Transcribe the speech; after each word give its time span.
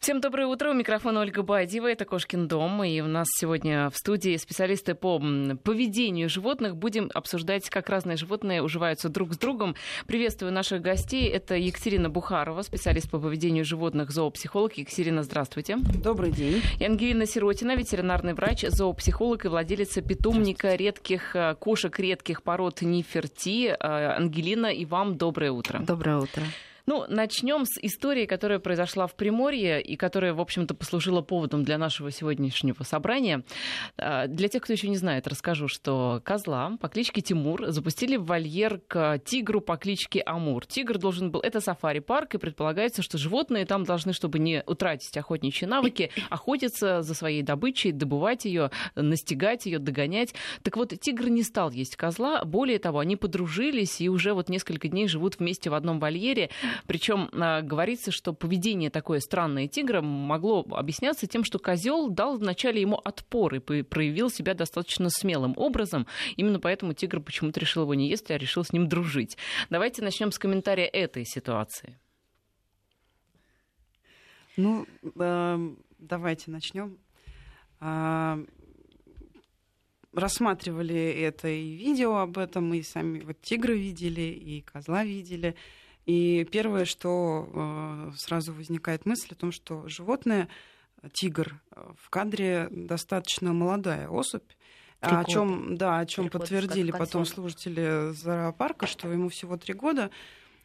Всем 0.00 0.20
доброе 0.20 0.46
утро. 0.46 0.70
У 0.70 0.74
микрофона 0.74 1.20
Ольга 1.20 1.42
Бадьева. 1.42 1.88
Это 1.88 2.04
Кошкин 2.04 2.46
дом. 2.46 2.84
И 2.84 3.00
у 3.00 3.08
нас 3.08 3.26
сегодня 3.36 3.90
в 3.90 3.96
студии 3.96 4.36
специалисты 4.36 4.94
по 4.94 5.18
поведению 5.18 6.28
животных. 6.28 6.76
Будем 6.76 7.10
обсуждать, 7.14 7.68
как 7.68 7.88
разные 7.88 8.16
животные 8.16 8.62
уживаются 8.62 9.08
друг 9.08 9.34
с 9.34 9.38
другом. 9.38 9.74
Приветствую 10.06 10.52
наших 10.52 10.82
гостей. 10.82 11.28
Это 11.28 11.56
Екатерина 11.56 12.08
Бухарова, 12.08 12.62
специалист 12.62 13.10
по 13.10 13.18
поведению 13.18 13.64
животных, 13.64 14.12
зоопсихолог. 14.12 14.74
Екатерина, 14.74 15.24
здравствуйте. 15.24 15.76
Добрый 15.76 16.30
день. 16.30 16.62
И 16.78 16.84
Ангелина 16.84 17.26
Сиротина, 17.26 17.74
ветеринарный 17.74 18.34
врач, 18.34 18.64
зоопсихолог 18.68 19.46
и 19.46 19.48
владелица 19.48 20.00
питомника 20.00 20.76
редких 20.76 21.34
э, 21.34 21.56
кошек 21.58 21.98
редких 21.98 22.44
пород 22.44 22.82
Ниферти. 22.82 23.66
Э, 23.66 24.16
Ангелина, 24.16 24.68
и 24.68 24.84
вам 24.84 25.16
доброе 25.16 25.50
утро. 25.50 25.80
Доброе 25.80 26.18
утро. 26.18 26.44
Ну, 26.88 27.04
начнем 27.06 27.66
с 27.66 27.78
истории, 27.82 28.24
которая 28.24 28.60
произошла 28.60 29.06
в 29.06 29.14
Приморье 29.14 29.82
и 29.82 29.94
которая, 29.94 30.32
в 30.32 30.40
общем-то, 30.40 30.74
послужила 30.74 31.20
поводом 31.20 31.62
для 31.62 31.76
нашего 31.76 32.10
сегодняшнего 32.10 32.82
собрания. 32.82 33.44
А, 33.98 34.26
для 34.26 34.48
тех, 34.48 34.62
кто 34.62 34.72
еще 34.72 34.88
не 34.88 34.96
знает, 34.96 35.26
расскажу, 35.26 35.68
что 35.68 36.22
козла 36.24 36.78
по 36.80 36.88
кличке 36.88 37.20
Тимур 37.20 37.66
запустили 37.72 38.16
в 38.16 38.24
вольер 38.24 38.80
к 38.88 39.18
тигру 39.22 39.60
по 39.60 39.76
кличке 39.76 40.22
Амур. 40.24 40.64
Тигр 40.64 40.96
должен 40.96 41.30
был... 41.30 41.40
Это 41.40 41.60
сафари-парк, 41.60 42.36
и 42.36 42.38
предполагается, 42.38 43.02
что 43.02 43.18
животные 43.18 43.66
там 43.66 43.84
должны, 43.84 44.14
чтобы 44.14 44.38
не 44.38 44.62
утратить 44.66 45.14
охотничьи 45.14 45.68
навыки, 45.68 46.10
охотиться 46.30 47.02
за 47.02 47.14
своей 47.14 47.42
добычей, 47.42 47.92
добывать 47.92 48.46
ее, 48.46 48.70
настигать 48.94 49.66
ее, 49.66 49.78
догонять. 49.78 50.32
Так 50.62 50.78
вот, 50.78 50.98
тигр 50.98 51.28
не 51.28 51.42
стал 51.42 51.70
есть 51.70 51.96
козла. 51.96 52.46
Более 52.46 52.78
того, 52.78 53.00
они 53.00 53.16
подружились 53.16 54.00
и 54.00 54.08
уже 54.08 54.32
вот 54.32 54.48
несколько 54.48 54.88
дней 54.88 55.06
живут 55.06 55.38
вместе 55.38 55.68
в 55.68 55.74
одном 55.74 56.00
вольере. 56.00 56.48
Причем 56.86 57.28
а, 57.32 57.62
говорится, 57.62 58.10
что 58.10 58.32
поведение 58.32 58.90
такое 58.90 59.20
странное 59.20 59.68
тигра 59.68 60.00
могло 60.00 60.64
объясняться 60.70 61.26
тем, 61.26 61.44
что 61.44 61.58
козел 61.58 62.08
дал 62.08 62.38
вначале 62.38 62.80
ему 62.80 62.96
отпор 62.96 63.56
и 63.56 63.82
проявил 63.82 64.30
себя 64.30 64.54
достаточно 64.54 65.10
смелым 65.10 65.54
образом. 65.56 66.06
Именно 66.36 66.60
поэтому 66.60 66.94
тигр 66.94 67.20
почему-то 67.20 67.60
решил 67.60 67.82
его 67.82 67.94
не 67.94 68.08
есть, 68.08 68.30
а 68.30 68.38
решил 68.38 68.64
с 68.64 68.72
ним 68.72 68.88
дружить. 68.88 69.36
Давайте 69.70 70.02
начнем 70.02 70.32
с 70.32 70.38
комментария 70.38 70.86
этой 70.86 71.24
ситуации. 71.24 71.98
Ну, 74.56 74.86
э, 75.18 75.70
давайте 75.98 76.50
начнем. 76.50 76.98
Э, 77.80 78.44
рассматривали 80.12 80.96
это 80.96 81.48
и 81.48 81.76
видео 81.76 82.16
об 82.16 82.38
этом, 82.38 82.74
и 82.74 82.82
сами 82.82 83.20
вот 83.20 83.40
тигры 83.40 83.78
видели, 83.78 84.22
и 84.22 84.62
козла 84.62 85.04
видели. 85.04 85.54
И 86.08 86.48
первое, 86.50 86.86
что 86.86 87.46
э, 87.52 88.12
сразу 88.16 88.54
возникает 88.54 89.04
мысль 89.04 89.28
о 89.32 89.34
том, 89.34 89.52
что 89.52 89.86
животное, 89.88 90.48
тигр, 91.12 91.60
в 92.02 92.08
кадре 92.08 92.68
достаточно 92.70 93.52
молодая 93.52 94.08
особь, 94.08 94.50
Три 95.00 95.14
о 95.14 95.24
чем, 95.24 95.76
да, 95.76 95.98
о 95.98 96.06
чем 96.06 96.30
подтвердили 96.30 96.92
потом 96.92 97.26
служители 97.26 98.12
зоопарка, 98.14 98.86
что 98.86 99.12
ему 99.12 99.28
всего 99.28 99.58
три 99.58 99.74
года, 99.74 100.10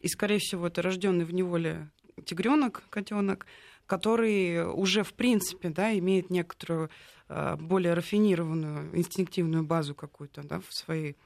и, 0.00 0.08
скорее 0.08 0.38
всего, 0.38 0.68
это 0.68 0.80
рожденный 0.80 1.26
в 1.26 1.34
неволе 1.34 1.90
тигренок, 2.24 2.82
котенок, 2.88 3.46
который 3.84 4.66
уже, 4.66 5.02
в 5.02 5.12
принципе, 5.12 5.68
да, 5.68 5.96
имеет 5.98 6.30
некоторую 6.30 6.88
э, 7.28 7.56
более 7.56 7.92
рафинированную 7.92 8.96
инстинктивную 8.96 9.62
базу 9.62 9.94
какую-то 9.94 10.42
да, 10.42 10.60
в 10.60 10.72
своей 10.74 11.16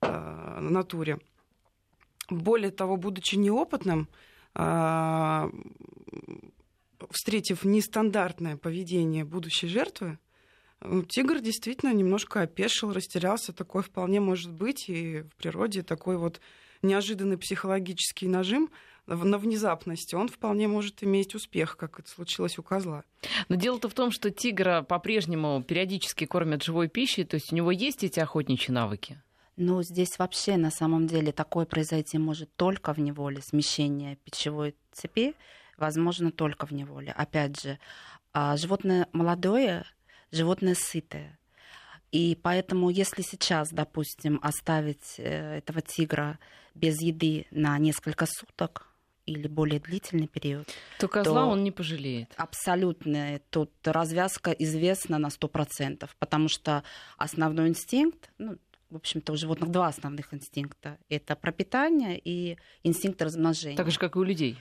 э, 0.00 0.58
натуре. 0.60 1.18
Более 2.30 2.70
того, 2.70 2.96
будучи 2.96 3.36
неопытным, 3.36 4.08
а, 4.54 5.50
встретив 7.10 7.64
нестандартное 7.64 8.56
поведение 8.56 9.24
будущей 9.24 9.68
жертвы, 9.68 10.18
тигр 11.08 11.40
действительно 11.40 11.92
немножко 11.92 12.42
опешил, 12.42 12.92
растерялся. 12.92 13.52
Такое 13.52 13.82
вполне 13.82 14.20
может 14.20 14.52
быть. 14.52 14.88
И 14.88 15.22
в 15.22 15.34
природе 15.36 15.82
такой 15.82 16.16
вот 16.16 16.40
неожиданный 16.82 17.38
психологический 17.38 18.28
нажим 18.28 18.70
на 19.06 19.38
внезапности, 19.38 20.14
он 20.14 20.28
вполне 20.28 20.66
может 20.66 21.02
иметь 21.02 21.34
успех, 21.34 21.76
как 21.76 22.00
это 22.00 22.08
случилось 22.08 22.58
у 22.58 22.62
козла. 22.62 23.04
Но 23.48 23.56
дело-то 23.56 23.88
в 23.88 23.94
том, 23.94 24.10
что 24.10 24.30
тигра 24.30 24.82
по-прежнему 24.82 25.62
периодически 25.62 26.24
кормят 26.24 26.62
живой 26.62 26.88
пищей, 26.88 27.24
то 27.24 27.34
есть 27.34 27.52
у 27.52 27.56
него 27.56 27.70
есть 27.70 28.02
эти 28.02 28.20
охотничьи 28.20 28.72
навыки? 28.72 29.20
Но 29.56 29.82
здесь 29.82 30.18
вообще 30.18 30.56
на 30.56 30.70
самом 30.70 31.06
деле 31.06 31.32
такое 31.32 31.64
произойти 31.64 32.18
может 32.18 32.54
только 32.56 32.92
в 32.92 32.98
неволе. 32.98 33.40
Смещение 33.40 34.16
пищевой 34.16 34.74
цепи 34.92 35.34
возможно 35.76 36.32
только 36.32 36.66
в 36.66 36.72
неволе. 36.72 37.12
Опять 37.12 37.60
же, 37.60 37.78
а, 38.32 38.56
животное 38.56 39.08
молодое, 39.12 39.84
животное 40.32 40.74
сытое. 40.74 41.38
И 42.10 42.38
поэтому, 42.40 42.90
если 42.90 43.22
сейчас, 43.22 43.70
допустим, 43.70 44.38
оставить 44.40 45.14
э, 45.18 45.58
этого 45.58 45.80
тигра 45.80 46.38
без 46.74 47.00
еды 47.00 47.46
на 47.50 47.76
несколько 47.78 48.26
суток, 48.26 48.88
или 49.26 49.48
более 49.48 49.80
длительный 49.80 50.26
период, 50.26 50.68
то 50.98 51.08
козла 51.08 51.42
то 51.42 51.48
он 51.48 51.64
не 51.64 51.70
пожалеет. 51.70 52.32
Абсолютно. 52.36 53.40
Тут 53.50 53.72
развязка 53.84 54.50
известна 54.50 55.18
на 55.18 55.28
100%, 55.28 56.08
потому 56.18 56.48
что 56.48 56.84
основной 57.16 57.68
инстинкт, 57.68 58.30
ну, 58.38 58.58
в 58.94 58.96
общем-то, 58.96 59.32
у 59.32 59.36
животных 59.36 59.72
два 59.72 59.88
основных 59.88 60.32
инстинкта. 60.32 60.98
Это 61.08 61.34
пропитание 61.34 62.16
и 62.16 62.56
инстинкт 62.84 63.20
размножения. 63.20 63.76
Так 63.76 63.90
же, 63.90 63.98
как 63.98 64.14
и 64.14 64.18
у 64.20 64.22
людей. 64.22 64.56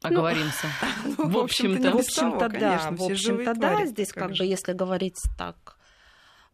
Оговоримся. 0.00 0.66
Ну, 1.18 1.28
в 1.28 1.36
общем-то, 1.36 1.90
в 1.90 1.96
общем-то, 1.96 2.48
да. 2.48 2.90
В 2.90 3.02
общем-то, 3.02 3.54
да. 3.54 3.84
Здесь, 3.84 4.12
как 4.12 4.30
бы, 4.30 4.46
если 4.46 4.72
говорить 4.72 5.18
так, 5.36 5.76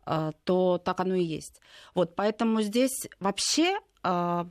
э, 0.05 0.33
то 0.43 0.79
так 0.85 0.99
оно 0.99 1.15
и 1.15 1.23
есть. 1.23 1.61
Вот, 1.95 2.17
поэтому 2.17 2.61
здесь 2.63 3.09
вообще 3.21 3.77
а, 3.77 3.79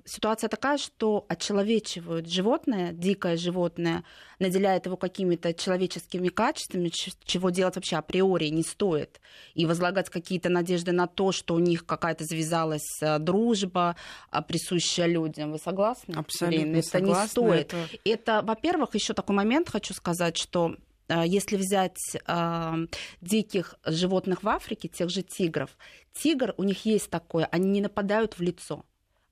ситуация 0.05 0.49
такая, 0.49 0.77
что 0.77 1.25
очеловечивают 1.29 2.27
животное, 2.27 2.91
дикое 2.91 3.38
животное, 3.38 4.03
наделяет 4.39 4.85
его 4.85 4.97
какими-то 4.97 5.53
человеческими 5.53 6.27
качествами, 6.29 6.89
чего 6.89 7.49
делать 7.51 7.75
вообще 7.75 7.95
априори 7.95 8.47
не 8.47 8.63
стоит. 8.63 9.21
И 9.53 9.66
возлагать 9.66 10.09
какие-то 10.09 10.49
надежды 10.49 10.91
на 10.91 11.07
то, 11.07 11.31
что 11.31 11.55
у 11.55 11.59
них 11.59 11.85
какая-то 11.85 12.25
завязалась 12.25 13.01
а, 13.01 13.19
дружба, 13.19 13.95
а, 14.29 14.41
присущая 14.41 15.05
людям. 15.05 15.51
Вы 15.51 15.59
согласны? 15.59 16.16
Абсолютно 16.16 16.77
Это 16.77 16.87
согласна, 16.87 17.22
не 17.22 17.27
стоит. 17.27 17.73
Это, 17.73 17.87
это 18.03 18.41
во-первых, 18.43 18.95
еще 18.95 19.13
такой 19.13 19.35
момент 19.35 19.69
хочу 19.69 19.93
сказать, 19.93 20.37
что 20.37 20.75
если 21.07 21.55
взять 21.55 21.99
э, 22.27 22.73
диких 23.22 23.75
животных 23.85 24.41
в 24.41 24.49
Африке, 24.49 24.87
тех 24.87 25.11
же 25.11 25.22
тигров, 25.22 25.77
тигр, 26.13 26.55
у 26.57 26.63
них 26.63 26.83
есть 26.85 27.11
такое, 27.11 27.47
они 27.51 27.69
не 27.69 27.81
нападают 27.81 28.39
в 28.39 28.41
лицо 28.41 28.85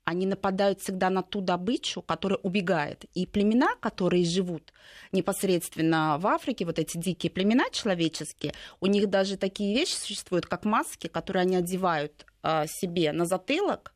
они 0.04 0.26
нападают 0.26 0.80
всегда 0.80 1.10
на 1.10 1.22
ту 1.22 1.40
добычу, 1.40 2.02
которая 2.02 2.38
убегает. 2.42 3.04
И 3.14 3.26
племена, 3.26 3.74
которые 3.80 4.24
живут 4.24 4.72
непосредственно 5.12 6.18
в 6.18 6.26
Африке, 6.26 6.64
вот 6.64 6.78
эти 6.78 6.98
дикие 6.98 7.30
племена 7.30 7.70
человеческие, 7.70 8.52
у 8.80 8.86
них 8.86 9.08
даже 9.08 9.36
такие 9.36 9.74
вещи 9.74 9.94
существуют, 9.94 10.46
как 10.46 10.64
маски, 10.64 11.06
которые 11.06 11.42
они 11.42 11.56
одевают 11.56 12.26
э, 12.42 12.66
себе 12.68 13.12
на 13.12 13.24
затылок, 13.24 13.94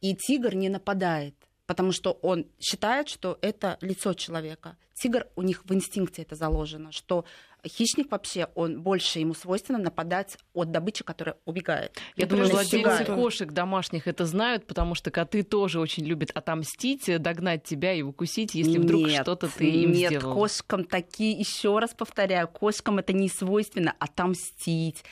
и 0.00 0.14
тигр 0.14 0.54
не 0.54 0.68
нападает 0.68 1.34
потому 1.66 1.92
что 1.92 2.12
он 2.22 2.46
считает, 2.60 3.08
что 3.08 3.38
это 3.40 3.78
лицо 3.80 4.14
человека. 4.14 4.76
Тигр, 4.94 5.26
у 5.34 5.42
них 5.42 5.64
в 5.64 5.74
инстинкте 5.74 6.22
это 6.22 6.36
заложено, 6.36 6.92
что 6.92 7.24
хищник 7.66 8.10
вообще, 8.10 8.48
он 8.54 8.82
больше 8.82 9.18
ему 9.18 9.34
свойственно 9.34 9.78
нападать 9.78 10.38
от 10.52 10.70
добычи, 10.70 11.02
которая 11.02 11.36
убегает. 11.44 11.98
Я 12.16 12.26
думаю, 12.26 12.48
владельцы 12.50 13.04
кошек 13.04 13.50
домашних 13.50 14.06
это 14.06 14.24
знают, 14.26 14.66
потому 14.66 14.94
что 14.94 15.10
коты 15.10 15.42
тоже 15.42 15.80
очень 15.80 16.04
любят 16.04 16.30
отомстить, 16.32 17.10
догнать 17.20 17.64
тебя 17.64 17.92
и 17.92 18.02
укусить, 18.02 18.54
если 18.54 18.78
вдруг 18.78 19.06
нет, 19.06 19.22
что-то 19.22 19.48
ты 19.48 19.68
им 19.68 19.92
нет, 19.92 20.10
сделал. 20.10 20.28
Нет, 20.28 20.34
кошкам 20.34 20.84
такие, 20.84 21.32
еще 21.32 21.78
раз 21.78 21.94
повторяю, 21.94 22.46
кошкам 22.48 22.98
это 22.98 23.12
не 23.12 23.28
свойственно 23.28 23.94
отомстить 23.98 25.02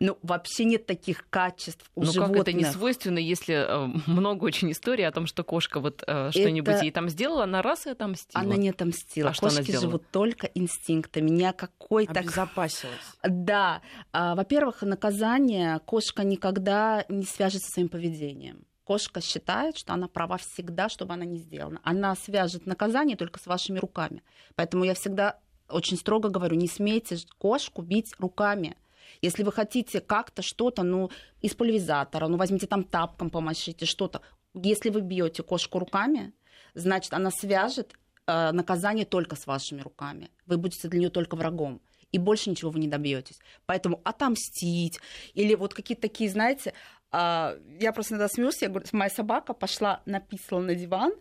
ну, 0.00 0.18
вообще 0.22 0.64
нет 0.64 0.86
таких 0.86 1.28
качеств 1.28 1.90
у 1.94 2.04
ну, 2.04 2.10
животных. 2.10 2.38
как 2.38 2.48
это 2.48 2.56
не 2.56 2.64
свойственно, 2.64 3.18
если 3.18 3.54
э, 3.54 3.86
много 4.06 4.44
очень 4.44 4.72
историй 4.72 5.06
о 5.06 5.12
том, 5.12 5.26
что 5.26 5.44
кошка 5.44 5.78
вот 5.78 6.02
э, 6.06 6.30
что-нибудь 6.30 6.74
это... 6.74 6.84
ей 6.84 6.90
там 6.90 7.10
сделала, 7.10 7.44
она 7.44 7.60
раз 7.60 7.86
и 7.86 7.90
отомстила. 7.90 8.42
Она 8.42 8.56
не 8.56 8.70
отомстила. 8.70 9.28
А 9.28 9.34
Кошки 9.34 9.62
что 9.62 9.78
она 9.78 9.80
живут 9.80 10.10
только 10.10 10.46
инстинктами, 10.46 11.28
ни 11.28 11.44
о 11.44 11.52
какой 11.52 12.06
так... 12.06 12.24
Обезопасилась. 12.24 12.96
Да. 13.22 13.82
А, 14.12 14.34
во-первых, 14.34 14.82
наказание 14.82 15.80
кошка 15.80 16.24
никогда 16.24 17.04
не 17.08 17.24
свяжет 17.24 17.62
со 17.62 17.70
своим 17.70 17.88
поведением 17.88 18.64
кошка 18.84 19.20
считает, 19.20 19.76
что 19.76 19.92
она 19.92 20.08
права 20.08 20.36
всегда, 20.38 20.88
чтобы 20.88 21.14
она 21.14 21.24
не 21.24 21.38
сделала. 21.38 21.78
Она 21.84 22.16
свяжет 22.16 22.66
наказание 22.66 23.16
только 23.16 23.38
с 23.38 23.46
вашими 23.46 23.78
руками. 23.78 24.24
Поэтому 24.56 24.82
я 24.82 24.94
всегда 24.94 25.38
очень 25.68 25.96
строго 25.96 26.28
говорю, 26.28 26.56
не 26.56 26.66
смейте 26.66 27.18
кошку 27.38 27.82
бить 27.82 28.12
руками. 28.18 28.76
Если 29.22 29.42
вы 29.42 29.52
хотите 29.52 30.00
как-то 30.00 30.42
что-то, 30.42 30.82
ну, 30.82 31.10
из 31.42 31.54
пульверизатора, 31.54 32.28
ну, 32.28 32.36
возьмите 32.36 32.66
там 32.66 32.84
тапком 32.84 33.30
помашите, 33.30 33.86
что-то. 33.86 34.22
Если 34.54 34.90
вы 34.90 35.00
бьете 35.00 35.42
кошку 35.42 35.78
руками, 35.78 36.32
значит, 36.74 37.12
она 37.12 37.30
свяжет 37.30 37.94
э, 38.26 38.52
наказание 38.52 39.04
только 39.04 39.36
с 39.36 39.46
вашими 39.46 39.80
руками. 39.80 40.30
Вы 40.46 40.56
будете 40.56 40.88
для 40.88 41.00
нее 41.00 41.10
только 41.10 41.36
врагом 41.36 41.80
и 42.12 42.18
больше 42.18 42.50
ничего 42.50 42.70
вы 42.70 42.80
не 42.80 42.88
добьетесь. 42.88 43.38
Поэтому 43.66 44.00
отомстить 44.04 44.98
или 45.34 45.54
вот 45.54 45.74
какие-то 45.74 46.02
такие, 46.02 46.30
знаете, 46.30 46.74
а, 47.12 47.56
я 47.80 47.92
просто 47.92 48.14
иногда 48.14 48.28
смеюсь, 48.28 48.62
я 48.62 48.68
говорю, 48.68 48.86
моя 48.92 49.10
собака 49.10 49.52
пошла, 49.52 50.02
написала 50.06 50.60
на 50.60 50.74
диван, 50.74 51.12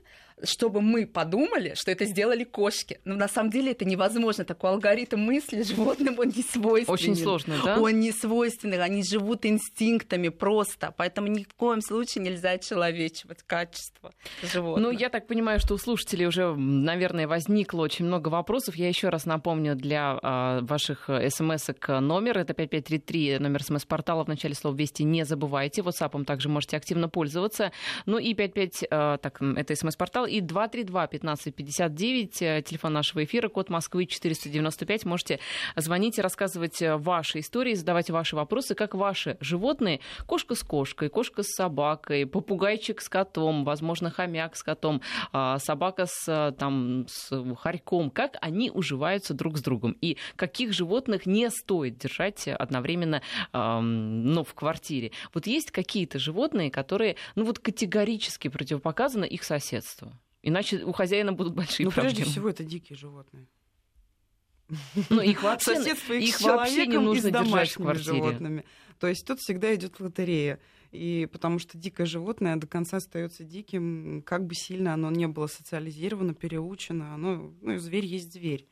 чтобы 0.44 0.82
мы 0.82 1.06
подумали, 1.06 1.74
что 1.76 1.92
это 1.92 2.06
сделали 2.06 2.44
кошки. 2.44 3.00
Но 3.06 3.16
на 3.16 3.28
самом 3.28 3.50
деле 3.50 3.72
это 3.72 3.86
невозможно. 3.86 4.46
Такой 4.46 4.72
алгоритм 4.72 5.20
мысли 5.20 5.64
животным 5.64 6.18
он 6.20 6.28
не 6.28 6.44
свойственен. 6.44 6.94
Очень 6.94 7.16
сложно, 7.16 7.56
да? 7.64 7.80
Он 7.80 8.00
не 8.00 8.12
свойственный, 8.12 8.82
они 8.82 9.04
живут 9.04 9.46
инстинктами 9.46 10.30
просто. 10.30 10.94
Поэтому 10.98 11.28
ни 11.28 11.44
в 11.44 11.54
коем 11.56 11.82
случае 11.82 12.24
нельзя 12.24 12.58
человечивать 12.58 13.44
качество 13.44 14.14
животных. 14.44 14.86
Ну, 14.86 14.92
я 14.92 15.10
так 15.10 15.28
понимаю, 15.28 15.60
что 15.60 15.74
у 15.74 15.78
слушателей 15.78 16.28
уже, 16.28 16.56
наверное, 16.56 17.28
возникло 17.28 17.82
очень 17.82 18.06
много 18.06 18.30
вопросов. 18.30 18.76
Я 18.76 18.88
еще 18.88 19.10
раз 19.10 19.26
напомню 19.26 19.76
для 19.76 20.20
а, 20.22 20.62
ваших 20.62 21.10
смс 21.30 21.70
номер. 21.88 22.38
Это 22.38 22.54
5533, 22.54 23.40
номер 23.40 23.64
смс-портала 23.64 24.24
в 24.24 24.28
начале 24.28 24.56
слова 24.56 24.76
«Вести» 24.76 25.04
не 25.04 25.26
забывайте. 25.26 25.82
WhatsApp 25.82 26.26
также 26.26 26.50
можете 26.50 26.78
активно 26.78 27.10
пользоваться. 27.10 27.72
Ну 28.06 28.18
и 28.18 28.34
55, 28.34 28.88
а, 28.92 29.18
так, 29.18 29.42
это 29.42 29.76
смс-портал 29.76 30.26
и 30.30 30.42
232-1559, 30.42 32.42
э, 32.42 32.62
телефон 32.62 32.94
нашего 32.94 33.24
эфира, 33.24 33.50
код 33.50 33.70
Москвы 33.70 34.06
495. 34.06 35.06
Можете 35.06 35.40
звонить 35.76 36.18
и 36.18 36.22
рассказывать 36.22 36.82
э, 36.82 36.96
ваши 36.96 37.40
истории, 37.40 37.74
задавать 37.74 38.10
ваши 38.10 38.36
вопросы, 38.36 38.76
как 38.76 38.96
ваши 38.96 39.38
животные, 39.42 40.00
кошка 40.26 40.56
с 40.56 40.64
кошкой, 40.64 41.10
кошка 41.10 41.44
с 41.44 41.48
собакой, 41.48 42.26
попугайчик 42.26 43.02
с 43.02 43.10
котом, 43.10 43.66
возможно, 43.66 44.12
хомяк 44.12 44.56
с 44.56 44.64
котом, 44.64 45.02
а, 45.32 45.60
собака 45.60 46.06
с, 46.06 46.28
э, 46.28 46.52
там, 46.58 47.06
с 47.08 47.30
хорьком, 47.58 48.12
как 48.12 48.38
они 48.42 48.72
уживаются 48.72 49.34
друг 49.34 49.58
с 49.58 49.62
другом 49.62 49.98
и 50.02 50.18
каких 50.36 50.74
животных 50.74 51.26
не 51.26 51.50
стоит 51.50 51.98
держать 51.98 52.48
одновременно 52.48 53.22
ну, 53.54 54.44
в 54.44 54.54
квартире. 54.54 55.12
Вот 55.34 55.48
есть 55.48 55.72
какие-то 55.72 56.20
животные, 56.20 56.72
которые 56.72 57.16
ну, 57.36 57.46
вот 57.46 57.60
категорически 57.60 58.48
противопоказаны 58.48 59.26
их 59.26 59.44
соседству? 59.44 60.12
Иначе 60.42 60.84
у 60.84 60.92
хозяина 60.92 61.34
будут 61.34 61.54
большие 61.54 61.86
ну, 61.86 61.92
проблемы. 61.92 62.16
прежде 62.16 62.32
всего, 62.32 62.50
это 62.50 62.64
дикие 62.64 62.98
животные. 62.98 63.48
Ну, 65.10 65.22
их 65.22 65.44
вообще, 65.44 65.76
Соседство 65.76 66.14
их, 66.14 66.30
их 66.30 66.42
вообще 66.42 66.88
не 66.88 66.98
нужно 66.98 67.32
держать 67.32 67.72
в 67.72 67.76
квартире. 67.76 68.14
животными. 68.16 68.66
То 69.00 69.08
есть 69.08 69.26
тут 69.26 69.40
всегда 69.40 69.74
идет 69.76 70.00
лотерея. 70.00 70.60
И 70.92 71.28
потому 71.32 71.60
что 71.60 71.78
дикое 71.78 72.08
животное 72.08 72.56
до 72.56 72.66
конца 72.66 72.98
остается 72.98 73.44
диким, 73.44 74.24
как 74.26 74.46
бы 74.46 74.56
сильно 74.56 74.96
оно 74.96 75.12
не 75.12 75.28
было 75.28 75.46
социализировано, 75.46 76.34
переучено, 76.34 77.14
оно, 77.14 77.54
ну, 77.62 77.78
зверь 77.78 78.06
есть 78.06 78.34
зверь. 78.34 78.68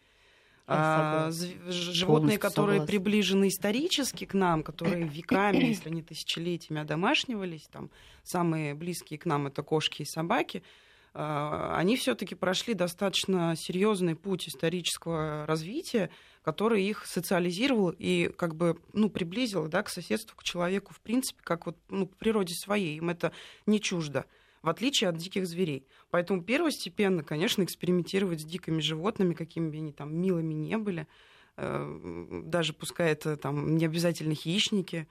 А, 0.69 1.31
животные, 1.31 2.37
которые 2.37 2.79
согласна. 2.79 2.91
приближены 2.91 3.47
исторически 3.47 4.25
к 4.25 4.33
нам, 4.33 4.63
которые 4.63 5.07
веками, 5.07 5.65
если 5.65 5.89
не 5.89 6.01
тысячелетиями, 6.01 6.81
одомашнивались, 6.81 7.69
там 7.71 7.89
самые 8.23 8.73
близкие 8.73 9.19
к 9.19 9.25
нам 9.25 9.47
это 9.47 9.61
кошки 9.61 10.01
и 10.01 10.05
собаки, 10.05 10.63
а, 10.63 10.86
они 11.19 11.97
все-таки 11.97 12.35
прошли 12.35 12.75
достаточно 12.75 13.55
серьезный 13.55 14.15
путь 14.15 14.47
исторического 14.47 15.45
развития, 15.47 16.11
который 16.43 16.83
их 16.83 17.05
социализировал 17.07 17.89
и 17.89 18.31
как 18.37 18.55
бы 18.55 18.79
ну, 18.93 19.09
приблизил 19.09 19.67
да, 19.67 19.81
к 19.81 19.89
соседству, 19.89 20.37
к 20.37 20.43
человеку, 20.43 20.93
в 20.93 21.01
принципе, 21.01 21.41
как 21.43 21.65
вот, 21.65 21.77
ну, 21.89 22.05
по 22.05 22.15
природе 22.17 22.53
своей. 22.53 22.97
Им 22.97 23.09
это 23.09 23.31
не 23.65 23.81
чуждо 23.81 24.25
в 24.61 24.69
отличие 24.69 25.09
от 25.09 25.17
диких 25.17 25.47
зверей. 25.47 25.87
Поэтому 26.09 26.43
первостепенно, 26.43 27.23
конечно, 27.23 27.63
экспериментировать 27.63 28.41
с 28.41 28.43
дикими 28.43 28.81
животными, 28.81 29.33
какими 29.33 29.69
бы 29.69 29.77
они 29.77 29.93
там 29.93 30.13
милыми 30.13 30.53
не 30.53 30.77
были, 30.77 31.07
э, 31.55 32.41
даже 32.43 32.73
пускай 32.73 33.11
это 33.11 33.37
там 33.37 33.77
не 33.77 33.85
обязательно 33.85 34.35
хищники, 34.35 35.07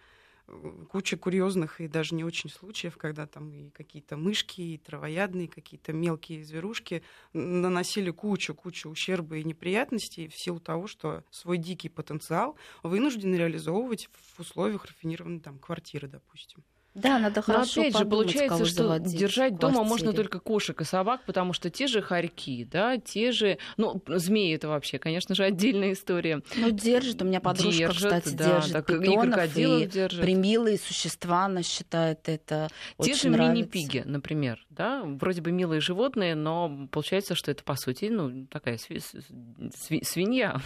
куча 0.90 1.16
курьезных 1.16 1.80
и 1.80 1.88
даже 1.88 2.14
не 2.14 2.24
очень 2.24 2.50
случаев, 2.50 2.96
когда 2.96 3.26
там 3.26 3.52
и 3.52 3.70
какие-то 3.70 4.16
мышки, 4.16 4.60
и 4.60 4.78
травоядные, 4.78 5.48
какие-то 5.48 5.92
мелкие 5.92 6.44
зверушки 6.44 7.02
наносили 7.32 8.10
кучу-кучу 8.10 8.88
ущерба 8.88 9.38
и 9.38 9.44
неприятностей 9.44 10.28
в 10.28 10.36
силу 10.36 10.60
того, 10.60 10.86
что 10.86 11.24
свой 11.30 11.58
дикий 11.58 11.88
потенциал 11.88 12.56
вынуждены 12.82 13.36
реализовывать 13.36 14.08
в 14.12 14.40
условиях 14.40 14.84
рафинированной 14.86 15.40
там 15.40 15.58
квартиры, 15.58 16.08
допустим. 16.08 16.64
Да, 16.96 17.18
надо 17.18 17.42
хорошо 17.42 17.82
Но 17.82 17.82
опять 17.82 17.98
же, 17.98 18.04
получается, 18.06 18.64
что 18.64 18.98
держать 18.98 19.58
дома 19.58 19.84
можно 19.84 20.14
только 20.14 20.40
кошек 20.40 20.80
и 20.80 20.84
собак, 20.84 21.20
потому 21.26 21.52
что 21.52 21.68
те 21.68 21.86
же 21.86 22.00
хорьки, 22.00 22.64
да, 22.64 22.96
те 22.96 23.32
же... 23.32 23.58
Ну, 23.76 24.02
змеи 24.06 24.54
это 24.54 24.68
вообще, 24.68 24.98
конечно 24.98 25.34
же, 25.34 25.44
отдельная 25.44 25.92
история. 25.92 26.40
Ну, 26.56 26.70
держит. 26.70 27.20
У 27.20 27.26
меня 27.26 27.40
подружка, 27.40 27.78
держит, 27.78 28.12
кстати, 28.12 28.34
да, 28.34 28.54
держит 28.54 28.72
так, 28.72 28.86
питонов, 28.86 29.56
и, 29.58 29.82
и 29.82 29.86
держит. 29.86 30.22
примилые 30.22 30.78
существа, 30.78 31.44
она 31.44 31.62
считает 31.62 32.30
это 32.30 32.68
Те 32.98 33.12
очень 33.12 33.14
же 33.14 33.28
мини-пиги, 33.28 34.02
например, 34.06 34.64
да, 34.70 35.02
вроде 35.04 35.42
бы 35.42 35.52
милые 35.52 35.82
животные, 35.82 36.34
но 36.34 36.88
получается, 36.90 37.34
что 37.34 37.50
это, 37.50 37.62
по 37.62 37.76
сути, 37.76 38.06
ну, 38.06 38.46
такая 38.46 38.76
сви- 38.76 39.02
сви- 39.02 40.02
свинья. 40.02 40.60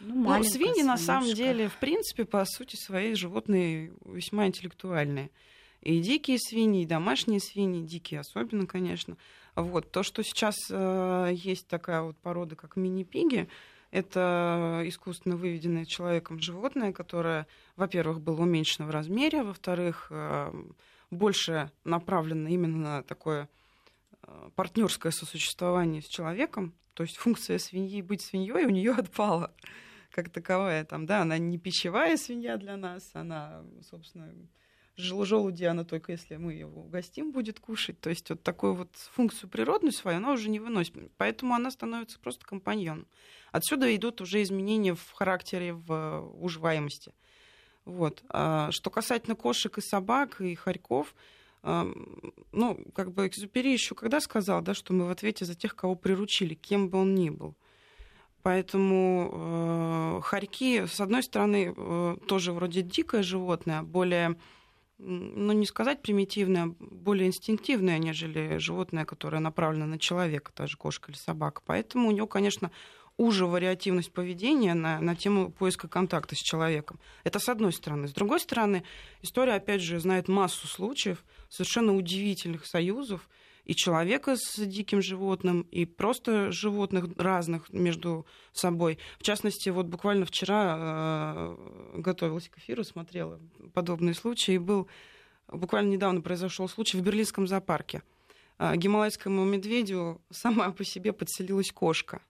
Ну, 0.00 0.28
ну 0.36 0.44
свиньи, 0.44 0.82
на 0.82 0.98
самом 0.98 1.32
деле, 1.32 1.68
в 1.68 1.78
принципе, 1.78 2.26
по 2.26 2.44
сути 2.44 2.76
своей, 2.76 3.14
животные 3.14 3.92
весьма 4.04 4.46
интеллектуальные. 4.46 5.30
И 5.82 6.00
дикие 6.00 6.38
свиньи, 6.38 6.82
и 6.82 6.86
домашние 6.86 7.40
свиньи, 7.40 7.84
дикие 7.84 8.20
особенно, 8.20 8.66
конечно. 8.66 9.16
Вот. 9.56 9.90
То, 9.90 10.04
что 10.04 10.22
сейчас 10.22 10.56
э, 10.70 11.30
есть 11.32 11.66
такая 11.66 12.02
вот 12.02 12.16
порода, 12.18 12.54
как 12.54 12.76
мини-пиги, 12.76 13.48
это 13.90 14.82
искусственно 14.86 15.36
выведенное 15.36 15.84
человеком 15.84 16.40
животное, 16.40 16.92
которое, 16.92 17.46
во-первых, 17.76 18.20
было 18.20 18.42
уменьшено 18.42 18.86
в 18.86 18.90
размере, 18.90 19.42
во-вторых, 19.42 20.06
э, 20.10 20.52
больше 21.10 21.70
направлено 21.84 22.48
именно 22.48 22.78
на 22.78 23.02
такое 23.02 23.48
э, 24.22 24.50
партнерское 24.54 25.10
сосуществование 25.10 26.00
с 26.00 26.06
человеком. 26.06 26.74
То 26.94 27.02
есть 27.02 27.16
функция 27.16 27.58
свиньи 27.58 28.02
быть 28.02 28.22
свиньей 28.22 28.66
у 28.66 28.70
нее 28.70 28.92
отпала 28.96 29.52
как 30.12 30.30
таковая. 30.30 30.84
Там, 30.84 31.06
да, 31.06 31.22
она 31.22 31.38
не 31.38 31.58
пищевая 31.58 32.16
свинья 32.16 32.56
для 32.56 32.76
нас, 32.76 33.10
она, 33.14 33.64
собственно, 33.90 34.32
желуди 34.96 35.64
она 35.64 35.84
только 35.84 36.12
если 36.12 36.36
мы 36.36 36.54
его 36.54 36.82
угостим, 36.82 37.32
будет 37.32 37.60
кушать. 37.60 38.00
То 38.00 38.10
есть 38.10 38.28
вот 38.30 38.42
такую 38.42 38.74
вот 38.74 38.94
функцию 38.94 39.48
природную 39.48 39.92
свою 39.92 40.18
она 40.18 40.32
уже 40.32 40.48
не 40.48 40.60
выносит. 40.60 40.94
Поэтому 41.16 41.54
она 41.54 41.70
становится 41.70 42.18
просто 42.18 42.46
компаньоном. 42.46 43.06
Отсюда 43.50 43.94
идут 43.94 44.20
уже 44.20 44.42
изменения 44.42 44.94
в 44.94 45.12
характере, 45.12 45.72
в 45.72 46.30
уживаемости. 46.40 47.12
Вот. 47.84 48.22
А 48.28 48.70
что 48.70 48.90
касательно 48.90 49.34
кошек 49.34 49.76
и 49.78 49.80
собак, 49.80 50.40
и 50.40 50.54
хорьков, 50.54 51.14
ну, 51.62 52.84
как 52.94 53.12
бы 53.12 53.28
Экзюпери 53.28 53.72
еще 53.72 53.94
когда 53.94 54.20
сказал, 54.20 54.62
да, 54.62 54.74
что 54.74 54.92
мы 54.92 55.06
в 55.06 55.10
ответе 55.10 55.44
за 55.44 55.54
тех, 55.54 55.76
кого 55.76 55.94
приручили, 55.94 56.54
кем 56.54 56.88
бы 56.88 56.98
он 56.98 57.14
ни 57.14 57.30
был. 57.30 57.54
Поэтому 58.42 59.30
э, 59.32 60.20
хорьки, 60.24 60.86
с 60.86 61.00
одной 61.00 61.22
стороны, 61.22 61.72
э, 61.76 62.16
тоже 62.26 62.52
вроде 62.52 62.82
дикое 62.82 63.22
животное, 63.22 63.82
более 63.82 64.36
ну, 64.98 65.52
не 65.52 65.66
сказать 65.66 66.02
примитивное, 66.02 66.74
более 66.78 67.26
инстинктивное, 67.26 67.98
нежели 67.98 68.58
животное, 68.58 69.04
которое 69.04 69.40
направлено 69.40 69.86
на 69.86 69.98
человека, 69.98 70.52
та 70.54 70.66
же 70.66 70.76
кошка 70.76 71.10
или 71.10 71.18
собака. 71.18 71.62
Поэтому 71.64 72.08
у 72.08 72.12
него, 72.12 72.26
конечно, 72.26 72.70
уже 73.16 73.46
вариативность 73.46 74.12
поведения 74.12 74.74
на, 74.74 75.00
на 75.00 75.14
тему 75.14 75.50
поиска 75.50 75.88
контакта 75.88 76.34
с 76.34 76.38
человеком. 76.38 76.98
Это 77.24 77.38
с 77.38 77.48
одной 77.48 77.72
стороны. 77.72 78.08
С 78.08 78.12
другой 78.12 78.40
стороны, 78.40 78.84
история, 79.20 79.54
опять 79.54 79.82
же, 79.82 80.00
знает 80.00 80.28
массу 80.28 80.66
случаев 80.66 81.24
совершенно 81.48 81.94
удивительных 81.94 82.66
союзов, 82.66 83.28
и 83.64 83.74
человека 83.74 84.36
с 84.36 84.56
диким 84.58 85.02
животным, 85.02 85.62
и 85.70 85.84
просто 85.84 86.50
животных 86.50 87.06
разных 87.16 87.72
между 87.72 88.26
собой. 88.52 88.98
В 89.18 89.22
частности, 89.22 89.68
вот 89.68 89.86
буквально 89.86 90.26
вчера 90.26 90.76
э, 90.78 91.56
готовилась 91.96 92.48
к 92.48 92.58
эфиру, 92.58 92.84
смотрела 92.84 93.40
подобные 93.72 94.14
случаи, 94.14 94.54
и 94.54 94.58
был 94.58 94.88
буквально 95.48 95.90
недавно 95.90 96.20
произошел 96.20 96.68
случай 96.68 96.96
в 96.96 97.02
Берлинском 97.02 97.46
зоопарке. 97.46 98.02
Э, 98.58 98.74
гималайскому 98.76 99.44
медведю 99.44 100.20
сама 100.30 100.70
по 100.72 100.84
себе 100.84 101.12
подселилась 101.12 101.72
кошка. 101.72 102.22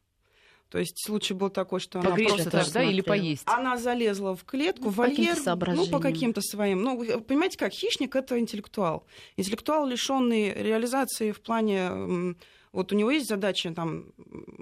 То 0.73 0.79
есть 0.79 1.05
случай 1.05 1.35
был 1.35 1.51
такой, 1.51 1.81
что 1.81 2.01
она 2.01 2.17
просто... 2.17 2.51
Так, 2.51 2.73
да, 2.73 2.83
или 2.83 3.03
поесть? 3.03 3.43
Она 3.45 3.77
залезла 3.77 4.35
в 4.35 4.43
клетку, 4.45 4.85
ну, 4.85 4.91
в 4.91 4.95
вольер, 4.95 5.37
ну, 5.67 5.87
по 5.87 5.99
каким-то 5.99 6.41
своим... 6.41 6.81
Ну, 6.81 7.21
понимаете, 7.21 7.59
как 7.59 7.73
хищник— 7.73 8.17
это 8.17 8.39
интеллектуал. 8.39 9.05
Интеллектуал, 9.37 9.87
лишенный 9.87 10.51
реализации 10.55 11.33
в 11.33 11.43
плане 11.43 12.35
Вот 12.73 12.91
у 12.91 12.97
него 12.97 13.11
есть 13.11 13.29
задача 13.29 13.71
там 13.75 14.07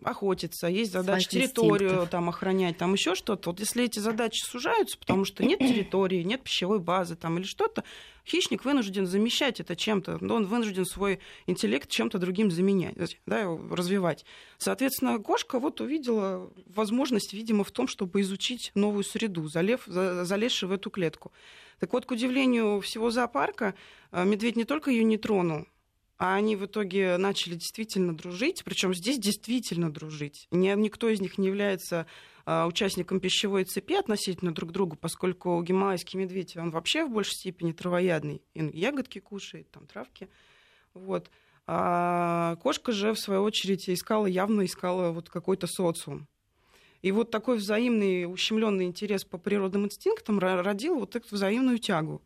охотиться, 0.03 0.67
есть 0.67 0.91
задача 0.91 1.29
территорию 1.29 1.91
инстинктов. 1.91 2.11
там 2.11 2.29
охранять, 2.29 2.77
там 2.77 2.95
еще 2.95 3.15
что-то. 3.15 3.51
Вот 3.51 3.61
если 3.61 3.85
эти 3.85 4.01
задачи 4.01 4.43
сужаются, 4.43 4.99
потому 4.99 5.25
что 5.25 5.45
нет 5.45 5.61
территории, 5.61 6.23
нет 6.25 6.43
пищевой 6.43 6.81
базы 6.81 7.15
там 7.15 7.39
или 7.39 7.45
что-то, 7.45 7.85
хищник 8.27 8.65
вынужден 8.65 9.07
замещать 9.07 9.61
это 9.61 9.77
чем-то, 9.77 10.19
он 10.21 10.47
вынужден 10.47 10.87
свой 10.87 11.21
интеллект 11.47 11.89
чем-то 11.89 12.19
другим 12.19 12.51
заменять, 12.51 12.97
да, 13.27 13.45
развивать. 13.71 14.25
Соответственно, 14.59 15.21
кошка 15.21 15.61
вот 15.61 15.81
увидела 15.81 16.51
возможность, 16.67 17.33
видимо, 17.33 17.63
в 17.63 17.71
том, 17.71 17.87
чтобы 17.87 18.23
изучить 18.23 18.73
новую 18.75 19.05
среду, 19.05 19.47
залев, 19.47 19.83
залезши 19.87 20.67
в 20.67 20.73
эту 20.73 20.91
клетку. 20.91 21.31
Так 21.79 21.93
вот, 21.93 22.07
к 22.07 22.11
удивлению 22.11 22.81
всего 22.81 23.11
зоопарка, 23.11 23.75
э, 24.13 24.25
медведь 24.25 24.57
не 24.57 24.65
только 24.65 24.91
ее 24.91 25.03
не 25.03 25.17
тронул, 25.17 25.67
а 26.21 26.35
они 26.35 26.55
в 26.55 26.67
итоге 26.67 27.17
начали 27.17 27.55
действительно 27.55 28.15
дружить, 28.15 28.63
причем 28.63 28.93
здесь 28.93 29.19
действительно 29.19 29.91
дружить. 29.91 30.47
Ни, 30.51 30.69
никто 30.79 31.09
из 31.09 31.19
них 31.19 31.39
не 31.39 31.47
является 31.47 32.07
а, 32.45 32.67
участником 32.67 33.21
пищевой 33.21 33.65
цепи 33.65 33.95
относительно 33.95 34.53
друг 34.53 34.69
к 34.69 34.73
другу, 34.75 34.97
поскольку 34.97 35.63
гималайский 35.63 36.19
медведь, 36.19 36.59
он 36.59 36.73
вообще 36.73 37.07
в 37.07 37.11
большей 37.11 37.37
степени 37.37 37.73
травоядный. 37.73 38.43
И 38.53 38.63
ягодки 38.79 39.19
кушает, 39.19 39.71
там 39.71 39.87
травки. 39.87 40.29
Вот. 40.93 41.31
А 41.67 42.57
кошка 42.57 42.93
же, 42.93 43.15
в 43.15 43.19
свою 43.19 43.43
очередь, 43.43 43.89
искала, 43.89 44.27
явно 44.27 44.67
искала 44.67 45.13
вот 45.13 45.31
какой-то 45.31 45.67
социум. 45.67 46.29
И 47.01 47.13
вот 47.13 47.31
такой 47.31 47.57
взаимный 47.57 48.31
ущемленный 48.31 48.85
интерес 48.85 49.25
по 49.25 49.39
природным 49.39 49.87
инстинктам 49.87 50.39
родил 50.39 50.99
вот 50.99 51.17
эту 51.17 51.35
взаимную 51.35 51.79
тягу. 51.79 52.21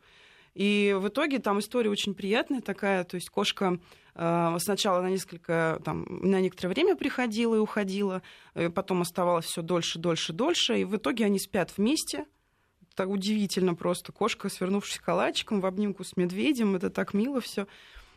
И 0.55 0.97
в 0.99 1.09
итоге 1.09 1.41
там 1.41 1.59
история 1.59 1.91
очень 1.91 2.15
приятная 2.15 2.61
такая, 2.61 3.05
то 3.05 3.17
есть 3.17 3.29
кошка 3.29 3.79
э, 4.15 4.57
сначала 4.61 5.03
на 5.03 5.11
несколько, 5.11 5.81
там, 5.85 6.07
на 6.09 6.41
некоторое 6.41 6.69
время 6.69 6.95
приходила 6.95 7.57
и 7.57 7.59
уходила, 7.59 8.23
э, 8.55 8.71
потом 8.71 9.03
оставалась 9.03 9.47
все 9.47 9.63
дольше, 9.63 9.99
дольше, 9.99 10.33
дольше, 10.33 10.81
и 10.81 10.85
в 10.85 10.97
итоге 10.97 11.25
они 11.25 11.41
спят 11.41 11.77
вместе, 11.77 12.27
так 12.95 13.09
удивительно 13.09 13.75
просто. 13.75 14.13
Кошка, 14.13 14.49
свернувшись 14.49 15.01
калачиком 15.01 15.61
в 15.61 15.67
обнимку 15.67 16.05
с 16.05 16.17
медведем, 16.17 16.77
это 16.77 16.91
так 16.91 17.15
мило 17.15 17.41
все. 17.41 17.67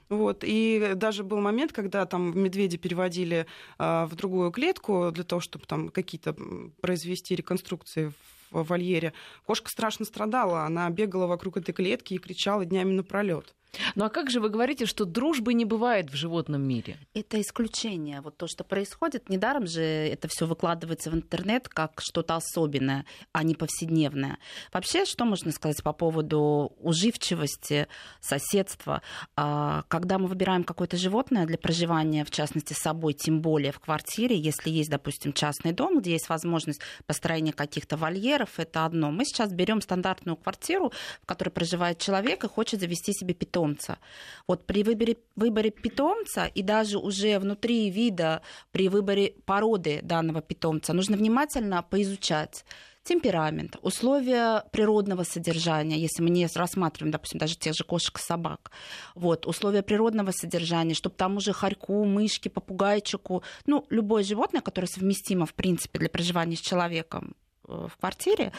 Вот. 0.09 0.43
И 0.43 0.93
даже 0.95 1.23
был 1.23 1.39
момент, 1.39 1.73
когда 1.73 2.05
там 2.05 2.39
медведи 2.39 2.77
переводили 2.77 3.45
э, 3.77 4.05
в 4.05 4.15
другую 4.15 4.51
клетку 4.51 5.11
для 5.11 5.23
того, 5.23 5.41
чтобы 5.41 5.65
там 5.65 5.89
какие-то 5.89 6.35
произвести 6.81 7.35
реконструкции 7.35 8.13
в 8.51 8.63
вольере. 8.63 9.13
Кошка 9.45 9.69
страшно 9.69 10.05
страдала, 10.05 10.63
она 10.63 10.89
бегала 10.89 11.27
вокруг 11.27 11.57
этой 11.57 11.73
клетки 11.73 12.13
и 12.13 12.19
кричала 12.19 12.65
днями 12.65 12.93
напролет. 12.93 13.56
Ну 13.95 14.05
а 14.05 14.09
как 14.09 14.29
же 14.29 14.39
вы 14.39 14.49
говорите, 14.49 14.85
что 14.85 15.05
дружбы 15.05 15.53
не 15.53 15.65
бывает 15.65 16.09
в 16.09 16.15
животном 16.15 16.61
мире? 16.61 16.97
Это 17.13 17.39
исключение. 17.41 18.21
Вот 18.21 18.37
то, 18.37 18.47
что 18.47 18.63
происходит, 18.63 19.29
недаром 19.29 19.67
же 19.67 19.81
это 19.81 20.27
все 20.27 20.45
выкладывается 20.45 21.11
в 21.11 21.15
интернет 21.15 21.67
как 21.67 22.01
что-то 22.01 22.35
особенное, 22.35 23.05
а 23.31 23.43
не 23.43 23.55
повседневное. 23.55 24.39
Вообще, 24.73 25.05
что 25.05 25.25
можно 25.25 25.51
сказать 25.51 25.81
по 25.83 25.93
поводу 25.93 26.73
уживчивости, 26.79 27.87
соседства? 28.19 29.01
А, 29.35 29.83
когда 29.87 30.17
мы 30.17 30.27
выбираем 30.27 30.63
какое-то 30.63 30.97
животное 30.97 31.45
для 31.45 31.57
проживания, 31.57 32.25
в 32.25 32.31
частности, 32.31 32.73
с 32.73 32.77
собой, 32.77 33.13
тем 33.13 33.41
более 33.41 33.71
в 33.71 33.79
квартире, 33.79 34.37
если 34.37 34.69
есть, 34.69 34.89
допустим, 34.89 35.33
частный 35.33 35.73
дом, 35.73 35.99
где 35.99 36.13
есть 36.13 36.29
возможность 36.29 36.81
построения 37.05 37.53
каких-то 37.53 37.97
вольеров, 37.97 38.59
это 38.59 38.85
одно. 38.85 39.11
Мы 39.11 39.25
сейчас 39.25 39.51
берем 39.51 39.81
стандартную 39.81 40.35
квартиру, 40.35 40.91
в 41.21 41.25
которой 41.25 41.49
проживает 41.49 41.99
человек 41.99 42.43
и 42.43 42.47
хочет 42.47 42.79
завести 42.79 43.13
себе 43.13 43.33
питомца 43.33 43.56
питомца. 43.57 43.97
Вот 44.47 44.65
при 44.65 44.83
выборе, 44.83 45.17
выборе 45.35 45.71
питомца 45.71 46.45
и 46.45 46.61
даже 46.61 46.97
уже 46.97 47.39
внутри 47.39 47.89
вида, 47.89 48.41
при 48.71 48.89
выборе 48.89 49.33
породы 49.45 49.99
данного 50.03 50.41
питомца, 50.41 50.93
нужно 50.93 51.17
внимательно 51.17 51.83
поизучать 51.83 52.65
темперамент, 53.03 53.77
условия 53.81 54.63
природного 54.71 55.23
содержания, 55.23 55.97
если 55.97 56.21
мы 56.21 56.29
не 56.29 56.45
рассматриваем, 56.53 57.11
допустим, 57.11 57.39
даже 57.39 57.55
тех 57.55 57.73
же 57.73 57.85
кошек 57.85 58.17
и 58.19 58.21
собак, 58.21 58.71
вот, 59.15 59.47
условия 59.47 59.81
природного 59.81 60.31
содержания, 60.31 60.93
чтобы 60.93 61.15
там 61.15 61.37
уже 61.37 61.53
хорьку, 61.53 62.03
мышки, 62.03 62.49
попугайчику, 62.49 63.43
ну, 63.65 63.85
любое 63.89 64.23
животное, 64.23 64.61
которое 64.61 64.87
совместимо, 64.87 65.45
в 65.45 65.53
принципе, 65.53 65.99
для 65.99 66.09
проживания 66.09 66.57
с 66.57 66.59
человеком 66.61 67.33
э, 67.69 67.87
в 67.89 67.97
квартире, 67.97 68.51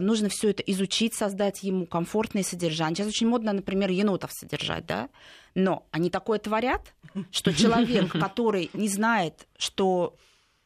нужно 0.00 0.28
все 0.28 0.50
это 0.50 0.62
изучить, 0.62 1.14
создать 1.14 1.62
ему 1.62 1.86
комфортное 1.86 2.42
содержание. 2.42 2.96
Сейчас 2.96 3.08
очень 3.08 3.28
модно, 3.28 3.52
например, 3.52 3.90
енотов 3.90 4.32
содержать, 4.32 4.86
да? 4.86 5.08
Но 5.54 5.86
они 5.90 6.10
такое 6.10 6.38
творят, 6.38 6.94
что 7.30 7.52
человек, 7.52 8.12
который 8.20 8.70
не 8.72 8.88
знает, 8.88 9.46
что 9.56 10.16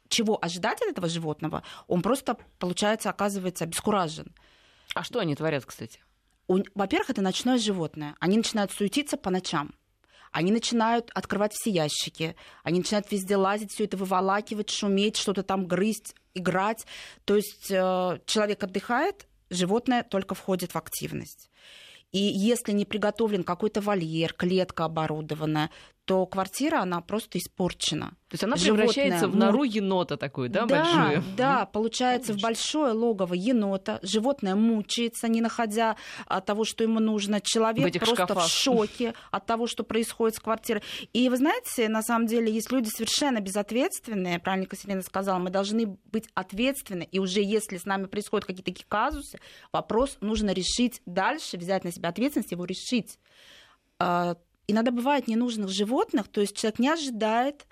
чего 0.09 0.39
ожидать 0.43 0.81
от 0.83 0.89
этого 0.89 1.09
животного, 1.09 1.63
он 1.87 2.03
просто, 2.03 2.37
получается, 2.59 3.11
оказывается 3.11 3.65
обескуражен. 3.65 4.35
А 4.95 5.05
что 5.05 5.21
они 5.21 5.35
творят, 5.35 5.65
кстати? 5.65 6.01
Во-первых, 6.49 7.11
это 7.11 7.21
ночное 7.21 7.59
животное. 7.59 8.15
Они 8.21 8.37
начинают 8.39 8.73
суетиться 8.73 9.17
по 9.17 9.31
ночам. 9.31 9.75
Они 10.39 10.53
начинают 10.53 11.11
открывать 11.15 11.53
все 11.53 11.69
ящики, 11.69 12.37
они 12.63 12.79
начинают 12.79 13.11
везде 13.11 13.35
лазить, 13.35 13.73
все 13.73 13.87
это 13.87 13.97
выволакивать, 13.97 14.71
шуметь, 14.71 15.17
что-то 15.17 15.43
там 15.43 15.67
грызть, 15.67 16.15
играть. 16.33 16.87
То 17.25 17.35
есть 17.35 17.73
э, 17.73 18.21
человек 18.25 18.63
отдыхает, 18.63 19.27
животное 19.51 20.05
только 20.05 20.37
входит 20.37 20.75
в 20.75 20.77
активность. 20.77 21.51
И 22.13 22.19
если 22.19 22.71
не 22.71 22.85
приготовлен 22.85 23.43
какой-то 23.43 23.81
вольер, 23.81 24.33
клетка 24.33 24.85
оборудованная, 24.85 25.71
то 26.09 26.25
квартира, 26.25 26.81
она 26.81 27.03
просто 27.03 27.37
испорчена. 27.39 28.15
То 28.29 28.35
есть 28.35 28.43
она 28.43 28.57
превращается 28.57 29.27
Животное, 29.27 29.49
в 29.49 29.53
нору 29.53 29.63
енота 29.63 30.17
такую, 30.17 30.49
да, 30.49 30.65
да 30.65 30.83
большую? 30.83 31.25
Да, 31.37 31.67
получается 31.67 32.33
в 32.33 32.41
большое 32.41 32.95
логово 32.95 33.35
енота. 33.35 33.99
Животное 34.01 34.55
мучается, 34.55 35.29
не 35.29 35.43
находя 35.43 35.97
от 36.25 36.47
того, 36.47 36.65
что 36.65 36.83
ему 36.83 36.99
нужно. 36.99 37.43
Человек 37.43 37.95
в 37.95 37.99
просто 37.99 38.25
шкафах. 38.25 38.47
в 38.47 38.49
шоке 38.49 39.13
от 39.31 39.45
того, 39.45 39.67
что 39.67 39.85
происходит 39.85 40.37
с 40.37 40.41
квартирой. 40.41 40.83
И 41.13 41.29
вы 41.29 41.37
знаете, 41.37 41.91
на 41.91 42.03
самом 42.03 42.27
деле 42.27 42.51
есть 42.51 42.73
люди 42.73 42.89
совершенно 42.89 43.41
безответственные, 43.41 44.39
правильно 44.39 44.65
Катерина 44.65 45.03
сказала, 45.03 45.39
мы 45.39 45.51
должны 45.51 45.99
быть 46.07 46.25
ответственны, 46.33 47.03
и 47.03 47.19
уже 47.19 47.43
если 47.43 47.77
с 47.77 47.85
нами 47.85 48.07
происходят 48.07 48.47
какие-то 48.47 48.73
такие 48.73 48.87
казусы, 48.89 49.39
вопрос 49.73 50.17
нужно 50.23 50.55
решить 50.55 51.03
дальше, 51.05 51.59
взять 51.59 51.85
на 51.85 51.93
себя 51.93 52.09
ответственность, 52.09 52.53
его 52.53 52.65
решить 52.65 53.19
а, 53.99 54.37
иногда 54.69 54.93
бывает 54.93 55.27
ненужных 55.27 55.71
животных, 55.71 56.29
то 56.29 56.41
есть 56.41 56.57
человек 56.57 56.79
не 56.79 56.89
ожидает, 56.89 57.67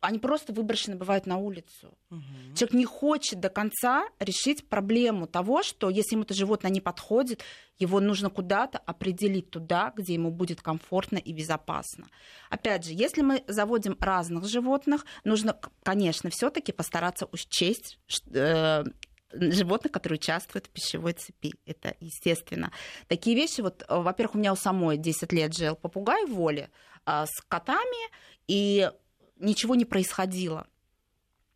они 0.00 0.18
просто 0.18 0.52
выброшены 0.52 0.94
бывают 0.94 1.26
на 1.26 1.38
улицу. 1.38 1.98
Угу. 2.10 2.54
Человек 2.54 2.74
не 2.74 2.84
хочет 2.84 3.40
до 3.40 3.48
конца 3.48 4.04
решить 4.20 4.68
проблему 4.68 5.26
того, 5.26 5.62
что 5.62 5.90
если 5.90 6.14
ему 6.14 6.22
это 6.22 6.34
животное 6.34 6.70
не 6.70 6.80
подходит, 6.80 7.42
его 7.78 7.98
нужно 7.98 8.30
куда-то 8.30 8.78
определить 8.78 9.50
туда, 9.50 9.92
где 9.96 10.14
ему 10.14 10.30
будет 10.30 10.60
комфортно 10.60 11.16
и 11.16 11.32
безопасно. 11.32 12.08
Опять 12.50 12.84
же, 12.84 12.92
если 12.92 13.22
мы 13.22 13.42
заводим 13.48 13.96
разных 13.98 14.46
животных, 14.46 15.06
нужно, 15.24 15.58
конечно, 15.82 16.30
все-таки 16.30 16.72
постараться 16.72 17.26
учесть 17.32 17.98
э, 18.32 18.84
животных, 19.32 19.92
которые 19.92 20.18
участвуют 20.18 20.66
в 20.66 20.70
пищевой 20.70 21.12
цепи. 21.12 21.54
Это 21.66 21.94
естественно. 22.00 22.72
Такие 23.08 23.36
вещи, 23.36 23.60
вот, 23.60 23.82
э, 23.88 24.00
во-первых, 24.00 24.34
у 24.34 24.38
меня 24.38 24.52
у 24.52 24.56
самой 24.56 24.96
10 24.96 25.32
лет 25.32 25.54
жил 25.54 25.76
попугай 25.76 26.24
в 26.26 26.34
воле 26.34 26.70
а, 27.04 27.26
с 27.26 27.40
котами, 27.48 28.10
и 28.48 28.90
ничего 29.38 29.74
не 29.74 29.84
происходило. 29.84 30.66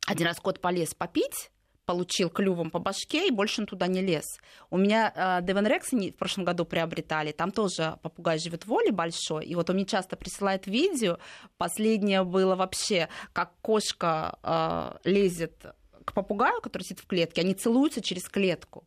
Один 0.07 0.27
раз 0.27 0.41
кот 0.41 0.61
полез 0.61 0.95
попить, 0.95 1.51
получил 1.85 2.31
клювом 2.31 2.71
по 2.71 2.79
башке, 2.79 3.27
и 3.27 3.33
больше 3.33 3.63
он 3.63 3.67
туда 3.67 3.89
не 3.89 4.01
лез. 4.01 4.25
У 4.71 4.77
меня 4.77 5.13
э, 5.15 5.45
Девен 5.45 5.67
Рекс 5.67 5.91
в 5.93 6.13
прошлом 6.13 6.45
году 6.45 6.65
приобретали, 6.65 7.33
там 7.33 7.51
тоже 7.51 7.99
попугай 8.03 8.39
живет 8.39 8.63
в 8.63 8.69
воле 8.69 8.93
большой, 8.93 9.45
и 9.45 9.55
вот 9.57 9.71
он 9.71 9.77
мне 9.77 9.85
часто 9.85 10.17
присылает 10.17 10.69
видео, 10.69 11.19
последнее 11.59 12.23
было 12.23 12.55
вообще, 12.55 13.09
как 13.33 13.53
кошка 13.61 14.39
э, 14.43 15.09
лезет 15.11 15.67
к 16.11 16.15
попугаю, 16.15 16.61
который 16.61 16.83
сидит 16.83 17.01
в 17.01 17.07
клетке, 17.07 17.41
они 17.41 17.55
целуются 17.55 18.01
через 18.01 18.29
клетку. 18.29 18.87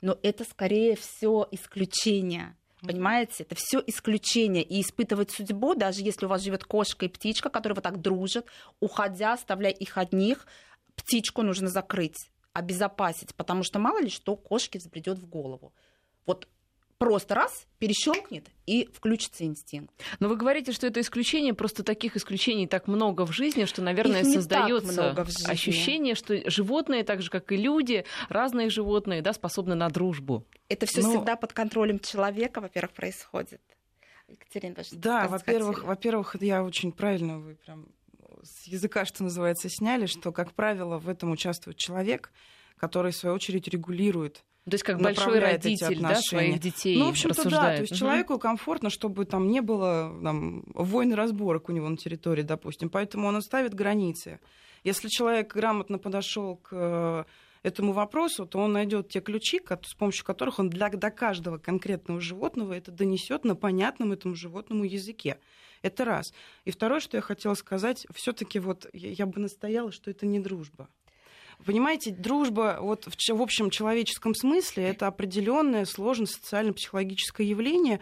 Но 0.00 0.18
это 0.22 0.44
скорее 0.44 0.96
все 0.96 1.48
исключение. 1.50 2.56
Понимаете, 2.82 3.44
это 3.44 3.54
все 3.54 3.82
исключение. 3.86 4.62
И 4.62 4.80
испытывать 4.80 5.30
судьбу, 5.30 5.74
даже 5.74 6.02
если 6.02 6.26
у 6.26 6.28
вас 6.28 6.42
живет 6.42 6.64
кошка 6.64 7.06
и 7.06 7.08
птичка, 7.08 7.48
которые 7.48 7.76
вот 7.76 7.84
так 7.84 8.00
дружат, 8.00 8.46
уходя, 8.80 9.32
оставляя 9.32 9.72
их 9.72 9.96
одних, 9.96 10.46
птичку 10.94 11.42
нужно 11.42 11.68
закрыть, 11.68 12.30
обезопасить, 12.52 13.34
потому 13.34 13.62
что 13.62 13.78
мало 13.78 14.00
ли 14.00 14.10
что 14.10 14.36
кошке 14.36 14.78
взбредет 14.78 15.18
в 15.18 15.26
голову. 15.26 15.72
Вот 16.26 16.48
просто 17.04 17.34
раз 17.34 17.66
перещелкнет 17.78 18.46
и 18.66 18.88
включится 18.92 19.44
инстинкт. 19.44 19.92
Но 20.20 20.28
вы 20.28 20.36
говорите, 20.36 20.72
что 20.72 20.86
это 20.86 21.00
исключение, 21.00 21.54
просто 21.54 21.82
таких 21.82 22.16
исключений 22.16 22.66
так 22.66 22.88
много 22.88 23.26
в 23.26 23.32
жизни, 23.32 23.66
что, 23.66 23.82
наверное, 23.82 24.24
создается 24.24 25.12
ощущение, 25.46 26.14
что 26.14 26.48
животные, 26.50 27.04
так 27.04 27.22
же 27.22 27.30
как 27.30 27.52
и 27.52 27.56
люди, 27.56 28.04
разные 28.28 28.70
животные, 28.70 29.22
да, 29.22 29.32
способны 29.32 29.74
на 29.74 29.88
дружбу. 29.88 30.46
Это 30.68 30.86
все 30.86 31.02
Но... 31.02 31.10
всегда 31.10 31.36
под 31.36 31.52
контролем 31.52 32.00
человека, 32.00 32.60
во-первых, 32.60 32.92
происходит. 32.92 33.60
Екатерина, 34.28 34.76
даже 34.76 34.96
Да, 34.96 35.28
во-первых, 35.28 35.84
во-первых, 35.84 36.36
я 36.40 36.64
очень 36.64 36.92
правильно 36.92 37.38
вы 37.38 37.56
прям 37.56 37.86
с 38.42 38.66
языка, 38.66 39.04
что 39.04 39.22
называется, 39.22 39.68
сняли, 39.68 40.06
что, 40.06 40.32
как 40.32 40.52
правило, 40.52 40.98
в 40.98 41.08
этом 41.08 41.30
участвует 41.30 41.76
человек, 41.76 42.32
который, 42.76 43.12
в 43.12 43.16
свою 43.16 43.34
очередь, 43.34 43.68
регулирует 43.68 44.44
то 44.64 44.74
есть 44.74 44.84
как 44.84 44.98
большой 44.98 45.40
родитель 45.40 46.00
да, 46.00 46.14
своих 46.16 46.58
детей 46.58 46.96
Ну, 46.96 47.06
в 47.06 47.10
общем-то, 47.10 47.50
да. 47.50 47.76
То 47.76 47.82
есть 47.82 47.92
угу. 47.92 47.98
человеку 47.98 48.38
комфортно, 48.38 48.88
чтобы 48.88 49.26
там 49.26 49.48
не 49.48 49.60
было 49.60 50.18
там, 50.22 50.64
войн 50.74 51.12
и 51.12 51.14
разборок 51.14 51.68
у 51.68 51.72
него 51.72 51.88
на 51.88 51.98
территории, 51.98 52.42
допустим. 52.42 52.88
Поэтому 52.88 53.28
он 53.28 53.36
оставит 53.36 53.74
границы. 53.74 54.40
Если 54.82 55.08
человек 55.08 55.54
грамотно 55.54 55.98
подошел 55.98 56.56
к 56.56 56.68
э, 56.72 57.24
этому 57.62 57.92
вопросу, 57.92 58.46
то 58.46 58.58
он 58.58 58.72
найдет 58.72 59.10
те 59.10 59.20
ключи, 59.20 59.60
с 59.82 59.94
помощью 59.94 60.24
которых 60.24 60.58
он 60.58 60.70
для, 60.70 60.88
до 60.88 61.10
каждого 61.10 61.58
конкретного 61.58 62.20
животного 62.20 62.72
это 62.72 62.90
донесет 62.90 63.44
на 63.44 63.56
понятном 63.56 64.12
этому 64.12 64.34
животному 64.34 64.84
языке. 64.84 65.38
Это 65.82 66.06
раз. 66.06 66.32
И 66.64 66.70
второе, 66.70 67.00
что 67.00 67.18
я 67.18 67.20
хотела 67.20 67.52
сказать, 67.54 68.06
все-таки 68.14 68.58
вот 68.58 68.88
я, 68.94 69.10
я 69.10 69.26
бы 69.26 69.40
настояла, 69.40 69.92
что 69.92 70.10
это 70.10 70.24
не 70.24 70.40
дружба. 70.40 70.88
Понимаете, 71.64 72.10
дружба 72.10 72.78
вот 72.80 73.06
в, 73.06 73.16
в 73.16 73.42
общем 73.42 73.70
человеческом 73.70 74.34
смысле 74.34 74.84
это 74.84 75.06
определенное 75.06 75.84
сложное 75.84 76.26
социально-психологическое 76.26 77.46
явление, 77.46 78.00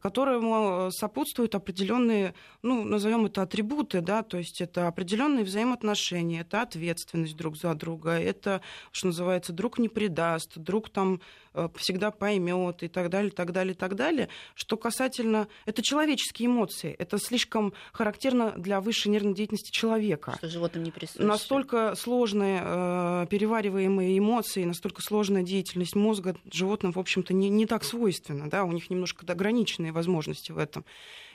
которому 0.00 0.90
сопутствуют 0.92 1.54
определенные, 1.54 2.34
ну, 2.62 2.84
назовем 2.84 3.26
это 3.26 3.42
атрибуты, 3.42 4.02
да, 4.02 4.22
то 4.22 4.36
есть 4.36 4.60
это 4.60 4.88
определенные 4.88 5.44
взаимоотношения, 5.44 6.42
это 6.42 6.62
ответственность 6.62 7.36
друг 7.36 7.56
за 7.56 7.74
друга, 7.74 8.10
это, 8.10 8.60
что 8.92 9.06
называется, 9.06 9.52
друг 9.54 9.78
не 9.78 9.88
предаст, 9.88 10.58
друг 10.58 10.90
там 10.90 11.20
Э, 11.20 11.45
всегда 11.76 12.10
поймет 12.10 12.82
и 12.82 12.88
так 12.88 13.10
далее, 13.10 13.30
так 13.30 13.52
далее, 13.52 13.74
так 13.74 13.94
далее. 13.94 14.28
Что 14.54 14.76
касательно... 14.76 15.48
Это 15.64 15.82
человеческие 15.82 16.46
эмоции. 16.46 16.94
Это 16.98 17.18
слишком 17.18 17.72
характерно 17.92 18.52
для 18.56 18.80
высшей 18.80 19.12
нервной 19.12 19.34
деятельности 19.34 19.70
человека. 19.70 20.34
Что 20.38 20.48
животным 20.48 20.84
не 20.84 20.90
присуще. 20.90 21.22
Настолько 21.22 21.94
сложные 21.94 22.60
э, 22.62 23.26
перевариваемые 23.30 24.18
эмоции, 24.18 24.64
настолько 24.64 25.02
сложная 25.02 25.42
деятельность 25.42 25.96
мозга 25.96 26.36
животным, 26.50 26.92
в 26.92 26.98
общем-то, 26.98 27.34
не, 27.34 27.48
не 27.48 27.66
так 27.66 27.84
свойственна. 27.84 28.48
Да? 28.50 28.64
У 28.64 28.72
них 28.72 28.90
немножко 28.90 29.30
ограниченные 29.30 29.92
возможности 29.92 30.52
в 30.52 30.58
этом. 30.58 30.84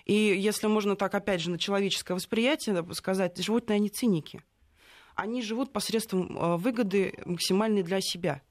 И 0.05 0.13
если 0.13 0.67
можно 0.67 0.95
так, 0.95 1.13
опять 1.13 1.41
же, 1.41 1.51
на 1.51 1.59
человеческое 1.59 2.15
восприятие 2.15 2.85
сказать, 2.93 3.37
животные, 3.37 3.77
они 3.77 3.89
циники. 3.89 4.41
Они 5.15 5.41
живут 5.41 5.71
посредством 5.71 6.37
э, 6.37 6.57
выгоды 6.57 7.13
максимальной 7.25 7.83
для 7.83 8.01
себя 8.01 8.41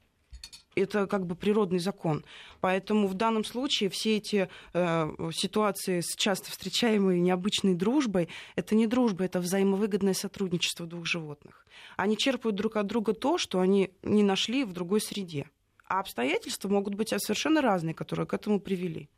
это 0.74 1.06
как 1.06 1.26
бы 1.26 1.34
природный 1.34 1.78
закон. 1.78 2.24
Поэтому 2.60 3.06
в 3.06 3.14
данном 3.14 3.44
случае 3.44 3.90
все 3.90 4.16
эти 4.16 4.48
э, 4.72 5.10
ситуации 5.32 6.00
с 6.00 6.14
часто 6.16 6.50
встречаемой 6.50 7.20
необычной 7.20 7.74
дружбой, 7.74 8.28
это 8.56 8.74
не 8.74 8.86
дружба, 8.86 9.24
это 9.24 9.40
взаимовыгодное 9.40 10.14
сотрудничество 10.14 10.86
двух 10.86 11.06
животных. 11.06 11.66
Они 11.96 12.16
черпают 12.16 12.56
друг 12.56 12.76
от 12.76 12.86
друга 12.86 13.12
то, 13.12 13.38
что 13.38 13.60
они 13.60 13.90
не 14.02 14.22
нашли 14.22 14.64
в 14.64 14.72
другой 14.72 15.00
среде. 15.00 15.46
А 15.86 16.00
обстоятельства 16.00 16.68
могут 16.68 16.94
быть 16.94 17.12
совершенно 17.16 17.60
разные, 17.60 17.94
которые 17.94 18.26
к 18.26 18.34
этому 18.34 18.60
привели. 18.60 19.08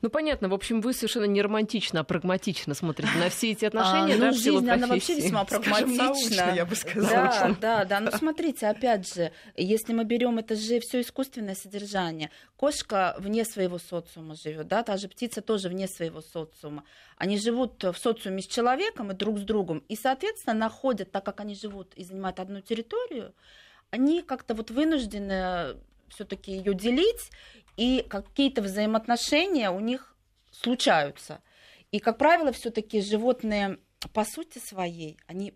Ну, 0.00 0.10
понятно. 0.10 0.48
В 0.48 0.54
общем, 0.54 0.80
вы 0.80 0.92
совершенно 0.92 1.24
не 1.24 1.42
романтично, 1.42 2.00
а 2.00 2.04
прагматично 2.04 2.74
смотрите 2.74 3.12
на 3.18 3.28
все 3.28 3.52
эти 3.52 3.64
отношения. 3.64 4.14
А, 4.14 4.16
ну, 4.16 4.20
да, 4.20 4.32
жизнь, 4.32 4.70
она 4.70 4.86
вообще 4.86 5.14
весьма 5.16 5.44
прагматична. 5.44 6.54
я 6.54 6.64
бы 6.64 6.74
сказала. 6.74 7.10
Да, 7.10 7.56
да, 7.60 7.84
да. 7.84 8.00
Ну, 8.00 8.10
смотрите, 8.12 8.68
опять 8.68 9.12
же, 9.12 9.32
если 9.56 9.92
мы 9.92 10.04
берем 10.04 10.38
это 10.38 10.54
же 10.54 10.80
все 10.80 11.00
искусственное 11.00 11.54
содержание, 11.54 12.30
кошка 12.56 13.16
вне 13.18 13.44
своего 13.44 13.78
социума 13.78 14.34
живет, 14.34 14.68
да, 14.68 14.82
та 14.82 14.96
же 14.96 15.08
птица 15.08 15.42
тоже 15.42 15.68
вне 15.68 15.88
своего 15.88 16.20
социума. 16.20 16.84
Они 17.16 17.38
живут 17.38 17.82
в 17.82 17.94
социуме 17.94 18.42
с 18.42 18.46
человеком 18.46 19.10
и 19.10 19.14
друг 19.14 19.38
с 19.38 19.42
другом, 19.42 19.82
и, 19.88 19.96
соответственно, 19.96 20.54
находят, 20.54 21.10
так 21.10 21.24
как 21.24 21.40
они 21.40 21.54
живут 21.54 21.92
и 21.94 22.04
занимают 22.04 22.40
одну 22.40 22.60
территорию, 22.60 23.34
они 23.90 24.22
как-то 24.22 24.54
вот 24.54 24.70
вынуждены 24.70 25.76
все-таки 26.08 26.52
ее 26.52 26.74
делить, 26.74 27.30
и 27.76 28.04
какие-то 28.08 28.62
взаимоотношения 28.62 29.70
у 29.70 29.80
них 29.80 30.16
случаются. 30.50 31.42
И, 31.90 31.98
как 31.98 32.18
правило, 32.18 32.52
все-таки 32.52 33.00
животные 33.00 33.78
по 34.12 34.24
сути 34.24 34.58
своей, 34.58 35.18
они 35.26 35.54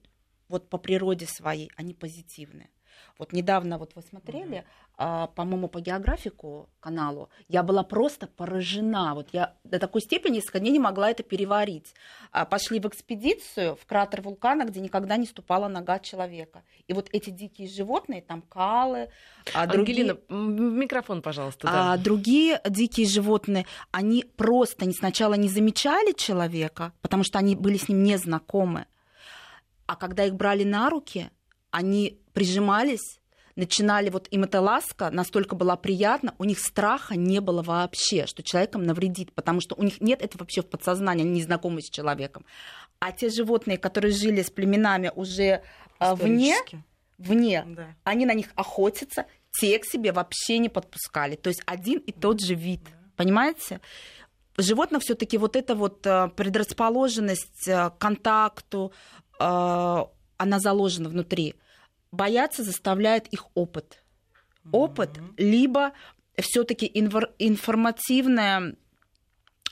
вот 0.48 0.68
по 0.68 0.78
природе 0.78 1.26
своей, 1.26 1.70
они 1.76 1.94
позитивные. 1.94 2.70
Вот 3.20 3.34
недавно 3.34 3.76
вот 3.76 3.92
вы 3.96 4.02
смотрели, 4.02 4.64
а, 4.96 5.26
по-моему, 5.26 5.68
по 5.68 5.80
географику 5.82 6.70
каналу, 6.80 7.28
я 7.48 7.62
была 7.62 7.82
просто 7.82 8.26
поражена. 8.26 9.14
Вот 9.14 9.28
я 9.32 9.56
до 9.62 9.78
такой 9.78 10.00
степени 10.00 10.40
дней 10.58 10.72
не 10.72 10.78
могла 10.78 11.10
это 11.10 11.22
переварить. 11.22 11.94
А, 12.32 12.46
пошли 12.46 12.80
в 12.80 12.86
экспедицию 12.86 13.76
в 13.76 13.84
кратер 13.84 14.22
вулкана, 14.22 14.64
где 14.64 14.80
никогда 14.80 15.18
не 15.18 15.26
ступала 15.26 15.68
нога 15.68 15.98
человека. 15.98 16.62
И 16.88 16.94
вот 16.94 17.10
эти 17.12 17.28
дикие 17.28 17.68
животные, 17.68 18.22
там 18.22 18.40
калы, 18.40 19.10
а 19.52 19.66
другие... 19.66 20.16
микрофон, 20.30 21.20
пожалуйста. 21.20 21.66
Да. 21.66 21.92
А, 21.92 21.98
другие 21.98 22.58
дикие 22.66 23.06
животные, 23.06 23.66
они 23.90 24.24
просто 24.24 24.90
сначала 24.92 25.34
не 25.34 25.50
замечали 25.50 26.12
человека, 26.12 26.94
потому 27.02 27.22
что 27.22 27.38
они 27.38 27.54
были 27.54 27.76
с 27.76 27.86
ним 27.90 28.02
не 28.02 28.16
знакомы. 28.16 28.86
А 29.84 29.96
когда 29.96 30.24
их 30.24 30.36
брали 30.36 30.64
на 30.64 30.88
руки, 30.88 31.30
они 31.70 32.19
прижимались 32.32 33.20
начинали, 33.56 34.10
вот 34.10 34.26
им 34.30 34.44
эта 34.44 34.60
ласка 34.60 35.10
настолько 35.10 35.54
была 35.54 35.76
приятна, 35.76 36.34
у 36.38 36.44
них 36.44 36.58
страха 36.58 37.16
не 37.16 37.40
было 37.40 37.62
вообще, 37.62 38.26
что 38.26 38.42
человеком 38.42 38.84
навредит, 38.84 39.32
потому 39.32 39.60
что 39.60 39.74
у 39.76 39.82
них 39.82 40.00
нет 40.00 40.22
этого 40.22 40.42
вообще 40.42 40.62
в 40.62 40.66
подсознании, 40.66 41.22
они 41.22 41.32
не 41.32 41.42
знакомы 41.42 41.82
с 41.82 41.90
человеком. 41.90 42.44
А 42.98 43.12
те 43.12 43.28
животные, 43.28 43.78
которые 43.78 44.12
жили 44.12 44.42
с 44.42 44.50
племенами 44.50 45.12
уже 45.14 45.62
а, 45.98 46.14
вне, 46.14 46.56
вне 47.18 47.64
да. 47.66 47.94
они 48.04 48.26
на 48.26 48.34
них 48.34 48.48
охотятся, 48.54 49.26
те 49.52 49.78
к 49.78 49.84
себе 49.84 50.12
вообще 50.12 50.58
не 50.58 50.68
подпускали. 50.68 51.36
То 51.36 51.48
есть 51.48 51.62
один 51.66 51.98
и 51.98 52.12
тот 52.12 52.40
же 52.40 52.54
вид. 52.54 52.82
Да. 52.84 52.90
Понимаете? 53.16 53.80
Животных 54.56 55.02
все-таки 55.02 55.38
вот 55.38 55.56
эта 55.56 55.74
вот 55.74 56.06
а, 56.06 56.28
предрасположенность 56.28 57.64
к 57.66 57.90
контакту, 57.98 58.92
а, 59.38 60.08
она 60.36 60.58
заложена 60.58 61.08
внутри 61.08 61.54
бояться 62.12 62.62
заставляет 62.62 63.26
их 63.28 63.46
опыт. 63.54 64.02
Опыт, 64.72 65.10
либо 65.36 65.92
все-таки 66.38 66.86
информативная 67.38 68.76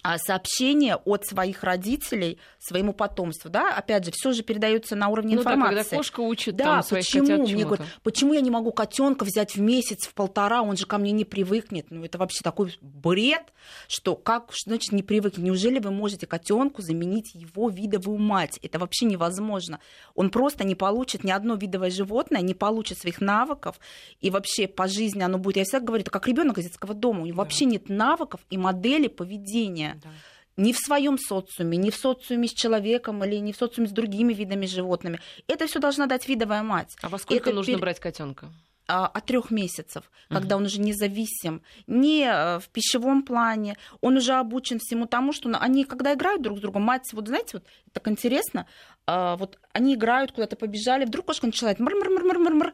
а, 0.03 0.19
сообщение 0.19 0.97
от 0.97 1.27
своих 1.27 1.65
родителей 1.65 2.39
своему 2.59 2.93
потомству, 2.93 3.51
да, 3.51 3.75
опять 3.75 4.05
же, 4.05 4.11
все 4.13 4.33
же 4.33 4.43
передается 4.43 4.97
на 4.97 5.09
уровне 5.09 5.35
ну, 5.35 5.41
информации. 5.41 5.75
Да, 5.75 5.83
когда 5.83 5.97
кошка 5.97 6.21
учит 6.21 6.57
да, 6.57 6.65
там, 6.65 6.83
своих 6.83 7.05
почему 7.05 7.27
котят 7.27 7.49
мне 7.49 7.65
говорят, 7.65 7.87
почему 8.03 8.35
я 8.35 8.41
не 8.41 8.51
могу 8.51 8.73
котенка 8.73 9.25
взять 9.25 9.57
в 9.57 9.61
месяц, 9.61 10.07
в 10.07 10.15
полтора, 10.15 10.63
он 10.63 10.77
же 10.77 10.87
ко 10.87 10.99
мне 10.99 11.13
не 11.13 11.25
привыкнет. 11.25 11.87
Ну 11.91 12.05
это 12.05 12.19
вообще 12.19 12.41
такой 12.43 12.77
бред, 12.81 13.43
что 13.89 14.15
как 14.15 14.53
значит 14.65 14.93
не 14.93 15.03
привыкнет? 15.03 15.45
Неужели 15.45 15.79
вы 15.79 15.91
можете 15.91 16.27
котенку 16.27 16.83
заменить 16.83 17.35
его 17.35 17.69
видовую 17.69 18.19
мать? 18.19 18.59
Это 18.63 18.79
вообще 18.79 19.07
невозможно. 19.07 19.81
Он 20.15 20.31
просто 20.31 20.65
не 20.65 20.75
получит 20.75 21.25
ни 21.25 21.31
одно 21.31 21.55
видовое 21.55 21.91
животное, 21.91 22.41
не 22.41 22.55
получит 22.55 22.99
своих 22.99 23.21
навыков 23.21 23.79
и 24.21 24.31
вообще 24.31 24.69
по 24.69 24.87
жизни 24.89 25.23
оно 25.23 25.39
будет. 25.39 25.57
Я 25.57 25.65
всегда 25.65 25.81
говорю, 25.81 26.03
это 26.03 26.11
как 26.11 26.27
ребенок 26.29 26.59
из 26.59 26.65
детского 26.65 26.95
дома, 26.95 27.23
у 27.23 27.27
него 27.27 27.37
да. 27.37 27.43
вообще 27.43 27.65
нет 27.65 27.89
навыков 27.89 28.41
и 28.51 28.59
модели 28.59 29.09
поведения 29.09 29.88
да. 30.03 30.11
ни 30.57 30.73
в 30.73 30.79
своем 30.79 31.19
социуме, 31.19 31.79
ни 31.79 31.91
в 31.91 31.97
социуме 31.97 32.49
с 32.49 32.53
человеком 32.53 33.25
или 33.25 33.37
не 33.37 33.53
в 33.53 33.57
социуме 33.57 33.89
с 33.89 33.93
другими 33.93 34.33
видами 34.33 34.67
животными. 34.67 35.21
Это 35.47 35.67
все 35.67 35.79
должна 35.79 36.07
дать 36.07 36.29
видовая 36.29 36.63
мать. 36.63 36.97
А 37.03 37.09
во 37.09 37.19
сколько 37.19 37.51
Это 37.51 37.57
нужно 37.57 37.73
пер... 37.75 37.81
брать 37.81 38.01
котенка? 38.01 38.51
А, 38.91 39.07
от 39.07 39.27
трех 39.27 39.51
месяцев, 39.51 40.11
когда 40.31 40.57
угу. 40.57 40.63
он 40.63 40.67
уже 40.67 40.81
независим, 40.81 41.61
не 41.87 42.25
э, 42.25 42.59
в 42.59 42.71
пищевом 42.71 43.23
плане, 43.23 43.77
он 44.01 44.17
уже 44.17 44.33
обучен 44.33 44.79
всему 44.79 45.05
тому, 45.05 45.35
что 45.35 45.51
они, 45.59 45.85
когда 45.85 46.15
играют 46.15 46.41
друг 46.41 46.57
с 46.57 46.63
другом, 46.63 46.85
мать, 46.85 47.03
вот 47.13 47.29
знаете, 47.29 47.51
вот 47.59 47.65
так 47.93 48.09
интересно, 48.09 48.67
а, 49.07 49.37
вот 49.37 49.59
они 49.73 49.95
играют, 49.95 50.33
куда-то 50.33 50.57
побежали, 50.57 51.05
вдруг 51.05 51.27
кошка 51.27 51.45
начинает 51.45 51.81
мр-мр-мр-мр-мр, 51.81 52.73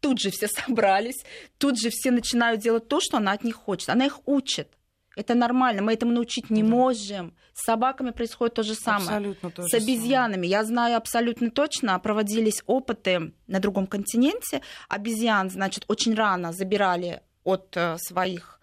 тут 0.00 0.18
же 0.18 0.30
все 0.30 0.48
собрались, 0.66 1.24
тут 1.58 1.78
же 1.78 1.90
все 1.90 2.10
начинают 2.10 2.60
делать 2.60 2.88
то, 2.88 2.98
что 3.00 3.18
она 3.18 3.30
от 3.30 3.44
них 3.44 3.54
хочет, 3.54 3.90
она 3.90 4.06
их 4.06 4.26
учит. 4.26 4.68
Это 5.16 5.34
нормально, 5.34 5.82
мы 5.82 5.92
этому 5.92 6.12
научить 6.12 6.50
не 6.50 6.62
да. 6.62 6.68
можем. 6.68 7.34
С 7.52 7.64
собаками 7.64 8.10
происходит 8.10 8.54
то 8.54 8.62
же 8.62 8.74
самое. 8.74 9.08
Абсолютно 9.08 9.50
то 9.50 9.62
С 9.62 9.74
обезьянами. 9.74 10.34
Самое. 10.34 10.50
Я 10.50 10.64
знаю 10.64 10.96
абсолютно 10.96 11.50
точно, 11.50 11.98
проводились 11.98 12.62
опыты 12.66 13.32
на 13.46 13.60
другом 13.60 13.86
континенте. 13.86 14.60
Обезьян, 14.88 15.50
значит, 15.50 15.84
очень 15.88 16.14
рано 16.14 16.52
забирали 16.52 17.22
от 17.44 17.76
э, 17.76 17.96
своих 17.98 18.60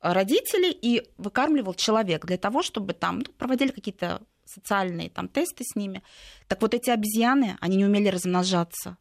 родителей 0.00 0.70
и 0.70 1.08
выкармливал 1.16 1.74
человек 1.74 2.26
для 2.26 2.36
того, 2.36 2.62
чтобы 2.62 2.92
там 2.92 3.20
ну, 3.20 3.24
проводили 3.38 3.70
какие-то 3.70 4.22
социальные 4.44 5.10
там 5.10 5.28
тесты 5.28 5.64
с 5.64 5.76
ними. 5.76 6.02
Так 6.48 6.60
вот 6.62 6.74
эти 6.74 6.90
обезьяны, 6.90 7.56
они 7.60 7.76
не 7.76 7.84
умели 7.84 8.08
размножаться 8.08 8.96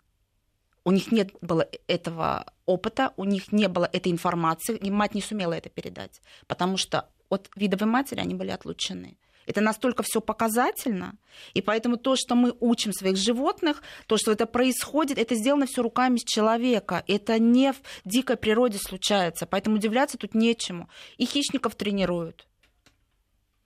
у 0.83 0.91
них 0.91 1.11
нет 1.11 1.31
было 1.41 1.67
этого 1.87 2.53
опыта, 2.65 3.13
у 3.17 3.23
них 3.23 3.51
не 3.51 3.67
было 3.67 3.89
этой 3.91 4.11
информации, 4.11 4.77
и 4.77 4.89
мать 4.89 5.15
не 5.15 5.21
сумела 5.21 5.53
это 5.53 5.69
передать, 5.69 6.21
потому 6.47 6.77
что 6.77 7.09
от 7.29 7.49
видовой 7.55 7.87
матери 7.87 8.19
они 8.19 8.35
были 8.35 8.49
отлучены. 8.49 9.17
Это 9.47 9.59
настолько 9.59 10.03
все 10.03 10.21
показательно. 10.21 11.17
И 11.53 11.61
поэтому 11.61 11.97
то, 11.97 12.15
что 12.15 12.35
мы 12.35 12.53
учим 12.59 12.93
своих 12.93 13.17
животных, 13.17 13.81
то, 14.05 14.17
что 14.17 14.31
это 14.31 14.45
происходит, 14.45 15.17
это 15.17 15.35
сделано 15.35 15.65
все 15.65 15.81
руками 15.81 16.17
человека. 16.17 17.03
Это 17.07 17.39
не 17.39 17.73
в 17.73 17.81
дикой 18.05 18.37
природе 18.37 18.77
случается. 18.77 19.45
Поэтому 19.45 19.77
удивляться 19.77 20.17
тут 20.17 20.35
нечему. 20.35 20.89
И 21.17 21.25
хищников 21.25 21.75
тренируют. 21.75 22.47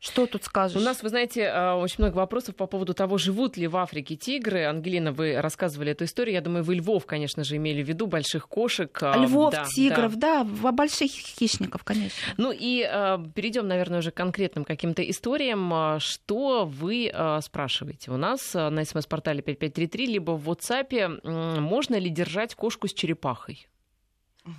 Что 0.05 0.27
тут 0.27 0.43
скажешь? 0.43 0.77
У 0.77 0.81
нас, 0.81 1.01
вы 1.01 1.09
знаете, 1.09 1.49
а, 1.51 1.75
очень 1.75 1.95
много 1.97 2.17
вопросов 2.17 2.55
по 2.55 2.67
поводу 2.67 2.93
того, 2.93 3.17
живут 3.17 3.57
ли 3.57 3.65
в 3.65 3.75
Африке 3.75 4.15
тигры. 4.15 4.65
Ангелина, 4.65 5.11
вы 5.11 5.41
рассказывали 5.41 5.93
эту 5.93 6.03
историю. 6.03 6.35
Я 6.35 6.41
думаю, 6.41 6.63
вы 6.63 6.75
львов, 6.75 7.07
конечно 7.07 7.43
же, 7.43 7.55
имели 7.55 7.81
в 7.81 7.87
виду, 7.87 8.05
больших 8.05 8.47
кошек. 8.47 8.95
А, 9.01 9.17
львов, 9.17 9.51
да, 9.51 9.65
тигров, 9.65 10.15
да, 10.17 10.43
да 10.43 10.71
больших 10.71 11.09
хищников, 11.09 11.83
конечно. 11.83 12.15
Ну 12.37 12.51
и 12.51 12.87
э, 12.87 13.17
перейдем, 13.33 13.67
наверное, 13.67 13.97
уже 13.97 14.11
к 14.11 14.13
конкретным 14.13 14.63
каким-то 14.63 15.01
историям. 15.09 15.99
Что 15.99 16.65
вы 16.65 17.09
э, 17.11 17.39
спрашиваете? 17.41 18.11
У 18.11 18.17
нас 18.17 18.53
на 18.53 18.85
смс-портале 18.85 19.41
5533, 19.41 20.05
либо 20.05 20.31
в 20.33 20.47
WhatsApp, 20.47 21.59
можно 21.59 21.95
ли 21.95 22.11
держать 22.11 22.53
кошку 22.53 22.87
с 22.87 22.93
черепахой? 22.93 23.67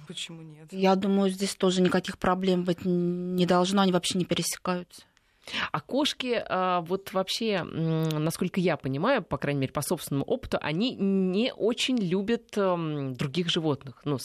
Почему 0.09 0.43
нет? 0.43 0.73
Я 0.73 0.97
думаю, 0.97 1.31
здесь 1.31 1.55
тоже 1.55 1.83
никаких 1.83 2.19
проблем 2.19 2.65
быть 2.65 2.85
не 2.85 3.47
должно, 3.47 3.83
они 3.83 3.93
вообще 3.93 4.19
не 4.19 4.25
пересекаются. 4.25 5.03
А 5.73 5.81
кошки, 5.81 6.43
а, 6.49 6.81
вот 6.83 7.13
вообще, 7.13 7.63
насколько 7.63 8.61
я 8.61 8.77
понимаю, 8.77 9.23
по 9.23 9.39
крайней 9.39 9.61
мере, 9.61 9.73
по 9.73 9.83
собственному 9.83 10.25
опыту, 10.25 10.59
они 10.61 10.95
не 10.95 11.53
очень 11.53 11.99
любят 11.99 12.57
других 13.17 13.51
животных, 13.51 14.01
ну, 14.05 14.19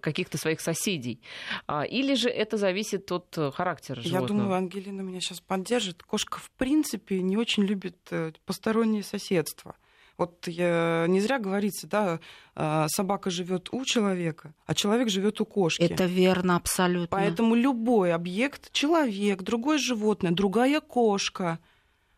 каких-то 0.00 0.38
своих 0.38 0.60
соседей. 0.60 1.20
А, 1.66 1.82
или 1.82 2.14
же 2.14 2.28
это 2.28 2.56
зависит 2.56 3.10
от 3.12 3.36
э, 3.36 3.50
характера 3.50 4.00
животного? 4.00 4.22
Я 4.22 4.28
думаю, 4.28 4.54
Ангелина 4.56 5.00
меня 5.00 5.20
сейчас 5.20 5.40
поддержит. 5.40 6.02
Кошка, 6.02 6.38
в 6.38 6.50
принципе, 6.52 7.22
не 7.22 7.36
очень 7.36 7.64
любит 7.64 7.96
э, 8.10 8.32
постороннее 8.44 9.02
соседство. 9.02 9.76
Вот 10.18 10.48
я, 10.48 11.04
не 11.08 11.20
зря 11.20 11.38
говорится, 11.38 11.86
да, 11.86 12.20
а, 12.54 12.86
собака 12.88 13.28
живет 13.30 13.68
у 13.72 13.84
человека, 13.84 14.54
а 14.64 14.74
человек 14.74 15.10
живет 15.10 15.40
у 15.40 15.44
кошки. 15.44 15.82
Это 15.82 16.06
верно, 16.06 16.56
абсолютно. 16.56 17.08
Поэтому 17.08 17.54
любой 17.54 18.14
объект, 18.14 18.72
человек, 18.72 19.42
другое 19.42 19.78
животное, 19.78 20.30
другая 20.30 20.80
кошка, 20.80 21.58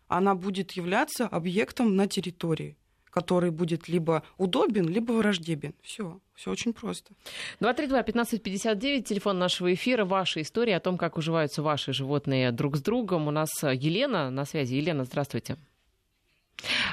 она 0.06 0.34
будет 0.34 0.72
являться 0.72 1.26
объектом 1.26 1.96
на 1.96 2.06
территории 2.06 2.76
который 3.11 3.50
будет 3.50 3.88
либо 3.88 4.22
удобен, 4.37 4.88
либо 4.88 5.12
враждебен. 5.12 5.74
Все, 5.82 6.20
все 6.34 6.52
очень 6.52 6.72
просто. 6.72 7.14
232-1559, 7.61 9.02
телефон 9.02 9.38
нашего 9.38 9.74
эфира, 9.74 10.04
ваша 10.04 10.40
история 10.40 10.76
о 10.76 10.80
том, 10.80 10.96
как 10.96 11.16
уживаются 11.16 11.62
ваши 11.62 11.92
животные 11.92 12.52
друг 12.52 12.76
с 12.76 12.80
другом. 12.80 13.26
У 13.26 13.32
нас 13.32 13.48
Елена 13.62 14.30
на 14.30 14.44
связи. 14.44 14.74
Елена, 14.74 15.04
здравствуйте. 15.04 15.56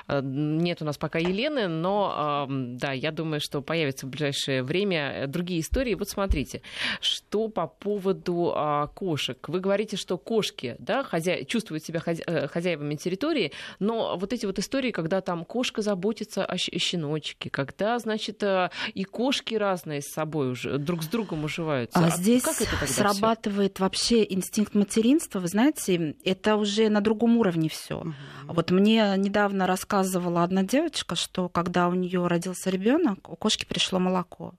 Э, 0.08 0.22
нет 0.24 0.82
у 0.82 0.86
нас 0.86 0.98
пока 0.98 1.20
Елены, 1.20 1.68
но 1.68 2.48
да, 2.50 2.92
я 2.92 3.12
думаю, 3.12 3.40
что 3.40 3.62
появятся 3.62 4.06
в 4.06 4.10
ближайшее 4.10 4.64
время 4.64 5.26
другие 5.28 5.62
истории. 5.62 5.96
Вот 5.96 6.10
смотрите, 6.10 6.62
что 7.02 7.48
по 7.48 7.68
поводу 7.68 8.54
а, 8.56 8.88
кошек. 8.88 9.38
Вы 9.48 9.60
говорите, 9.60 9.98
что 9.98 10.18
кошки 10.18 10.76
да, 10.80 11.04
хозя... 11.04 11.44
чувствуют 11.44 11.84
себя 11.84 12.02
э, 12.06 12.48
хозяевами 12.48 12.96
территории, 12.96 13.52
но 13.80 14.18
вот 14.18 14.34
эти 14.34 14.46
вот 14.46 14.60
истории, 14.60 14.92
когда 14.92 15.22
там 15.22 15.46
кошка 15.46 15.82
заботится 15.82 16.46
о 16.46 16.58
щеночке, 16.58 17.50
когда, 17.50 17.98
значит, 18.00 18.44
э, 18.44 18.70
и 18.94 19.04
кошки 19.04 19.56
разные 19.56 20.02
с 20.02 20.12
собой 20.12 20.52
уже 20.52 20.78
друг 20.78 21.04
с 21.04 21.08
другом 21.08 21.44
уживаются. 21.44 22.00
А, 22.00 22.08
а 22.08 22.10
здесь 22.10 22.44
как 22.44 22.62
это 22.62 22.92
срабатывает 22.92 23.76
всё? 23.76 23.84
вообще 23.84 24.26
инстинкт 24.28 24.76
материнства. 24.76 25.40
Вы 25.40 25.48
знаете, 25.48 26.16
это 26.24 26.56
уже 26.56 26.90
на 26.90 27.02
другом 27.02 27.38
уровне 27.38 27.70
все. 27.70 28.00
Угу. 28.00 28.14
Вот 28.48 28.72
мне 28.72 29.14
недавно 29.18 29.55
рассказывали 29.62 30.06
рассказывала 30.06 30.44
одна 30.44 30.64
девочка, 30.64 31.16
что 31.16 31.50
когда 31.50 31.88
у 31.88 31.94
нее 31.94 32.28
родился 32.28 32.70
ребенок, 32.70 33.30
у 33.30 33.36
кошки 33.36 33.66
пришло 33.66 34.00
молоко. 34.00 34.54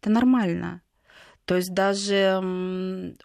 Это 0.00 0.10
нормально. 0.10 0.82
То 1.44 1.56
есть 1.56 1.74
даже 1.74 2.40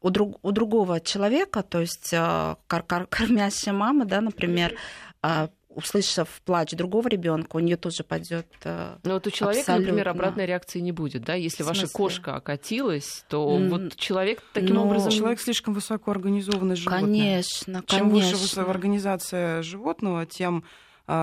у, 0.02 0.10
друг, 0.10 0.40
у 0.42 0.52
другого 0.52 1.00
человека, 1.00 1.62
то 1.62 1.80
есть 1.80 2.12
а, 2.14 2.58
кор, 2.68 2.84
кор, 2.84 3.06
кормящая 3.10 3.74
мама, 3.74 4.06
да, 4.06 4.22
например, 4.22 4.76
а, 5.22 5.50
услышав 5.70 6.42
плач 6.44 6.72
другого 6.72 7.08
ребенка, 7.08 7.58
у 7.58 7.60
нее 7.60 7.78
тоже 7.78 8.04
пойдет. 8.04 8.48
А, 8.64 8.98
Но 9.04 9.14
вот 9.14 9.28
у 9.28 9.30
человека, 9.30 9.74
абсолютно. 9.74 9.86
например, 9.86 10.10
обратной 10.10 10.46
реакции 10.48 10.80
не 10.80 10.92
будет, 10.92 11.24
да? 11.24 11.36
Если 11.36 11.62
ваша 11.62 11.88
кошка 11.88 12.36
окатилась, 12.36 13.24
то 13.30 13.58
mm. 13.60 13.70
вот 13.70 13.96
человек 13.96 14.42
таким 14.54 14.76
Но... 14.76 14.86
образом. 14.86 15.12
Человек 15.12 15.40
слишком 15.40 15.76
высоко 15.76 16.10
организованный 16.10 16.76
животное. 16.76 17.02
Конечно, 17.02 17.84
Чем 17.86 18.10
конечно. 18.10 18.38
выше 18.38 18.60
организация 18.62 19.62
животного, 19.62 20.26
тем 20.26 20.64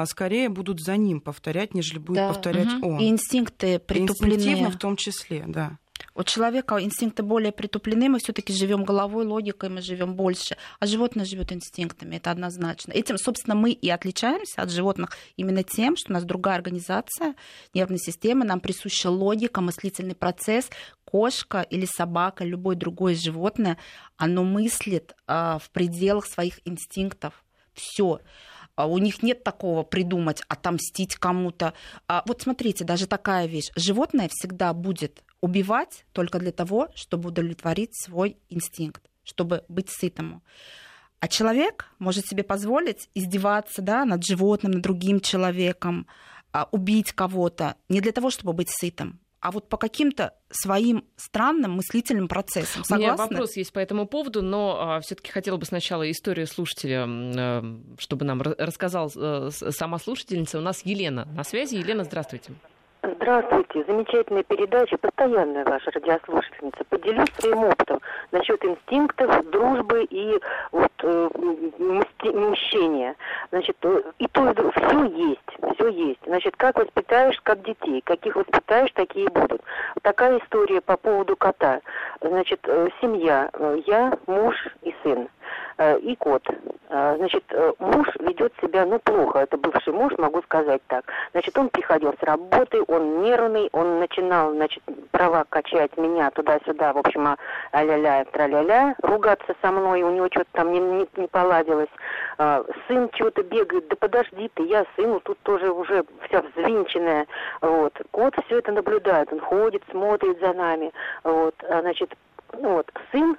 скорее 0.06 0.48
будут 0.48 0.80
за 0.80 0.96
ним 0.96 1.20
повторять, 1.20 1.74
нежели 1.74 1.98
будет 1.98 2.16
да. 2.16 2.28
повторять 2.28 2.72
угу. 2.74 2.94
он. 2.94 3.00
И 3.00 3.08
инстинкты 3.08 3.78
притуплены. 3.78 4.34
Инстинктивно 4.34 4.70
в 4.70 4.78
том 4.78 4.96
числе, 4.96 5.44
да. 5.46 5.78
У 6.16 6.22
человека 6.22 6.80
инстинкты 6.80 7.22
более 7.22 7.50
притуплены, 7.50 8.08
мы 8.08 8.18
все-таки 8.18 8.52
живем 8.52 8.84
головой, 8.84 9.26
логикой, 9.26 9.68
мы 9.68 9.80
живем 9.80 10.14
больше, 10.14 10.56
а 10.78 10.86
животное 10.86 11.24
живет 11.24 11.52
инстинктами, 11.52 12.16
это 12.16 12.30
однозначно. 12.30 12.92
Этим, 12.92 13.18
собственно, 13.18 13.56
мы 13.56 13.72
и 13.72 13.90
отличаемся 13.90 14.62
от 14.62 14.70
животных 14.70 15.10
именно 15.36 15.64
тем, 15.64 15.96
что 15.96 16.10
у 16.10 16.14
нас 16.14 16.24
другая 16.24 16.56
организация 16.56 17.34
нервной 17.74 17.98
системы, 17.98 18.44
нам 18.44 18.60
присуща 18.60 19.10
логика, 19.10 19.60
мыслительный 19.60 20.14
процесс. 20.14 20.70
Кошка 21.04 21.62
или 21.62 21.86
собака, 21.86 22.44
любое 22.44 22.74
другое 22.74 23.14
животное, 23.14 23.78
оно 24.16 24.42
мыслит 24.42 25.14
э, 25.28 25.58
в 25.62 25.70
пределах 25.70 26.26
своих 26.26 26.58
инстинктов. 26.64 27.44
Все. 27.72 28.20
А 28.76 28.86
у 28.86 28.98
них 28.98 29.22
нет 29.22 29.44
такого 29.44 29.84
придумать, 29.84 30.42
отомстить 30.48 31.16
кому-то. 31.16 31.74
А 32.08 32.22
вот 32.26 32.42
смотрите, 32.42 32.84
даже 32.84 33.06
такая 33.06 33.46
вещь. 33.46 33.70
Животное 33.76 34.28
всегда 34.28 34.72
будет 34.72 35.22
убивать 35.40 36.04
только 36.12 36.38
для 36.38 36.52
того, 36.52 36.88
чтобы 36.94 37.28
удовлетворить 37.28 37.94
свой 37.94 38.36
инстинкт, 38.48 39.02
чтобы 39.22 39.64
быть 39.68 39.90
сытому. 39.90 40.42
А 41.20 41.28
человек 41.28 41.86
может 41.98 42.26
себе 42.26 42.42
позволить 42.42 43.08
издеваться 43.14 43.80
да, 43.80 44.04
над 44.04 44.24
животным, 44.24 44.72
над 44.72 44.82
другим 44.82 45.20
человеком, 45.20 46.06
а, 46.52 46.68
убить 46.70 47.12
кого-то 47.12 47.76
не 47.88 48.00
для 48.00 48.12
того, 48.12 48.30
чтобы 48.30 48.52
быть 48.52 48.68
сытым, 48.70 49.20
а 49.44 49.50
вот 49.50 49.68
по 49.68 49.76
каким-то 49.76 50.32
своим 50.50 51.04
странным 51.16 51.72
мыслительным 51.72 52.28
процессам. 52.28 52.82
Согласны? 52.82 52.96
У 52.96 52.98
меня 52.98 53.16
вопрос 53.16 53.56
есть 53.58 53.74
по 53.74 53.78
этому 53.78 54.06
поводу, 54.06 54.40
но 54.40 54.78
а, 54.80 55.00
все-таки 55.00 55.30
хотела 55.30 55.58
бы 55.58 55.66
сначала 55.66 56.10
историю 56.10 56.46
слушателя, 56.46 57.04
а, 57.06 57.62
чтобы 57.98 58.24
нам 58.24 58.40
рассказал 58.40 59.12
а, 59.14 59.50
сама 59.50 59.98
слушательница. 59.98 60.56
У 60.56 60.62
нас 60.62 60.80
Елена 60.86 61.26
на 61.26 61.44
связи. 61.44 61.74
Елена, 61.74 62.04
здравствуйте. 62.04 62.52
Здравствуйте. 62.52 62.73
Замечательная 63.86 64.42
передача, 64.44 64.96
постоянная 64.96 65.64
ваша 65.64 65.90
радиослушательница. 65.90 66.84
Поделюсь 66.88 67.28
своим 67.38 67.64
опытом 67.64 68.00
насчет 68.32 68.64
инстинктов, 68.64 69.50
дружбы 69.50 70.04
и 70.04 70.40
вот 70.72 70.92
э, 71.02 71.28
мщения. 72.32 73.14
Значит, 73.50 73.76
э, 73.82 74.02
и 74.18 74.26
то, 74.28 74.50
и 74.50 74.54
другое. 74.54 74.72
Все 74.72 75.04
есть, 75.04 75.74
все 75.74 75.88
есть. 75.88 76.20
Значит, 76.24 76.56
как 76.56 76.78
воспитаешь, 76.78 77.40
как 77.42 77.62
детей. 77.62 78.00
Каких 78.04 78.36
воспитаешь, 78.36 78.90
такие 78.92 79.28
будут. 79.28 79.62
Такая 80.02 80.38
история 80.38 80.80
по 80.80 80.96
поводу 80.96 81.36
кота. 81.36 81.80
Значит, 82.20 82.60
э, 82.64 82.88
семья. 83.00 83.50
Э, 83.52 83.78
я, 83.86 84.16
муж 84.26 84.56
и 84.82 84.94
сын. 85.02 85.28
Э, 85.76 85.98
и 85.98 86.14
кот. 86.16 86.42
Э, 86.88 87.16
значит, 87.18 87.42
э, 87.50 87.72
муж 87.80 88.08
ведет 88.20 88.52
себя, 88.62 88.86
ну, 88.86 89.00
плохо. 89.00 89.40
Это 89.40 89.56
бывший 89.56 89.92
муж, 89.92 90.12
могу 90.18 90.40
сказать 90.42 90.80
так. 90.86 91.04
Значит, 91.32 91.58
он 91.58 91.68
приходил 91.68 92.14
с 92.20 92.22
работы, 92.22 92.82
он 92.86 93.22
нервный, 93.22 93.68
он 93.72 93.98
начинал, 93.98 94.52
значит, 94.52 94.82
права 95.10 95.44
качать 95.48 95.96
меня 95.96 96.30
туда-сюда, 96.30 96.92
в 96.92 96.98
общем, 96.98 97.36
а-ля-ля, 97.72 98.24
тра-ля-ля, 98.26 98.94
ругаться 99.02 99.54
со 99.62 99.72
мной, 99.72 100.02
у 100.02 100.10
него 100.10 100.28
что-то 100.30 100.50
там 100.52 100.72
не, 100.72 100.78
не, 100.78 101.08
не 101.16 101.26
поладилось. 101.26 101.88
Сын 102.38 103.08
чего-то 103.14 103.42
бегает, 103.42 103.88
да 103.88 103.96
подожди 103.96 104.50
ты, 104.54 104.64
я 104.64 104.84
сыну 104.96 105.20
тут 105.20 105.38
тоже 105.40 105.72
уже 105.72 106.04
вся 106.28 106.42
взвинченная. 106.42 107.26
Вот. 107.60 107.94
Кот 108.10 108.34
все 108.46 108.58
это 108.58 108.72
наблюдает, 108.72 109.32
он 109.32 109.40
ходит, 109.40 109.82
смотрит 109.90 110.38
за 110.40 110.52
нами. 110.52 110.92
Вот. 111.22 111.54
А, 111.68 111.80
значит, 111.80 112.14
ну 112.52 112.74
вот, 112.74 112.90
сын 113.10 113.36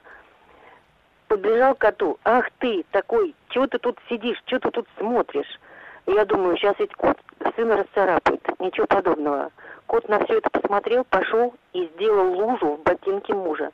подбежал 1.28 1.76
к 1.76 1.80
коту. 1.80 2.18
Ах 2.24 2.50
ты, 2.60 2.86
такой, 2.92 3.36
чего 3.50 3.68
ты 3.68 3.78
тут 3.80 3.98
сидишь, 4.10 4.42
чего 4.46 4.60
ты 4.60 4.72
тут 4.72 4.88
смотришь? 4.98 5.60
я 6.08 6.26
думаю, 6.26 6.56
сейчас 6.58 6.76
ведь 6.80 6.94
кот 6.94 7.18
сына 7.56 7.78
расцарапает. 7.78 8.42
Ничего 8.60 8.86
подобного. 8.86 9.52
Кот 9.88 10.08
на 10.10 10.24
все 10.26 10.38
это 10.38 10.50
посмотрел, 10.50 11.04
пошел 11.06 11.54
и 11.74 11.90
сделал 11.96 12.34
лужу 12.34 12.76
в 12.76 12.84
ботинке 12.84 13.34
мужа. 13.34 13.72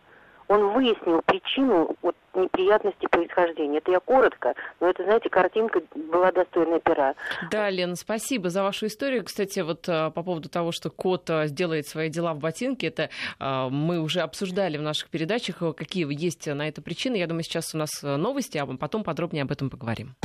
Он 0.51 0.73
выяснил 0.73 1.21
причину 1.25 1.95
вот, 2.01 2.15
неприятности 2.33 3.05
происхождения. 3.07 3.77
Это 3.77 3.91
я 3.91 3.99
коротко, 3.99 4.53
но 4.79 4.89
это, 4.89 5.03
знаете, 5.03 5.29
картинка 5.29 5.81
была 6.11 6.31
достойная 6.31 6.79
пера. 6.79 7.15
Да, 7.49 7.69
Лен, 7.69 7.95
спасибо 7.95 8.49
за 8.49 8.61
вашу 8.63 8.87
историю. 8.87 9.23
Кстати, 9.23 9.61
вот 9.61 9.83
по 9.83 10.11
поводу 10.11 10.49
того, 10.49 10.71
что 10.71 10.89
кот 10.89 11.29
сделает 11.45 11.87
свои 11.87 12.09
дела 12.09 12.33
в 12.33 12.39
ботинке, 12.39 12.87
это 12.87 13.09
мы 13.39 13.99
уже 13.99 14.19
обсуждали 14.19 14.77
в 14.77 14.81
наших 14.81 15.09
передачах, 15.09 15.59
какие 15.77 16.05
есть 16.11 16.47
на 16.47 16.67
это 16.67 16.81
причины. 16.81 17.15
Я 17.15 17.27
думаю, 17.27 17.43
сейчас 17.43 17.73
у 17.73 17.77
нас 17.77 17.89
новости, 18.03 18.57
а 18.57 18.65
потом 18.65 19.03
подробнее 19.03 19.43
об 19.43 19.51
этом 19.51 19.69
поговорим. 19.69 20.15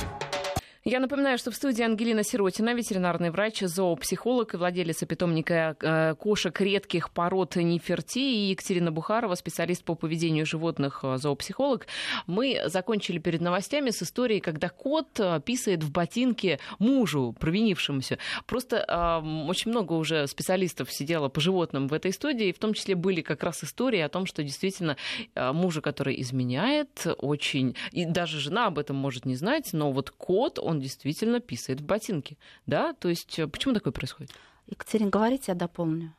Я 0.88 1.01
напоминаю, 1.01 1.37
что 1.37 1.51
в 1.51 1.57
студии 1.57 1.83
Ангелина 1.83 2.22
Сиротина, 2.22 2.72
ветеринарный 2.72 3.31
врач, 3.31 3.59
зоопсихолог 3.59 4.55
и 4.55 4.57
владелец 4.57 4.99
питомника 4.99 5.77
э, 5.81 6.14
кошек 6.14 6.61
редких 6.61 7.11
пород 7.11 7.57
Неферти, 7.57 8.20
и 8.20 8.51
Екатерина 8.51 8.92
Бухарова, 8.92 9.35
специалист 9.35 9.83
по 9.83 9.96
поведению 9.96 10.46
животных, 10.46 11.01
э, 11.03 11.16
зоопсихолог. 11.16 11.88
Мы 12.29 12.62
закончили 12.66 13.18
перед 13.18 13.40
новостями 13.40 13.90
с 13.90 14.01
историей, 14.01 14.38
когда 14.38 14.68
кот 14.68 15.09
э, 15.18 15.40
писает 15.44 15.83
в 15.83 15.90
ботинке 15.90 16.61
мужу, 16.79 17.35
провинившемуся. 17.40 18.18
Просто 18.46 18.77
э, 18.77 19.49
очень 19.49 19.72
много 19.72 19.94
уже 19.94 20.29
специалистов 20.29 20.92
сидело 20.92 21.29
по 21.29 21.40
животным 21.40 21.88
в 21.88 21.94
этой 21.94 22.12
студии, 22.12 22.51
и 22.51 22.53
в 22.53 22.61
том 22.61 22.75
числе 22.75 22.94
были 22.94 23.22
как 23.22 23.42
раз 23.42 23.64
истории 23.64 23.99
о 23.99 24.09
том, 24.09 24.25
что 24.25 24.44
действительно 24.44 24.96
э, 25.35 25.51
мужа, 25.51 25.81
который 25.81 26.20
изменяет, 26.20 27.09
очень... 27.18 27.75
И 27.90 28.05
даже 28.05 28.38
жена 28.38 28.66
об 28.66 28.79
этом 28.79 28.94
может 28.94 29.27
не 29.27 29.35
знать, 29.35 29.70
но 29.72 29.90
вот 29.90 30.11
кот, 30.11 30.61
он 30.61 30.76
он 30.77 30.81
действительно 30.81 31.41
писает 31.41 31.81
в 31.81 31.85
ботинке. 31.85 32.37
Да? 32.67 32.93
То 32.93 33.09
есть 33.09 33.39
э, 33.39 33.47
почему 33.49 33.75
такое 33.75 33.93
происходит? 33.93 34.33
Екатерина, 34.67 35.11
говорите, 35.11 35.45
я 35.49 35.55
дополню. 35.55 36.15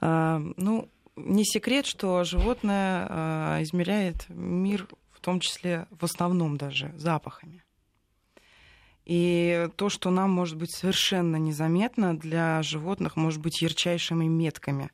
А, 0.00 0.40
ну, 0.56 0.88
не 1.16 1.44
секрет, 1.44 1.86
что 1.86 2.24
животное 2.24 3.06
а, 3.08 3.62
измеряет 3.62 4.28
мир, 4.28 4.88
в 5.12 5.20
том 5.20 5.40
числе 5.40 5.86
в 5.90 6.04
основном 6.04 6.56
даже 6.56 6.92
запахами. 6.96 7.62
И 9.04 9.68
то, 9.76 9.88
что 9.88 10.10
нам 10.10 10.30
может 10.30 10.56
быть 10.56 10.74
совершенно 10.74 11.36
незаметно, 11.36 12.18
для 12.18 12.62
животных 12.62 13.16
может 13.16 13.40
быть 13.40 13.62
ярчайшими 13.62 14.26
метками. 14.26 14.90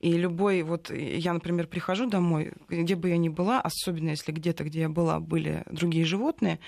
И 0.00 0.12
любой, 0.12 0.62
вот 0.62 0.90
я, 0.90 1.32
например, 1.32 1.68
прихожу 1.68 2.06
домой, 2.06 2.52
где 2.68 2.96
бы 2.96 3.08
я 3.08 3.16
ни 3.16 3.28
была, 3.28 3.60
особенно 3.60 4.10
если 4.10 4.32
где-то, 4.32 4.64
где 4.64 4.80
я 4.80 4.88
была, 4.88 5.20
были 5.20 5.62
другие 5.70 6.04
животные, 6.04 6.58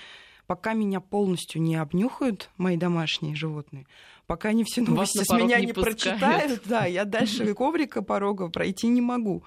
пока 0.49 0.73
меня 0.73 0.99
полностью 0.99 1.61
не 1.61 1.75
обнюхают 1.75 2.49
мои 2.57 2.75
домашние 2.75 3.35
животные, 3.35 3.85
пока 4.25 4.49
они 4.49 4.63
все 4.63 4.81
новости 4.81 5.23
с 5.23 5.29
меня 5.29 5.59
не, 5.59 5.67
не 5.67 5.73
прочитают, 5.73 6.63
да, 6.65 6.85
я 6.85 7.05
дальше 7.05 7.53
коврика 7.53 8.01
порога 8.01 8.49
пройти 8.49 8.87
не 8.87 8.99
могу. 8.99 9.43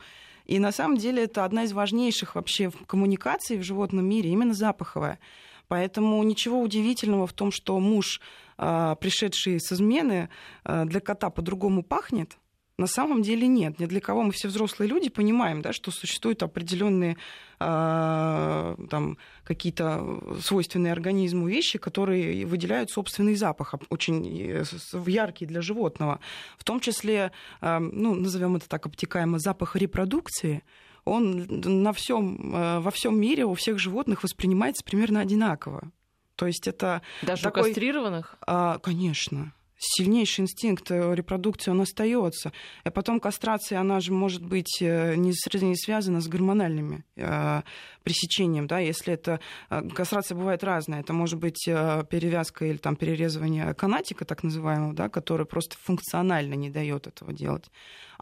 И 0.46 0.60
на 0.60 0.70
самом 0.70 0.96
деле 0.96 1.24
это 1.24 1.44
одна 1.44 1.64
из 1.64 1.72
важнейших 1.72 2.36
вообще 2.36 2.70
коммуникаций 2.86 3.58
в 3.58 3.64
животном 3.64 4.08
мире, 4.08 4.30
именно 4.30 4.54
запаховая. 4.54 5.18
Поэтому 5.66 6.22
ничего 6.22 6.60
удивительного 6.60 7.26
в 7.26 7.32
том, 7.32 7.50
что 7.50 7.80
муж, 7.80 8.20
а, 8.56 8.94
пришедший 8.94 9.58
с 9.58 9.72
измены, 9.72 10.28
а, 10.62 10.84
для 10.84 11.00
кота 11.00 11.30
по-другому 11.30 11.82
пахнет, 11.82 12.38
на 12.78 12.86
самом 12.86 13.22
деле 13.22 13.46
нет. 13.46 13.78
Ни 13.78 13.86
для 13.86 14.00
кого 14.00 14.22
мы 14.22 14.32
все 14.32 14.48
взрослые 14.48 14.88
люди 14.88 15.10
понимаем, 15.10 15.62
да, 15.62 15.72
что 15.72 15.90
существуют 15.90 16.42
определенные 16.42 17.16
э, 17.60 18.76
там, 18.90 19.18
какие-то 19.44 20.38
свойственные 20.40 20.92
организму 20.92 21.48
вещи, 21.48 21.78
которые 21.78 22.46
выделяют 22.46 22.90
собственный 22.90 23.34
запах, 23.34 23.74
очень 23.90 24.26
э, 24.26 24.64
яркий 25.06 25.46
для 25.46 25.60
животного. 25.60 26.20
В 26.56 26.64
том 26.64 26.80
числе, 26.80 27.32
э, 27.60 27.78
ну, 27.78 28.14
назовем 28.14 28.56
это 28.56 28.68
так 28.68 28.86
обтекаемо, 28.86 29.38
запах 29.38 29.76
репродукции, 29.76 30.64
он 31.04 31.46
на 31.48 31.92
всем, 31.92 32.54
э, 32.54 32.80
во 32.80 32.90
всем 32.90 33.20
мире 33.20 33.44
у 33.44 33.54
всех 33.54 33.78
животных 33.78 34.22
воспринимается 34.22 34.82
примерно 34.82 35.20
одинаково. 35.20 35.90
То 36.36 36.46
есть 36.46 36.66
это 36.66 37.02
даже 37.20 37.42
такой... 37.42 37.62
у 37.62 37.64
кастрированных? 37.66 38.36
А, 38.46 38.78
конечно 38.78 39.52
сильнейший 39.82 40.42
инстинкт 40.42 40.90
э, 40.90 41.14
репродукции, 41.14 41.70
он 41.70 41.80
остается. 41.80 42.52
А 42.84 42.90
потом 42.90 43.20
кастрация, 43.20 43.80
она 43.80 44.00
же 44.00 44.12
может 44.12 44.44
быть 44.44 44.80
э, 44.80 45.14
не, 45.16 45.32
связана 45.76 46.20
с 46.20 46.28
гормональными 46.28 47.04
э, 47.16 47.62
пресечением. 48.02 48.66
Да? 48.66 48.78
Если 48.78 49.14
это... 49.14 49.40
Э, 49.70 49.82
кастрация 49.88 50.36
бывает 50.36 50.64
разная. 50.64 51.00
Это 51.00 51.12
может 51.12 51.38
быть 51.38 51.66
э, 51.66 52.04
перевязка 52.08 52.64
или 52.66 52.76
там, 52.76 52.96
перерезывание 52.96 53.74
канатика, 53.74 54.24
так 54.24 54.42
называемого, 54.42 54.94
да, 54.94 55.08
который 55.08 55.46
просто 55.46 55.76
функционально 55.80 56.54
не 56.54 56.70
дает 56.70 57.06
этого 57.06 57.32
делать. 57.32 57.70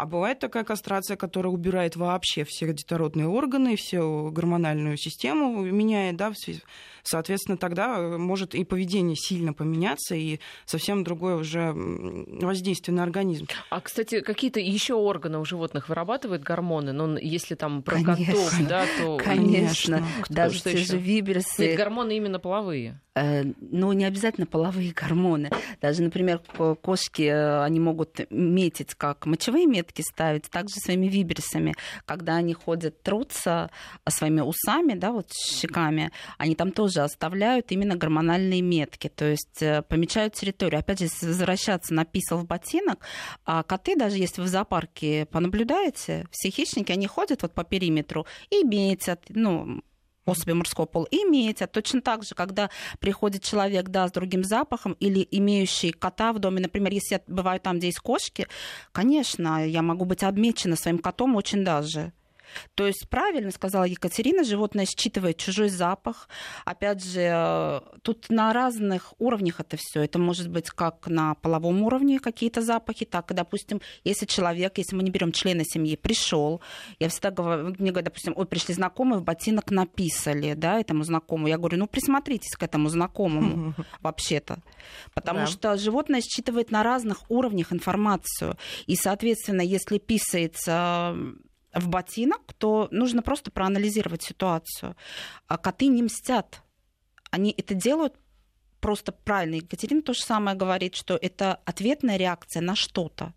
А 0.01 0.07
бывает 0.07 0.39
такая 0.39 0.65
кастрация, 0.65 1.19
которая 1.19 1.53
убирает 1.53 1.95
вообще 1.95 2.45
все 2.49 2.73
детородные 2.73 3.27
органы, 3.27 3.77
всю 3.77 4.31
гормональную 4.31 4.97
систему 4.97 5.63
меняет, 5.63 6.17
да, 6.17 6.33
соответственно, 7.03 7.59
тогда 7.59 7.99
э, 7.99 8.17
может 8.17 8.55
и 8.55 8.65
поведение 8.65 9.15
сильно 9.15 9.53
поменяться, 9.53 10.15
и 10.15 10.41
совсем 10.65 11.05
другое 11.05 11.37
уже 11.37 11.73
воздействие 11.75 12.95
на 12.97 13.03
организм. 13.03 13.47
А, 13.69 13.81
кстати, 13.81 14.21
какие-то 14.21 14.59
еще 14.59 14.95
органы 14.95 15.39
у 15.39 15.45
животных 15.45 15.91
вырабатывают 15.91 16.43
гормоны? 16.43 16.93
Ну, 16.93 17.19
если 17.19 17.55
там 17.55 17.83
про 17.83 17.97
Конечно. 17.97 18.25
котов, 18.25 18.69
да, 18.69 18.87
то... 18.99 19.19
Конечно, 19.19 19.70
Кто, 20.23 20.35
даже 20.35 20.63
те 20.63 20.77
же 20.77 20.99
виберсы. 20.99 21.69
Нет, 21.69 21.77
гормоны 21.77 22.17
именно 22.17 22.39
половые. 22.39 23.01
Э, 23.17 23.43
ну, 23.61 23.93
не 23.93 24.05
обязательно 24.05 24.47
половые 24.47 24.93
гормоны. 24.97 25.51
Даже, 25.81 26.03
например, 26.03 26.41
кошки, 26.81 27.23
э, 27.23 27.63
они 27.63 27.81
могут 27.81 28.31
метить, 28.31 28.95
как 28.95 29.27
мочевые 29.27 29.67
метки 29.67 30.03
ставить, 30.03 30.49
также 30.51 30.75
своими 30.77 31.07
виберсами. 31.07 31.75
Когда 32.05 32.37
они 32.37 32.55
ходят, 32.55 33.03
трутся 33.03 33.71
своими 34.09 34.41
усами, 34.41 34.95
да, 34.95 35.11
вот 35.11 35.33
щеками, 35.33 36.13
они 36.39 36.55
там 36.55 36.71
тоже 36.71 37.01
оставляют 37.01 37.73
именно 37.73 37.97
гормональные 37.97 38.63
метки, 38.63 39.09
то 39.09 39.25
есть 39.25 39.61
э, 39.61 39.83
помечают 39.83 40.35
территорию. 40.35 40.79
Опять 40.79 41.01
же, 41.01 41.07
если 41.07 41.27
возвращаться 41.27 41.95
на 41.95 42.05
писал 42.05 42.39
в 42.39 42.47
ботинок, 42.47 43.01
а 43.45 43.63
коты, 43.65 43.97
даже 43.97 44.19
если 44.19 44.41
в 44.41 44.47
зоопарке 44.47 45.27
понаблюдаете, 45.27 46.27
все 46.31 46.51
хищники, 46.51 46.93
они 46.93 47.07
ходят 47.07 47.43
вот 47.43 47.55
по 47.55 47.65
периметру 47.65 48.27
и 48.51 48.63
метят, 48.65 49.25
ну, 49.31 49.83
особи 50.27 50.53
мужского 50.53 50.87
пола, 50.87 51.07
имеете. 51.11 51.67
Точно 51.67 52.01
так 52.01 52.25
же, 52.25 52.35
когда 52.35 52.71
приходит 52.99 53.43
человек, 53.43 53.89
да, 53.89 54.09
с 54.09 54.13
другим 54.13 54.45
запахом 54.45 54.93
или 55.01 55.27
имеющий 55.31 55.93
кота 55.93 56.33
в 56.33 56.39
доме, 56.39 56.61
например, 56.61 56.93
если 56.93 57.15
я 57.15 57.21
бываю 57.27 57.61
там, 57.61 57.79
где 57.79 57.89
есть 57.89 58.01
кошки, 58.01 58.47
конечно, 58.93 59.67
я 59.67 59.83
могу 59.83 60.05
быть 60.05 60.23
обмечена 60.23 60.77
своим 60.77 60.99
котом 60.99 61.37
очень 61.37 61.65
даже. 61.65 62.13
То 62.75 62.87
есть 62.87 63.09
правильно 63.09 63.51
сказала 63.51 63.85
Екатерина, 63.85 64.45
животное 64.45 64.87
считывает 64.87 65.37
чужой 65.37 65.69
запах. 65.69 66.29
Опять 66.65 67.05
же, 67.05 67.21
э, 67.21 67.81
тут 68.03 68.31
на 68.31 68.53
разных 68.53 69.15
уровнях 69.19 69.61
это 69.61 69.77
все. 69.79 70.03
Это 70.03 70.19
может 70.19 70.49
быть 70.49 70.71
как 70.71 71.09
на 71.09 71.35
половом 71.35 71.83
уровне 71.83 72.19
какие-то 72.19 72.63
запахи, 72.63 73.05
так 73.05 73.31
и, 73.31 73.35
допустим, 73.35 73.81
если 74.05 74.27
человек, 74.27 74.79
если 74.79 74.97
мы 74.97 75.03
не 75.03 75.11
берем 75.11 75.33
члена 75.33 75.65
семьи, 75.65 75.97
пришел, 75.97 76.61
я 76.99 77.09
всегда 77.09 77.31
говорю, 77.31 77.75
мне 77.79 77.91
говорят, 77.91 78.07
допустим, 78.07 78.35
ой, 78.37 78.47
пришли 78.47 78.75
знакомые, 78.75 79.21
в 79.21 79.25
ботинок 79.25 79.71
написали, 79.71 80.55
да, 80.55 80.81
этому 80.81 81.05
знакомому. 81.05 81.49
Я 81.49 81.59
говорю, 81.59 81.79
ну 81.79 81.87
присмотритесь 81.87 82.57
к 82.57 82.63
этому 82.63 82.89
знакомому 82.89 83.75
вообще-то. 84.01 84.59
Потому 85.15 85.47
что 85.47 85.77
животное 85.77 86.21
считывает 86.21 86.71
на 86.71 86.83
разных 86.83 87.31
уровнях 87.31 87.73
информацию. 87.73 88.57
И, 88.87 88.97
соответственно, 88.97 89.63
если 89.63 89.99
писается 89.99 91.17
в 91.75 91.89
ботинок, 91.89 92.53
то 92.59 92.89
нужно 92.91 93.23
просто 93.23 93.51
проанализировать 93.51 94.23
ситуацию. 94.23 94.97
А 95.47 95.59
коты 95.59 95.87
не 95.87 96.03
мстят. 96.03 96.63
Они 97.31 97.55
это 97.57 97.75
делают 97.75 98.15
просто 98.81 99.13
правильно. 99.13 99.57
Екатерина 99.57 100.03
то 100.03 100.15
же 100.15 100.21
самое 100.21 100.57
говорит, 100.57 100.95
что 100.95 101.17
это 101.21 101.61
ответная 101.65 102.17
реакция 102.17 102.63
на 102.63 102.75
что-то. 102.75 103.35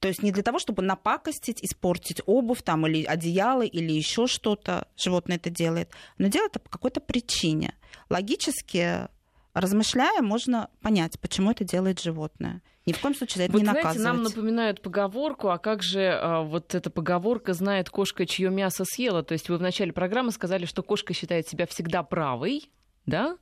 То 0.00 0.08
есть 0.08 0.22
не 0.22 0.30
для 0.30 0.42
того, 0.42 0.58
чтобы 0.58 0.82
напакостить, 0.82 1.64
испортить 1.64 2.20
обувь 2.26 2.62
там, 2.62 2.86
или 2.86 3.04
одеяло, 3.04 3.62
или 3.62 3.92
еще 3.92 4.26
что-то 4.26 4.88
животное 4.96 5.36
это 5.36 5.48
делает, 5.48 5.90
но 6.18 6.28
делает 6.28 6.52
это 6.52 6.60
по 6.60 6.68
какой-то 6.68 7.00
причине. 7.00 7.74
Логически 8.10 9.08
размышляя, 9.54 10.20
можно 10.20 10.68
понять, 10.82 11.18
почему 11.18 11.50
это 11.50 11.64
делает 11.64 12.00
животное. 12.00 12.62
Ни 12.86 12.92
в 12.92 13.00
коем 13.00 13.14
случае 13.14 13.38
за 13.38 13.42
это 13.44 13.52
вот, 13.52 13.58
не 13.58 13.64
знаете, 13.64 13.88
наказывать. 13.88 14.06
нам 14.06 14.22
напоминают 14.22 14.80
поговорку, 14.80 15.48
а 15.48 15.58
как 15.58 15.82
же 15.82 16.08
а, 16.08 16.42
вот 16.42 16.74
эта 16.74 16.88
поговорка 16.88 17.52
знает 17.52 17.90
кошка, 17.90 18.26
чье 18.26 18.48
мясо 18.48 18.84
съела? 18.84 19.24
То 19.24 19.32
есть 19.32 19.48
вы 19.48 19.56
в 19.56 19.62
начале 19.62 19.92
программы 19.92 20.30
сказали, 20.30 20.66
что 20.66 20.84
кошка 20.84 21.12
считает 21.12 21.48
себя 21.48 21.66
всегда 21.66 22.04
правой, 22.04 22.70
да? 23.04 23.36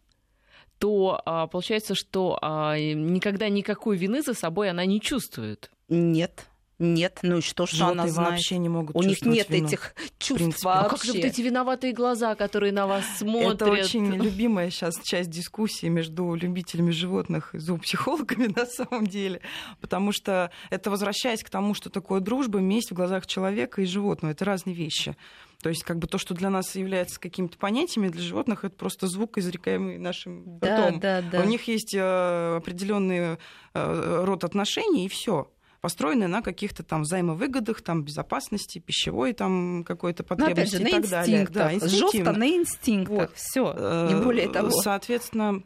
то 0.78 1.20
а, 1.24 1.46
получается, 1.46 1.94
что 1.94 2.38
а, 2.42 2.76
никогда 2.78 3.48
никакой 3.48 3.96
вины 3.96 4.22
за 4.22 4.34
собой 4.34 4.70
она 4.70 4.84
не 4.84 5.00
чувствует. 5.00 5.70
Нет. 5.88 6.46
Нет, 6.80 7.20
ну 7.22 7.38
и 7.38 7.40
что, 7.40 7.66
что 7.66 7.76
Животные 7.76 8.02
она 8.02 8.10
знает? 8.10 8.30
вообще 8.32 8.58
не 8.58 8.68
могут 8.68 8.96
У 8.96 9.02
них 9.02 9.22
нет 9.24 9.48
вину. 9.48 9.68
этих 9.68 9.94
чувств 10.18 10.38
принципе. 10.42 10.68
А 10.70 10.82
вообще. 10.82 10.90
как 10.90 11.04
же 11.04 11.12
вот 11.12 11.24
эти 11.24 11.40
виноватые 11.40 11.92
глаза, 11.92 12.34
которые 12.34 12.72
на 12.72 12.88
вас 12.88 13.04
смотрят? 13.18 13.62
Это 13.62 13.70
очень 13.70 14.12
любимая 14.12 14.70
сейчас 14.70 15.00
часть 15.02 15.30
дискуссии 15.30 15.86
между 15.86 16.34
любителями 16.34 16.90
животных 16.90 17.54
и 17.54 17.58
зоопсихологами 17.58 18.46
на 18.56 18.66
самом 18.66 19.06
деле, 19.06 19.40
потому 19.80 20.10
что 20.12 20.50
это 20.70 20.90
возвращаясь 20.90 21.44
к 21.44 21.50
тому, 21.50 21.74
что 21.74 21.90
такое 21.90 22.20
дружба, 22.20 22.58
месть 22.58 22.90
в 22.90 22.94
глазах 22.94 23.26
человека 23.26 23.80
и 23.80 23.84
животного. 23.84 24.32
Это 24.32 24.44
разные 24.44 24.74
вещи. 24.74 25.16
То 25.62 25.68
есть 25.70 25.84
как 25.84 25.98
бы 25.98 26.08
то, 26.08 26.18
что 26.18 26.34
для 26.34 26.50
нас 26.50 26.74
является 26.74 27.18
какими-то 27.18 27.56
понятиями, 27.56 28.08
для 28.08 28.20
животных 28.20 28.64
это 28.64 28.74
просто 28.76 29.06
звук, 29.06 29.38
изрекаемый 29.38 29.96
нашим 29.96 30.58
Да, 30.58 30.88
ртом. 30.88 31.00
да, 31.00 31.22
да. 31.22 31.40
У 31.40 31.44
них 31.44 31.68
есть 31.68 31.94
э, 31.94 32.56
определенный 32.56 33.38
э, 33.72 34.24
род 34.24 34.44
отношений, 34.44 35.06
и 35.06 35.08
все 35.08 35.48
построены 35.84 36.28
на 36.28 36.40
каких-то 36.40 36.82
там 36.82 37.02
взаимовыгодах, 37.02 37.82
там 37.82 38.04
безопасности, 38.04 38.78
пищевой 38.78 39.34
там 39.34 39.84
какой-то 39.84 40.24
Ну, 40.26 40.34
опять 40.46 40.70
потребности 40.70 40.76
же, 40.76 40.82
на 40.82 40.88
и 40.88 40.92
так 40.92 41.10
далее. 41.10 41.46
Да, 41.50 41.70
Жестко 41.86 42.32
на 42.32 42.48
инстинктах. 42.48 43.18
Вот. 43.18 43.30
Все. 43.34 44.08
Не 44.08 44.14
более 44.18 44.46
Э, 44.46 44.50
того. 44.50 44.70
Соответственно, 44.70 45.62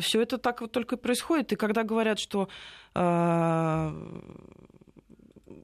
все 0.00 0.22
это 0.22 0.38
так 0.38 0.60
вот 0.60 0.72
только 0.72 0.96
и 0.96 0.98
происходит. 0.98 1.52
И 1.52 1.54
когда 1.54 1.84
говорят, 1.84 2.18
что 2.18 2.48
э, 2.96 3.92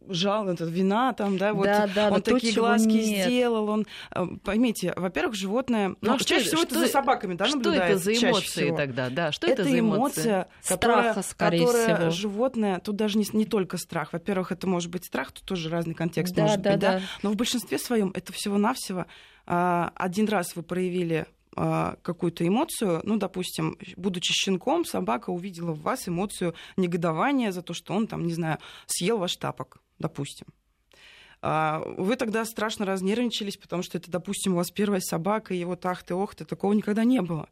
жал, 0.09 0.49
это 0.49 0.65
вина, 0.65 1.13
там, 1.13 1.39
да, 1.39 1.53
вот 1.55 1.65
Да, 1.65 1.89
да, 1.95 2.07
он 2.09 2.15
да, 2.15 2.21
то, 2.21 2.35
такие 2.35 2.53
чего 2.53 2.67
глазки 2.67 2.87
нет. 2.89 3.27
сделал, 3.29 3.69
он, 3.69 3.87
э, 4.15 4.27
поймите, 4.45 4.93
во-первых, 4.97 5.35
животное, 5.35 5.89
Ну, 5.91 5.97
ну, 6.01 6.15
а 6.15 6.19
что 6.19 6.29
чаще 6.29 6.47
всего 6.47 6.63
это 6.63 6.71
что 6.71 6.79
за 6.81 6.85
это- 6.87 6.93
собаками, 6.93 7.35
да, 7.35 7.47
Что 7.47 7.73
это 7.73 7.99
за 7.99 8.13
эмоции 8.15 8.75
тогда? 8.77 9.11
Да, 9.11 9.33
что 9.33 9.47
это 9.47 9.63
это 9.63 9.71
за 9.71 9.79
эмоции? 9.79 10.21
эмоция, 10.23 10.49
которая, 10.69 11.13
Страха, 11.13 11.29
скорее 11.29 11.67
которая 11.67 11.97
всего. 11.97 12.11
животное, 12.11 12.79
тут 12.81 12.97
даже 12.97 13.19
не, 13.19 13.27
не 13.33 13.45
только 13.45 13.77
страх. 13.77 14.13
Во-первых, 14.13 14.53
это 14.53 14.67
может 14.67 14.91
быть 14.91 15.05
страх, 15.05 15.33
тут 15.33 15.45
тоже 15.45 15.69
разный 15.71 15.95
контекст 15.95 16.35
Да, 16.35 16.43
может 16.43 16.61
да, 16.63 16.71
быть, 16.73 16.81
да? 16.81 16.93
да. 16.99 17.01
Но 17.23 17.31
в 17.31 17.37
большинстве 17.37 17.79
своем 17.79 18.11
это 18.15 18.33
всего-навсего 18.33 19.07
а, 19.47 19.93
один 19.97 20.29
раз 20.29 20.55
вы 20.55 20.63
проявили 20.63 21.27
а, 21.55 21.97
какую-то 22.03 22.47
эмоцию, 22.47 23.01
ну, 23.05 23.17
допустим, 23.19 23.77
будучи 23.97 24.33
щенком, 24.33 24.85
собака 24.87 25.31
увидела 25.31 25.73
в 25.73 25.83
вас 25.83 26.09
эмоцию 26.09 26.55
негодования 26.79 27.53
за 27.53 27.61
то, 27.63 27.75
что 27.75 27.93
он 27.95 28.07
там, 28.07 28.25
не 28.27 28.33
знаю, 28.33 28.59
съел 28.87 29.19
ваш 29.19 29.37
тапок, 29.37 29.81
допустим. 30.03 30.49
А, 31.41 31.83
Вы 31.97 32.17
тогда 32.17 32.45
страшно 32.45 32.85
разнервничались, 32.87 33.57
потому 33.57 33.83
что 33.83 33.99
это, 33.99 34.11
допустим, 34.11 34.53
у 34.53 34.57
вас 34.57 34.71
первая 34.71 35.01
собака, 35.01 35.55
и 35.55 35.65
вот 35.65 35.85
ах 35.87 36.03
ты, 36.03 36.15
ох 36.15 36.35
ты, 36.35 36.45
такого 36.45 36.73
никогда 36.73 37.05
не 37.05 37.21
было. 37.21 37.49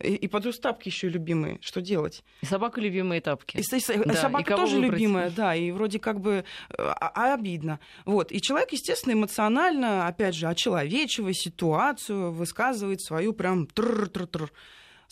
И, 0.00 0.14
и 0.14 0.28
плюс 0.28 0.58
тапки 0.58 0.88
еще 0.88 1.08
любимые. 1.08 1.58
Что 1.60 1.80
делать? 1.80 2.24
И 2.42 2.46
собака 2.46 2.80
любимые 2.80 3.20
тапки. 3.20 3.56
И, 3.56 3.60
и 3.60 4.04
Да, 4.04 4.14
собака 4.14 4.52
и 4.52 4.56
тоже 4.56 4.76
выбрать? 4.76 4.92
любимая, 4.92 5.30
да, 5.30 5.54
и 5.54 5.70
вроде 5.70 5.98
как 5.98 6.20
бы 6.20 6.44
а, 6.76 6.92
а 7.14 7.34
обидно. 7.34 7.78
Вот. 8.04 8.32
И 8.32 8.40
человек, 8.40 8.72
естественно, 8.72 9.12
эмоционально, 9.14 10.06
опять 10.06 10.34
же, 10.34 10.48
очеловечивая 10.48 11.32
ситуацию, 11.32 12.32
высказывает 12.32 13.00
свою 13.02 13.32
прям 13.32 13.66
тр-тр-тр. 13.66 14.50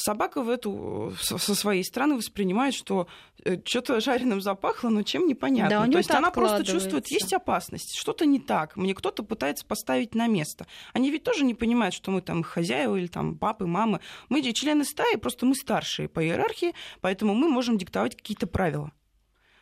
Собака 0.05 0.43
в 0.43 0.49
эту, 0.49 1.13
со 1.21 1.39
своей 1.39 1.85
стороны 1.85 2.17
воспринимает, 2.17 2.75
что 2.75 3.07
что-то 3.65 4.01
жареным 4.01 4.41
запахло, 4.41 4.89
но 4.89 5.03
чем 5.03 5.27
непонятно. 5.27 5.81
Да, 5.81 5.87
у 5.87 5.91
То 5.91 5.99
есть 5.99 6.11
она 6.11 6.31
просто 6.31 6.65
чувствует, 6.65 7.07
есть 7.09 7.33
опасность, 7.33 7.95
что-то 7.97 8.27
не 8.27 8.41
так, 8.41 8.77
мне 8.77 8.95
кто-то 8.95 9.23
пытается 9.23 9.65
поставить 9.65 10.15
на 10.15 10.27
место. 10.27 10.67
Они 10.93 11.11
ведь 11.11 11.23
тоже 11.23 11.45
не 11.45 11.55
понимают, 11.55 11.95
что 11.95 12.11
мы 12.11 12.21
там 12.21 12.43
хозяева 12.43 12.97
или 12.97 13.07
там 13.07 13.37
папы, 13.37 13.67
мамы. 13.67 14.01
Мы 14.29 14.43
члены 14.53 14.85
стаи, 14.85 15.17
просто 15.17 15.47
мы 15.47 15.55
старшие 15.55 16.09
по 16.09 16.25
иерархии, 16.25 16.75
поэтому 17.01 17.35
мы 17.35 17.49
можем 17.49 17.79
диктовать 17.79 18.17
какие-то 18.17 18.47
правила. 18.47 18.91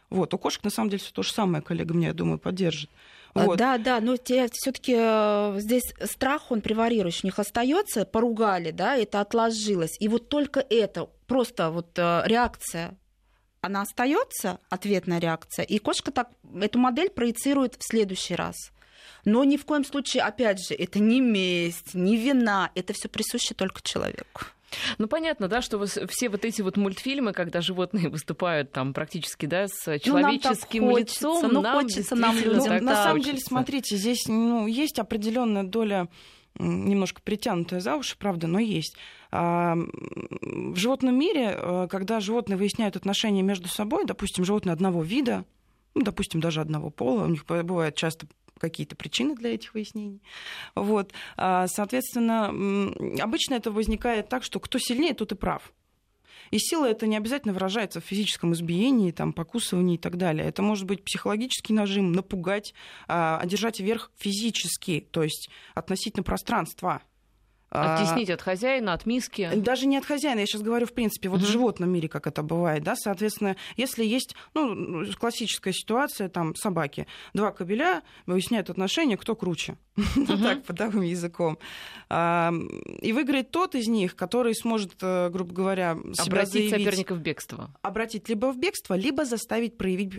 Вот, 0.09 0.33
у 0.35 0.38
кошек 0.38 0.64
на 0.64 0.70
самом 0.70 0.90
деле 0.90 1.03
все 1.03 1.12
то 1.12 1.22
же 1.22 1.33
самое, 1.33 1.62
коллега 1.62 1.94
меня, 1.94 2.09
я 2.09 2.14
думаю, 2.14 2.38
поддержит. 2.38 2.90
А, 3.35 3.45
Вот. 3.47 3.59
Да, 3.59 3.79
да, 3.79 4.01
но 4.01 4.16
все-таки 4.16 5.61
здесь 5.61 5.95
страх, 6.05 6.51
он 6.51 6.61
превалирующий, 6.61 7.21
у 7.25 7.27
них 7.27 7.38
остается, 7.38 8.05
поругали, 8.05 8.71
да, 8.71 8.97
это 8.97 9.21
отложилось. 9.21 9.97
И 10.01 10.09
вот 10.09 10.29
только 10.29 10.64
это, 10.69 11.09
просто 11.27 11.71
вот 11.71 11.97
э, 11.97 12.23
реакция, 12.27 12.97
она 13.61 13.83
остается, 13.83 14.59
ответная 14.69 15.21
реакция, 15.21 15.64
и 15.64 15.79
кошка 15.79 16.11
так 16.11 16.31
эту 16.61 16.79
модель 16.79 17.11
проецирует 17.11 17.77
в 17.79 17.85
следующий 17.87 18.35
раз. 18.35 18.57
Но 19.25 19.45
ни 19.45 19.57
в 19.57 19.64
коем 19.64 19.85
случае, 19.85 20.23
опять 20.23 20.66
же, 20.66 20.75
это 20.75 20.99
не 20.99 21.21
месть, 21.21 21.95
не 21.95 22.16
вина, 22.16 22.71
это 22.75 22.95
все 22.95 23.09
присуще 23.09 23.55
только 23.55 23.83
человеку. 23.83 24.43
Ну, 24.98 25.06
понятно, 25.09 25.48
да, 25.48 25.62
что 25.62 25.85
все 25.85 26.28
вот 26.28 26.44
эти 26.44 26.62
вот 26.62 26.76
мультфильмы, 26.76 27.33
когда 27.33 27.61
животные 27.61 28.09
выступают 28.11 28.72
там 28.72 28.92
практически, 28.94 29.46
да, 29.46 29.66
с 29.68 29.87
Ну, 29.87 29.92
нам 29.92 30.02
человеческим 30.02 30.90
хочется, 30.90 31.28
лицом, 31.28 31.50
ну, 31.52 31.61
нам 31.62 31.80
хочется 31.80 32.14
нам 32.16 32.37
Ну, 32.37 32.42
людям 32.42 32.64
так 32.64 32.83
на 32.83 32.94
самом 32.94 33.12
хочется. 33.18 33.33
деле, 33.33 33.44
смотрите, 33.44 33.96
здесь 33.96 34.26
ну, 34.28 34.66
есть 34.66 34.98
определенная 34.98 35.64
доля 35.64 36.09
немножко 36.59 37.20
притянутая 37.22 37.80
за 37.80 37.96
уши, 37.96 38.16
правда, 38.18 38.46
но 38.48 38.59
есть. 38.59 38.96
А, 39.30 39.76
В 39.76 40.76
животном 40.76 41.16
мире, 41.16 41.54
э, 41.56 41.87
когда 41.88 42.18
животные 42.20 42.56
выясняют 42.56 42.96
отношения 42.96 43.42
между 43.42 43.68
собой, 43.68 44.04
допустим, 44.04 44.44
животные 44.44 44.72
одного 44.72 45.02
вида, 45.02 45.44
ну, 45.94 46.02
допустим, 46.02 46.40
даже 46.40 46.61
одного 46.61 46.90
пола, 46.90 47.24
у 47.24 47.28
них 47.28 47.44
бывают 47.46 47.94
часто 47.94 48.26
какие-то 48.61 48.94
причины 48.94 49.35
для 49.35 49.55
этих 49.55 49.75
выяснений. 49.75 50.23
Вот. 50.75 51.12
А, 51.37 51.66
Соответственно, 51.66 52.49
обычно 53.20 53.55
это 53.55 53.70
возникает 53.70 54.29
так, 54.29 54.44
что 54.44 54.61
кто 54.61 54.79
сильнее, 54.79 55.14
тот 55.14 55.33
и 55.33 55.35
прав. 55.35 55.73
И 56.51 56.59
сила 56.59 56.87
это 56.87 57.07
не 57.07 57.16
обязательно 57.16 57.55
выражается 57.55 58.01
в 58.01 58.05
физическом 58.05 58.53
избиении, 58.55 59.12
там, 59.12 59.33
покусывании 59.33 59.94
и 59.94 59.99
так 59.99 60.16
далее. 60.16 60.46
Это 60.46 60.62
может 60.62 60.85
быть 60.85 61.05
психологический 61.05 61.73
нажим, 61.73 62.12
напугать, 62.12 62.75
а, 63.07 63.38
одержать 63.38 63.81
верх 63.81 64.11
физически, 64.18 65.07
то 65.11 65.23
есть 65.23 65.49
относительно 65.75 66.25
пространства. 66.25 67.03
А, 67.72 67.94
Оттеснить 67.96 68.30
от 68.30 68.42
хозяина, 68.42 68.92
от 68.94 69.06
миски. 69.06 69.48
даже 69.54 69.87
не 69.87 69.96
от 69.96 70.04
хозяина, 70.04 70.40
я 70.40 70.46
сейчас 70.46 70.62
говорю, 70.62 70.87
в 70.87 70.92
принципе, 70.92 71.28
вот 71.28 71.38
Мгм. 71.40 71.46
в 71.46 71.48
животном 71.50 71.90
мире, 71.90 72.09
как 72.09 72.26
это 72.26 72.42
бывает, 72.42 72.83
да, 72.83 72.96
соответственно, 72.96 73.54
если 73.76 74.04
есть, 74.04 74.35
ну, 74.54 75.04
классическая 75.18 75.72
ситуация, 75.72 76.28
там, 76.28 76.54
собаки, 76.56 77.06
два 77.33 77.52
кобеля 77.52 78.02
выясняют 78.26 78.70
отношения, 78.70 79.16
кто 79.16 79.37
круче, 79.37 79.76
ну, 80.16 80.38
так, 80.38 80.64
подовым 80.64 81.02
языком. 81.02 81.59
И 82.11 83.12
выиграет 83.12 83.50
тот 83.52 83.74
из 83.76 83.87
них, 83.87 84.16
который 84.16 84.54
сможет, 84.56 84.94
э, 85.00 85.28
грубо 85.30 85.52
говоря, 85.54 85.96
Обратить 86.18 86.70
соперника 86.70 87.14
в 87.14 87.20
бегство. 87.20 87.70
обратить 87.83 88.28
либо 88.28 88.52
в 88.52 88.59
бегство, 88.59 88.94
либо 88.94 89.24
заставить 89.24 89.78
проявить 89.78 90.14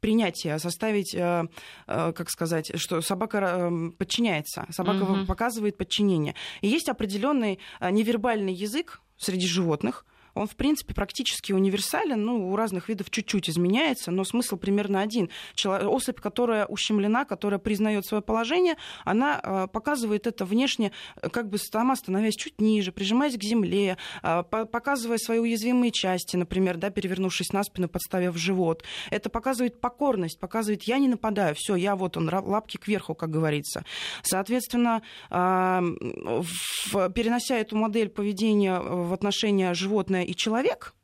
принятие, 0.00 0.58
заставить, 0.58 1.14
э, 1.14 1.44
э, 1.86 2.12
как 2.12 2.30
сказать, 2.30 2.72
что 2.80 3.00
собака 3.02 3.70
подчиняется, 3.98 4.66
собака 4.70 5.24
показывает 5.26 5.76
подчинение. 5.76 6.34
Есть 6.62 6.88
определенный 6.88 7.58
э, 7.80 7.90
невербальный 7.90 8.52
язык 8.52 9.00
среди 9.16 9.46
животных. 9.46 10.04
Он, 10.36 10.46
в 10.46 10.54
принципе, 10.54 10.94
практически 10.94 11.52
универсален, 11.52 12.22
ну, 12.22 12.50
у 12.50 12.56
разных 12.56 12.88
видов 12.88 13.10
чуть-чуть 13.10 13.48
изменяется, 13.50 14.10
но 14.10 14.22
смысл 14.24 14.56
примерно 14.56 15.00
один. 15.00 15.30
Чело- 15.54 15.88
Особь, 15.88 16.20
которая 16.20 16.66
ущемлена, 16.66 17.24
которая 17.24 17.58
признает 17.58 18.04
свое 18.04 18.22
положение, 18.22 18.76
она 19.04 19.40
э, 19.42 19.66
показывает 19.72 20.26
это 20.26 20.44
внешне, 20.44 20.92
э, 21.22 21.28
как 21.30 21.48
бы 21.48 21.56
сама 21.58 21.96
становясь 21.96 22.34
чуть 22.36 22.60
ниже, 22.60 22.92
прижимаясь 22.92 23.36
к 23.38 23.42
земле, 23.42 23.96
по- 24.22 24.66
показывая 24.66 25.18
свои 25.18 25.38
уязвимые 25.38 25.90
части, 25.90 26.36
например, 26.36 26.76
да, 26.76 26.90
перевернувшись 26.90 27.52
на 27.52 27.62
спину, 27.64 27.88
подставив 27.88 28.36
живот. 28.36 28.84
Это 29.10 29.30
показывает 29.30 29.80
покорность, 29.80 30.38
показывает, 30.38 30.82
я 30.84 30.98
не 30.98 31.08
нападаю, 31.08 31.54
все, 31.56 31.76
я 31.76 31.96
вот 31.96 32.16
он, 32.18 32.28
лапки 32.28 32.76
кверху, 32.76 33.14
как 33.14 33.30
говорится. 33.30 33.84
Соответственно, 34.22 35.02
а, 35.30 35.80
в- 35.82 37.10
перенося 37.10 37.56
эту 37.56 37.76
модель 37.76 38.08
поведения 38.10 38.78
в 38.80 39.12
отношения 39.12 39.72
животное 39.74 40.25
и 40.26 40.34
человек, 40.34 40.94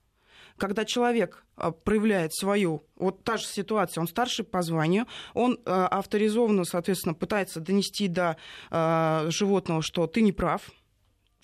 когда 0.56 0.85
человек 0.85 1.44
а, 1.56 1.70
проявляет 1.70 2.35
свою, 2.35 2.85
вот 2.96 3.24
та 3.24 3.37
же 3.37 3.46
ситуация, 3.46 4.00
он 4.00 4.08
старший 4.08 4.44
по 4.44 4.62
званию, 4.62 5.06
он 5.35 5.58
а, 5.64 5.87
авторизованно, 5.88 6.64
соответственно, 6.64 7.14
пытается 7.14 7.61
донести 7.61 8.08
до 8.08 8.37
а, 8.70 9.26
животного, 9.28 9.82
что 9.82 10.06
ты 10.06 10.22
не 10.22 10.32
прав, 10.32 10.70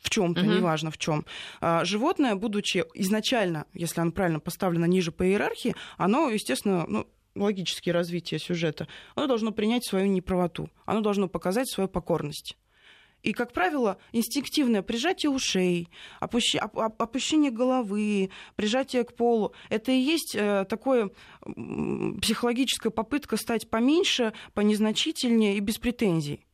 в 0.02 0.10
чем-то, 0.10 0.42
Мгм. 0.42 0.54
неважно 0.54 0.90
в 0.92 0.98
чем. 0.98 1.26
Животное, 1.82 2.36
будучи 2.36 2.84
изначально, 2.94 3.66
если 3.74 4.00
оно 4.00 4.12
правильно 4.12 4.38
поставлено 4.38 4.84
ниже 4.84 5.10
по 5.10 5.26
иерархии, 5.26 5.74
оно, 5.96 6.30
естественно, 6.30 6.84
ну, 6.86 7.08
логические 7.34 7.92
развитие 7.92 8.38
сюжета, 8.38 8.86
оно 9.16 9.26
должно 9.26 9.50
принять 9.50 9.84
свою 9.84 10.06
неправоту, 10.06 10.70
оно 10.86 11.00
должно 11.00 11.28
показать 11.28 11.68
свою 11.68 11.88
покорность. 11.88 12.56
И, 13.22 13.32
как 13.32 13.52
правило, 13.52 13.98
инстинктивное 14.12 14.82
прижатие 14.82 15.30
ушей, 15.30 15.88
опущи- 16.20 16.58
опущение 16.58 17.50
головы, 17.50 18.30
прижатие 18.54 19.02
к 19.04 19.14
полу, 19.14 19.52
это 19.70 19.90
и 19.90 19.96
есть 19.98 20.36
э, 20.36 20.64
такое 20.68 21.10
психологическая 22.20 22.90
попытка 22.90 23.36
стать 23.36 23.68
поменьше, 23.68 24.32
понезначительнее 24.54 25.56
и 25.56 25.60
без 25.60 25.78
претензий. 25.78 26.44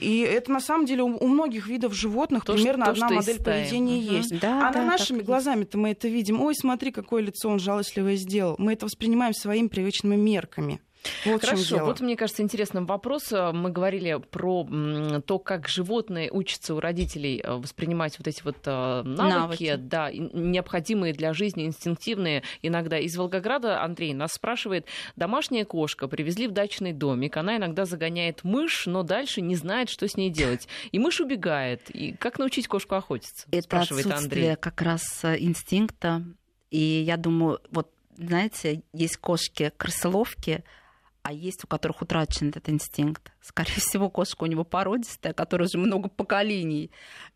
И 0.00 0.18
это 0.20 0.50
на 0.50 0.60
самом 0.60 0.86
деле 0.86 1.02
у, 1.04 1.26
многих 1.28 1.68
видов 1.68 1.94
животных 1.94 2.44
То, 2.44 2.54
примерно 2.54 2.86
что- 2.86 2.92
одна 3.04 3.08
из 3.10 3.26
модель 3.26 3.42
поведения 3.44 4.00
Мгм. 4.00 4.16
есть. 4.16 4.40
Да, 4.40 4.68
а 4.68 4.72
да, 4.72 4.80
на 4.82 4.86
нашими 4.86 5.20
глазами-то 5.22 5.78
мы 5.78 5.90
это 5.90 6.08
видим. 6.08 6.40
Ой, 6.40 6.54
смотри, 6.56 6.90
какое 6.90 7.22
лицо 7.22 7.48
он 7.48 7.60
жалостливое 7.60 8.16
сделал. 8.16 8.56
Мы 8.58 8.72
это 8.72 8.86
воспринимаем 8.86 9.34
своими 9.34 9.68
привычными 9.68 10.16
мерками. 10.16 10.80
Вот 11.24 11.40
Хорошо, 11.42 11.84
вот 11.84 12.00
мне 12.00 12.16
кажется 12.16 12.42
интересным 12.42 12.86
вопрос. 12.86 13.32
Мы 13.32 13.70
говорили 13.70 14.20
про 14.30 14.66
то, 15.26 15.38
как 15.38 15.68
животные 15.68 16.30
учатся 16.30 16.74
у 16.74 16.80
родителей 16.80 17.40
э, 17.42 17.54
воспринимать 17.54 18.18
вот 18.18 18.28
эти 18.28 18.42
вот 18.42 18.56
э, 18.64 19.02
навыки, 19.02 19.64
Навыки. 19.70 19.76
да, 19.76 20.10
необходимые 20.12 21.12
для 21.12 21.32
жизни, 21.32 21.66
инстинктивные. 21.66 22.42
Иногда 22.62 22.98
из 22.98 23.16
Волгограда 23.16 23.82
Андрей 23.82 24.14
нас 24.14 24.32
спрашивает, 24.32 24.86
домашняя 25.16 25.64
кошка 25.64 26.08
привезли 26.08 26.46
в 26.46 26.52
дачный 26.52 26.92
домик, 26.92 27.36
она 27.36 27.56
иногда 27.56 27.84
загоняет 27.84 28.44
мышь, 28.44 28.86
но 28.86 29.02
дальше 29.02 29.40
не 29.40 29.56
знает, 29.56 29.88
что 29.88 30.08
с 30.08 30.16
ней 30.16 30.30
делать. 30.30 30.68
И 30.92 30.98
мышь 30.98 31.20
убегает. 31.20 31.90
И 31.90 32.12
как 32.12 32.38
научить 32.38 32.68
кошку 32.68 32.94
охотиться? 32.94 33.46
Это 33.50 33.62
спрашивает 33.62 34.06
отсутствие 34.06 34.52
Андрей. 34.52 34.56
как 34.56 34.82
раз 34.82 35.24
э, 35.24 35.36
инстинкта. 35.38 36.24
И 36.70 36.78
я 36.78 37.16
думаю, 37.16 37.60
вот 37.70 37.90
знаете, 38.16 38.82
есть 38.92 39.16
кошки-крысоловки, 39.16 40.64
а 41.24 41.32
есть 41.32 41.64
у 41.64 41.66
которых 41.66 42.02
утрачен 42.02 42.50
этот 42.50 42.68
инстинкт. 42.68 43.32
Скорее 43.40 43.72
всего, 43.80 44.10
кошка 44.10 44.44
у 44.44 44.46
него 44.46 44.62
породистая, 44.62 45.32
которая 45.32 45.66
уже 45.66 45.78
много 45.78 46.08
поколений, 46.08 46.90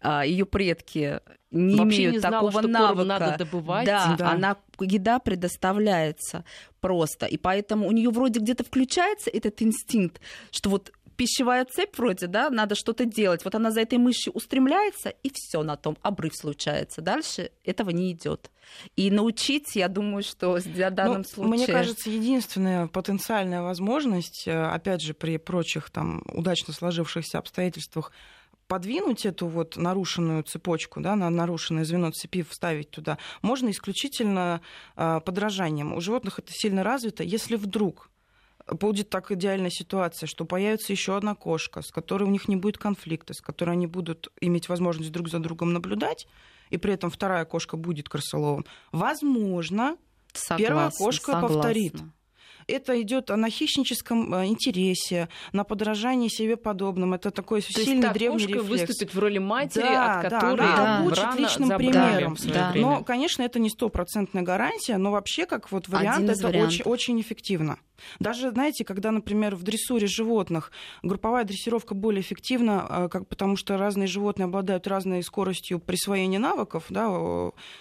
ее 0.04 0.44
предки 0.46 1.20
не 1.50 1.76
Вообще 1.76 1.96
имеют 1.96 2.12
не 2.14 2.18
знала, 2.20 2.50
такого 2.52 2.66
навыка. 2.66 3.04
надо 3.04 3.38
добывать. 3.38 3.86
Да, 3.86 4.14
Да. 4.18 4.30
она 4.32 4.56
еда 4.80 5.18
предоставляется 5.18 6.44
просто, 6.80 7.24
и 7.26 7.38
поэтому 7.38 7.88
у 7.88 7.90
нее 7.92 8.10
вроде 8.10 8.40
где-то 8.40 8.62
включается 8.64 9.30
этот 9.30 9.60
инстинкт, 9.62 10.20
что 10.50 10.68
вот 10.70 10.92
пищевая 11.18 11.64
цепь 11.64 11.98
вроде, 11.98 12.28
да, 12.28 12.48
надо 12.48 12.76
что-то 12.76 13.04
делать. 13.04 13.44
Вот 13.44 13.54
она 13.54 13.72
за 13.72 13.80
этой 13.80 13.98
мышью 13.98 14.32
устремляется, 14.32 15.10
и 15.10 15.30
все 15.34 15.62
на 15.64 15.76
том, 15.76 15.98
обрыв 16.00 16.34
случается. 16.34 17.02
Дальше 17.02 17.50
этого 17.64 17.90
не 17.90 18.12
идет. 18.12 18.50
И 18.94 19.10
научить, 19.10 19.74
я 19.74 19.88
думаю, 19.88 20.22
что 20.22 20.52
в 20.52 20.90
данном 20.90 21.18
Ну, 21.18 21.24
случае... 21.24 21.50
Мне 21.50 21.66
кажется, 21.66 22.08
единственная 22.08 22.86
потенциальная 22.86 23.62
возможность, 23.62 24.46
э, 24.46 24.52
опять 24.52 25.02
же, 25.02 25.12
при 25.12 25.38
прочих 25.38 25.90
там 25.90 26.22
удачно 26.32 26.72
сложившихся 26.72 27.38
обстоятельствах, 27.38 28.12
подвинуть 28.68 29.26
эту 29.26 29.48
вот 29.48 29.76
нарушенную 29.76 30.44
цепочку, 30.44 31.00
да, 31.00 31.16
на 31.16 31.30
нарушенное 31.30 31.84
звено 31.84 32.12
цепи 32.12 32.42
вставить 32.48 32.90
туда, 32.90 33.18
можно 33.42 33.70
исключительно 33.70 34.60
э, 34.94 35.20
подражанием. 35.24 35.94
У 35.94 36.00
животных 36.00 36.38
это 36.38 36.52
сильно 36.52 36.84
развито. 36.84 37.24
Если 37.24 37.56
вдруг 37.56 38.08
будет 38.70 39.10
так 39.10 39.30
идеальная 39.30 39.70
ситуация, 39.70 40.26
что 40.26 40.44
появится 40.44 40.92
еще 40.92 41.16
одна 41.16 41.34
кошка, 41.34 41.82
с 41.82 41.90
которой 41.90 42.24
у 42.24 42.30
них 42.30 42.48
не 42.48 42.56
будет 42.56 42.78
конфликта, 42.78 43.34
с 43.34 43.40
которой 43.40 43.70
они 43.70 43.86
будут 43.86 44.28
иметь 44.40 44.68
возможность 44.68 45.12
друг 45.12 45.28
за 45.28 45.38
другом 45.38 45.72
наблюдать, 45.72 46.26
и 46.70 46.76
при 46.76 46.92
этом 46.94 47.10
вторая 47.10 47.44
кошка 47.44 47.76
будет 47.76 48.08
крысоловым, 48.08 48.64
возможно, 48.92 49.96
первая 50.56 50.90
Согласна, 50.90 51.04
кошка 51.04 51.32
согласна. 51.32 51.48
повторит. 51.48 51.94
это 52.66 53.00
идет 53.00 53.30
на 53.30 53.48
хищническом 53.48 54.34
э, 54.34 54.46
интересе, 54.46 55.28
на 55.52 55.64
подражании 55.64 56.28
себе 56.28 56.58
подобным. 56.58 57.14
Это 57.14 57.30
такой 57.30 57.62
То 57.62 57.68
есть 57.68 57.84
сильный 57.84 58.02
та 58.02 58.12
древний 58.12 58.44
кошка 58.46 58.52
рефлекс. 58.58 58.88
выступит 58.88 59.14
в 59.14 59.18
роли 59.18 59.38
матери, 59.38 59.82
Да, 59.82 60.20
от 60.20 60.22
да, 60.28 60.40
которой 60.40 60.66
она 60.72 60.98
обучит 60.98 61.24
рано 61.24 61.38
личным 61.40 61.68
забрали 61.68 61.90
примером. 61.92 62.36
Да. 62.52 62.72
Но, 62.76 63.02
конечно, 63.04 63.42
это 63.42 63.58
не 63.58 63.70
стопроцентная 63.70 64.42
гарантия, 64.42 64.98
но 64.98 65.10
вообще 65.10 65.46
как 65.46 65.72
вот 65.72 65.88
вариант 65.88 66.18
Один 66.18 66.30
это 66.30 66.46
вариантов. 66.46 66.72
очень, 66.80 66.84
очень 66.84 67.20
эффективно. 67.22 67.78
Даже, 68.18 68.50
знаете, 68.50 68.84
когда, 68.84 69.10
например, 69.10 69.56
в 69.56 69.62
дрессуре 69.62 70.06
животных 70.06 70.70
групповая 71.02 71.44
дрессировка 71.44 71.94
более 71.94 72.20
эффективна, 72.20 72.86
э, 72.88 73.08
как, 73.10 73.26
потому 73.26 73.56
что 73.56 73.76
разные 73.76 74.06
животные 74.06 74.44
обладают 74.44 74.86
разной 74.86 75.22
скоростью 75.22 75.78
присвоения 75.78 76.38
навыков, 76.38 76.84
да, 76.90 77.08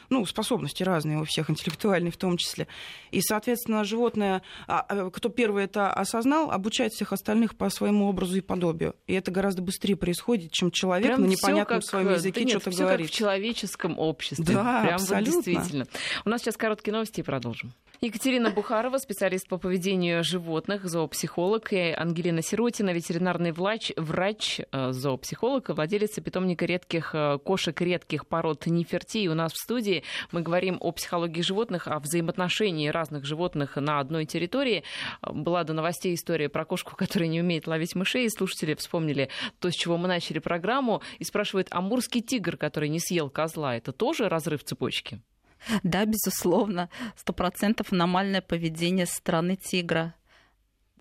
ну, 0.10 0.26
способности 0.26 0.84
разные 0.84 1.20
у 1.20 1.26
всех, 1.26 1.50
интеллектуальные 1.50 2.12
в 2.12 2.18
том 2.18 2.38
числе. 2.38 2.68
И, 3.12 3.22
соответственно, 3.22 3.84
животное, 3.84 4.42
а, 4.68 4.80
а, 4.82 5.10
кто 5.10 5.30
первый 5.30 5.64
это 5.64 5.92
осознал, 5.92 6.52
обучает 6.52 6.94
всех 6.94 7.14
остальных 7.14 7.56
по 7.56 7.70
своему 7.70 8.08
образу 8.08 8.38
и 8.38 8.42
подобию. 8.42 8.96
И 9.08 9.14
это 9.14 9.32
гораздо 9.32 9.62
быстрее 9.62 9.96
происходит, 9.96 10.52
чем 10.52 10.72
человек 10.72 11.08
Прям 11.08 11.22
на 11.22 11.26
непонятном 11.26 11.80
как, 11.80 11.90
своем 11.90 12.10
э, 12.10 12.14
языке 12.14 12.44
да 12.44 12.50
что-то 12.50 12.72
говорит. 12.72 13.08
как 13.08 13.16
в 13.16 13.18
человеческом 13.18 14.00
обществе. 14.00 14.46
Да, 14.46 14.82
Прям 14.82 14.96
абсолютно. 14.96 15.36
вот 15.36 15.46
действительно. 15.46 15.88
У 16.26 16.30
нас 16.30 16.42
сейчас 16.42 16.58
короткие 16.58 16.94
новости 16.94 17.20
и 17.20 17.24
продолжим. 17.24 17.74
Екатерина 18.00 18.52
Бухарова, 18.52 19.00
специалист 19.00 19.48
по 19.48 19.58
поведению 19.58 20.24
животных, 20.24 20.88
зоопсихолог, 20.88 21.74
и 21.74 21.96
Ангелина 21.98 22.44
Сиротина, 22.44 22.92
ветеринарный 22.92 23.52
врач, 23.52 23.92
врач 23.98 24.62
э, 24.72 24.92
зоопсихолог, 24.92 25.70
и 25.70 25.74
владелица 25.74 26.22
питомника 26.22 26.68
редких 26.68 27.16
э, 27.16 27.40
кошек 27.44 27.82
редких 27.82 28.28
пород 28.28 28.68
Неферти. 28.68 29.18
И 29.18 29.28
у 29.28 29.34
нас 29.34 29.52
в 29.52 29.58
студии 29.58 30.04
мы 30.32 30.44
говорим 30.44 30.78
о 30.80 30.92
психологии 30.92 31.42
животных, 31.42 31.88
о 31.88 31.98
взаимоотношении 31.98 32.88
разных 32.90 33.26
животных 33.26 33.78
на 33.78 34.00
одной 34.00 34.26
территории. 34.26 34.84
Была 35.24 35.64
до 35.64 35.74
новостей 35.74 36.14
история 36.14 36.50
про 36.50 36.66
кошку, 36.66 36.96
которая 36.96 37.30
не 37.30 37.42
умеет 37.42 37.66
ловить 37.66 37.96
мышей. 37.96 38.26
И 38.26 38.30
слушатели 38.30 38.76
вспомнили 38.76 39.30
то, 39.60 39.72
с 39.72 39.74
чего 39.74 39.98
мы 39.98 40.08
начали 40.08 40.38
программу, 40.38 41.02
и 41.18 41.24
спрашивают, 41.24 41.70
амурский 41.72 42.22
тигр, 42.22 42.58
который 42.58 42.90
не 42.90 43.00
съел 43.00 43.32
козла, 43.32 43.76
это 43.76 43.92
тоже 43.92 44.30
разрыв 44.30 44.64
цепочки? 44.64 45.20
Да, 45.84 46.06
безусловно, 46.06 46.90
сто 47.16 47.34
процентов 47.34 47.92
аномальное 47.92 48.42
поведение 48.42 49.06
со 49.06 49.16
стороны 49.16 49.56
тигра. 49.56 50.16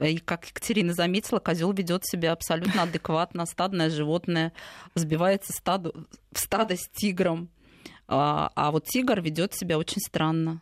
И 0.00 0.18
как 0.18 0.46
Екатерина 0.46 0.92
заметила, 0.92 1.38
козел 1.38 1.72
ведет 1.72 2.04
себя 2.04 2.32
абсолютно 2.32 2.82
адекватно, 2.82 3.46
стадное 3.46 3.88
животное 3.88 4.52
сбивается 4.94 5.52
стаду, 5.52 6.06
в 6.32 6.38
стадо 6.38 6.76
с 6.76 6.88
тигром. 6.92 7.48
А, 8.06 8.52
а 8.54 8.70
вот 8.70 8.84
тигр 8.84 9.20
ведет 9.20 9.54
себя 9.54 9.78
очень 9.78 10.02
странно. 10.02 10.60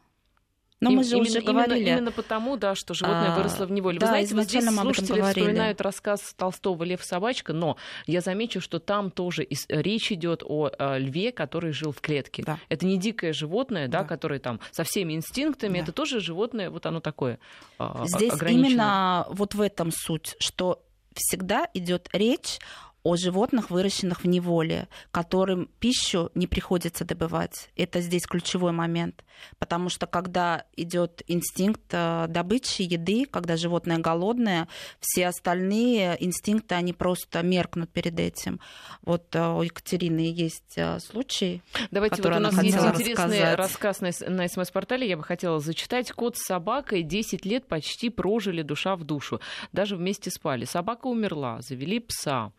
Но 0.85 0.91
Им- 0.91 0.97
мы 0.99 1.05
же 1.05 1.17
именно, 1.17 1.23
уже 1.29 1.39
именно- 1.41 1.53
говорили. 1.65 1.91
Именно, 1.91 2.13
потому, 2.13 2.57
да, 2.57 2.75
что 2.75 2.95
животное 2.95 3.33
А, 3.33 3.37
выросло 3.37 3.67
в 3.67 3.71
неволе. 3.73 3.99
да, 3.99 4.07
Вы 4.07 4.11
знаете, 4.11 4.35
вот 4.35 4.45
здесь 4.45 4.65
слушатели 4.65 5.21
вспоминают 5.23 5.81
рассказ 5.81 6.35
Толстого 6.37 6.85
«Лев 6.85 7.01
и 7.01 7.05
собачка», 7.05 7.53
но 7.53 7.77
я 8.07 8.21
замечу, 8.21 8.61
что 8.61 8.79
там 8.79 9.11
тоже 9.11 9.45
ис- 9.45 9.67
речь 9.69 10.13
идет 10.13 10.43
о 10.45 10.71
э, 10.79 10.99
льве, 10.99 11.33
который 11.33 11.73
жил 11.73 11.93
в 11.93 12.01
клетке. 12.01 12.43
Да. 12.45 12.59
Это 12.69 12.87
не 12.87 12.99
дикое 12.99 13.33
животное, 13.33 13.89
да, 13.89 14.03
Да. 14.03 14.05
которое 14.09 14.41
там 14.41 14.61
со 14.71 14.85
всеми 14.85 15.15
инстинктами, 15.15 15.79
Да. 15.79 15.85
это 15.85 15.93
тоже 15.93 16.21
животное, 16.21 16.71
вот 16.71 16.87
оно 16.87 17.01
такое 17.01 17.39
а, 17.79 18.05
Здесь 18.07 18.33
ограниченное. 18.33 18.69
именно 18.71 19.27
вот 19.31 19.55
в 19.55 19.61
этом 19.61 19.91
суть, 19.93 20.37
что 20.39 20.83
всегда 21.15 21.69
идет 21.75 22.09
речь 22.13 22.59
о 23.05 23.17
животных, 23.17 23.71
выращенных 23.71 24.25
в 24.25 24.27
неволе, 24.27 24.89
которым 25.11 25.69
пищу 25.79 26.31
не 26.35 26.47
приходится 26.47 27.05
добывать. 27.05 27.71
Это 27.77 28.01
здесь 28.01 28.27
ключевой 28.27 28.73
момент. 28.73 29.23
Потому 29.59 29.91
что 29.91 30.07
когда 30.07 30.65
идет 30.75 31.23
инстинкт 31.27 31.83
э, 31.93 32.27
добычи 32.29 32.83
еды, 32.83 33.27
когда 33.27 33.57
животное 33.57 33.99
голодное, 33.99 34.69
все 35.01 35.27
остальные 35.29 36.17
инстинкты, 36.25 36.77
они 36.77 36.95
просто 36.95 37.43
меркнут 37.43 37.91
перед 37.91 38.19
этим. 38.19 38.59
Вот 39.03 39.35
э, 39.35 39.49
у 39.49 39.61
Екатерины 39.61 40.21
есть 40.21 40.75
э, 40.77 40.99
случай. 41.01 41.63
Давайте, 41.91 42.17
вот 42.17 42.23
который 42.23 42.35
у 42.35 42.37
она 42.39 42.53
нас 42.53 42.63
есть 42.63 42.77
хотела 42.77 42.93
интересный 42.93 43.55
рассказать. 43.55 43.59
рассказ 43.59 44.01
на, 44.01 44.31
на 44.31 44.49
СМС-портале, 44.49 45.07
я 45.07 45.19
бы 45.19 45.25
хотела 45.25 45.61
зачитать. 45.61 46.11
Кот 46.13 46.39
с 46.39 46.47
собакой 46.47 47.03
10 47.03 47.45
лет 47.45 47.67
почти 47.67 48.09
прожили 48.09 48.63
душа 48.63 48.97
в 48.97 49.05
душу. 49.05 49.41
Даже 49.73 49.97
вместе 49.97 50.31
спали. 50.31 50.65
Собака 50.65 51.09
умерла, 51.09 51.61
завели 51.61 52.01
пса. 52.01 52.53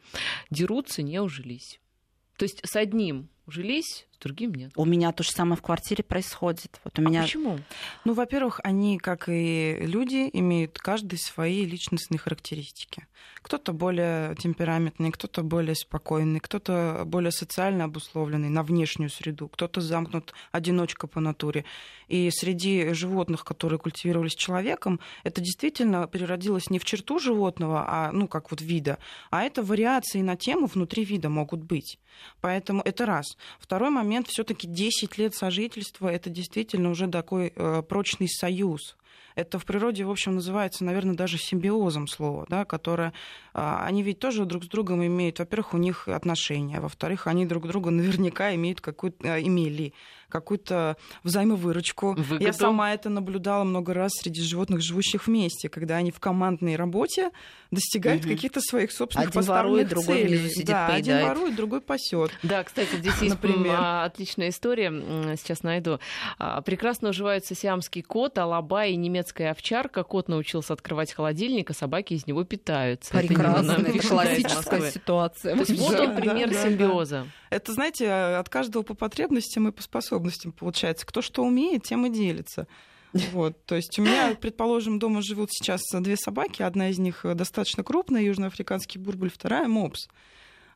Дерутся, 0.49 1.01
не 1.01 1.19
ужились. 1.19 1.79
То 2.38 2.43
есть 2.43 2.61
с 2.65 2.75
одним 2.75 3.29
ужились, 3.45 4.07
другим 4.26 4.53
нет. 4.53 4.71
У 4.76 4.86
меня 4.86 5.11
то 5.11 5.23
же 5.23 5.32
самое 5.32 5.55
в 5.55 5.61
квартире 5.61 6.03
происходит. 6.03 6.80
Вот 6.84 6.97
у 6.97 7.01
А 7.01 7.05
меня 7.05 7.21
почему? 7.21 7.59
Ну, 8.03 8.13
во-первых, 8.13 8.59
они, 8.63 8.97
как 8.97 9.30
и 9.30 9.78
люди, 9.80 10.30
имеют 10.34 10.80
каждый 10.80 11.19
свои 11.19 11.63
личностные 11.63 12.17
характеристики. 12.17 13.07
Кто-то 13.41 13.73
более 13.73 14.36
темпераментный, 14.36 15.11
кто-то 15.11 15.43
более 15.43 15.76
спокойный, 15.76 16.39
кто-то 16.39 17.03
более 17.05 17.32
социально 17.32 17.84
обусловленный 17.84 18.49
на 18.49 18.63
внешнюю 18.63 19.11
среду, 19.11 19.47
кто-то 19.47 19.82
замкнут, 19.82 20.34
одиночка 20.51 21.05
по 21.05 21.19
натуре. 21.19 21.63
И 22.07 22.32
среди 22.32 22.93
животных, 22.93 23.45
которые 23.45 23.78
культивировались 23.78 24.34
человеком, 24.34 24.99
это 25.23 25.41
действительно 25.41 26.07
переродилось 26.07 26.71
не 26.71 26.80
в 26.80 26.86
черту 26.86 27.19
животного, 27.19 27.86
а, 27.88 28.11
ну, 28.11 28.28
как 28.28 28.49
вот 28.49 28.61
вида, 28.61 28.97
а 29.30 29.43
это 29.43 29.61
вариации 29.61 30.21
на 30.21 30.36
тему 30.36 30.65
внутри 30.65 31.05
вида 31.05 31.30
могут 31.30 31.61
быть. 31.61 31.99
Поэтому 32.41 32.82
это 32.82 33.05
раз. 33.05 33.26
Второй 33.59 33.89
момент, 33.89 34.14
все-таки 34.24 34.68
10 34.68 35.18
лет 35.18 35.36
сожительства, 35.36 36.07
это 36.07 36.30
действительно 36.30 36.89
уже 36.89 37.07
такой 37.07 37.53
э, 37.55 37.84
прочный 37.88 38.30
союз. 38.30 38.95
Это 39.36 39.59
в 39.59 39.66
природе, 39.66 40.05
в 40.05 40.11
общем, 40.11 40.36
называется, 40.36 40.86
наверное, 40.86 41.16
даже 41.16 41.38
симбиозом 41.38 42.07
слова, 42.07 42.45
да, 42.49 42.63
которое... 42.63 43.11
а, 43.53 43.86
Они 43.86 44.01
ведь 44.01 44.20
тоже 44.20 44.45
друг 44.45 44.63
с 44.63 44.68
другом 44.68 45.05
имеют, 45.05 45.39
во-первых, 45.39 45.74
у 45.74 45.78
них 45.78 46.07
отношения, 46.07 46.80
во-вторых, 46.80 47.28
они 47.28 47.45
друг 47.45 47.68
друга 47.68 47.89
наверняка 47.91 48.55
имеют 48.55 48.80
какую-то, 48.80 49.34
а, 49.34 49.41
имели 49.41 49.93
какую-то 50.30 50.97
взаимовыручку. 51.23 52.13
Выгоду. 52.13 52.43
Я 52.43 52.53
сама 52.53 52.93
это 52.93 53.09
наблюдала 53.09 53.63
много 53.63 53.93
раз 53.93 54.11
среди 54.13 54.41
животных, 54.41 54.82
живущих 54.82 55.28
вместе, 55.28 55.69
когда 55.69 55.97
они 55.97 56.11
в 56.11 56.19
командной 56.19 56.76
работе 56.76 57.32
достигают 57.71 58.23
Мгм. 58.26 58.34
каких-то 58.36 58.61
своих 58.61 58.91
собственных 58.91 59.30
Один 59.30 59.41
поставленных 59.41 59.89
ворует, 59.91 60.07
другой 60.07 60.23
целей. 60.23 60.49
сидит, 60.49 60.65
да, 60.67 60.86
один 60.88 61.05
поедает. 61.15 61.28
ворует, 61.38 61.55
другой 61.55 61.82
пасет. 61.82 62.32
Да, 62.43 62.63
кстати, 62.63 62.95
здесь 62.95 63.15
есть 63.21 63.36
Например. 63.36 63.76
а, 63.78 64.05
отличная 64.05 64.49
история, 64.49 64.89
сейчас 65.38 65.63
найду. 65.63 65.99
А, 66.38 66.61
Прекрасно 66.61 67.09
уживаются 67.09 67.53
сиамский 67.55 68.01
кот, 68.01 68.38
алаба 68.38 68.86
и 68.86 68.95
немецкая 68.95 69.51
овчарка, 69.51 70.03
кот 70.03 70.28
научился 70.30 70.73
открывать 70.73 71.11
холодильник, 71.13 71.69
а 71.69 71.73
собаки 71.73 72.13
из 72.13 72.28
него 72.28 72.43
питаются. 72.43 73.11
Прекрасно, 73.17 73.71
это, 73.73 74.07
классическая 74.07 74.91
ситуация. 74.91 75.53
То 75.55 75.59
есть 75.61 75.80
вот 75.80 75.99
он 75.99 76.15
пример 76.15 76.49
да, 76.51 76.63
симбиоза. 76.63 77.28
Это, 77.56 77.72
знаете, 77.72 78.12
от 78.12 78.49
каждого 78.49 78.84
по 78.84 78.93
потребностям 78.93 79.68
и 79.68 79.72
по 79.72 79.82
способностям 79.82 80.51
получается. 80.51 81.06
Кто 81.06 81.22
что 81.22 81.43
умеет, 81.43 81.84
тем 81.84 82.06
и 82.06 82.10
делится. 82.10 82.68
Вот, 83.32 83.66
то 83.66 83.76
есть 83.76 83.97
у 83.97 84.01
меня, 84.01 84.36
предположим, 84.41 84.99
дома 84.99 85.22
живут 85.22 85.49
сейчас 85.51 85.82
две 85.91 86.18
собаки. 86.18 86.64
Одна 86.64 86.89
из 86.89 86.99
них 86.99 87.22
достаточно 87.24 87.84
крупная, 87.84 88.24
южноафриканский 88.24 88.99
бурбуль, 88.99 89.32
вторая 89.32 89.70
мопс. 89.70 90.10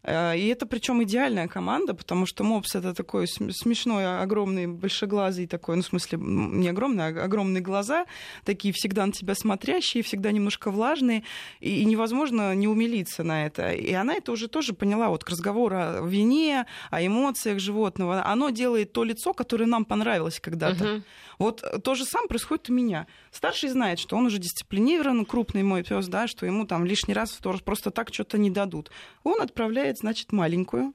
Э, 0.04 0.38
и 0.38 0.47
это 0.47 0.66
причем 0.66 1.04
идеальная 1.04 1.47
команда, 1.47 1.93
потому 1.93 2.26
что 2.26 2.43
Мопс 2.43 2.76
это 2.76 2.93
такой 2.93 3.28
смешной, 3.28 4.22
огромный, 4.22 4.68
большеглазый 4.68 5.47
такой, 5.47 5.76
ну, 5.76 5.82
в 5.82 5.86
смысле, 5.86 6.20
не 6.22 6.70
огромный, 6.70 7.08
а 7.08 7.24
огромные 7.24 7.62
глаза, 7.62 8.06
такие 8.45 8.74
всегда 8.74 9.06
на 9.06 9.12
тебя 9.12 9.36
смотрящие, 9.36 10.04
всегда 10.04 10.32
немножко 10.32 10.72
влажные, 10.72 11.24
и, 11.60 11.84
невозможно 11.86 12.56
не 12.56 12.68
умилиться 12.68 13.24
на 13.24 13.45
это. 13.45 13.72
И 13.72 13.93
она 13.93 14.16
это 14.16 14.32
уже 14.32 14.47
тоже 14.47 14.74
поняла, 14.74 15.10
вот 15.10 15.24
к 15.24 15.30
разговору 15.30 15.76
о 15.78 16.08
вине, 16.08 16.66
о 16.91 17.06
эмоциях 17.06 17.60
животного, 17.60 18.26
оно 18.26 18.50
делает 18.50 18.93
то 18.93 19.04
лицо, 19.04 19.34
которое 19.34 19.66
нам 19.66 19.86
понравилось 19.86 20.39
когда-то. 20.39 20.84
Uh-huh. 20.84 21.04
Вот 21.39 21.64
то 21.84 21.95
же 21.95 22.04
самое 22.04 22.28
происходит 22.28 22.70
у 22.70 22.74
меня. 22.74 23.08
Старший 23.32 23.70
знает, 23.70 24.00
что 24.00 24.18
он 24.18 24.26
уже 24.26 24.39
дисциплинирован, 24.39 25.26
крупный 25.26 25.64
мой 25.64 25.84
пес, 25.84 26.08
да, 26.08 26.28
что 26.28 26.45
ему 26.45 26.66
там 26.66 26.86
лишний 26.86 27.14
раз 27.14 27.32
просто 27.64 27.91
так 27.91 28.14
что-то 28.14 28.38
не 28.38 28.50
дадут. 28.50 28.91
Он 29.24 29.41
отправляет, 29.41 29.89
значит, 29.98 30.32
маленькую, 30.32 30.94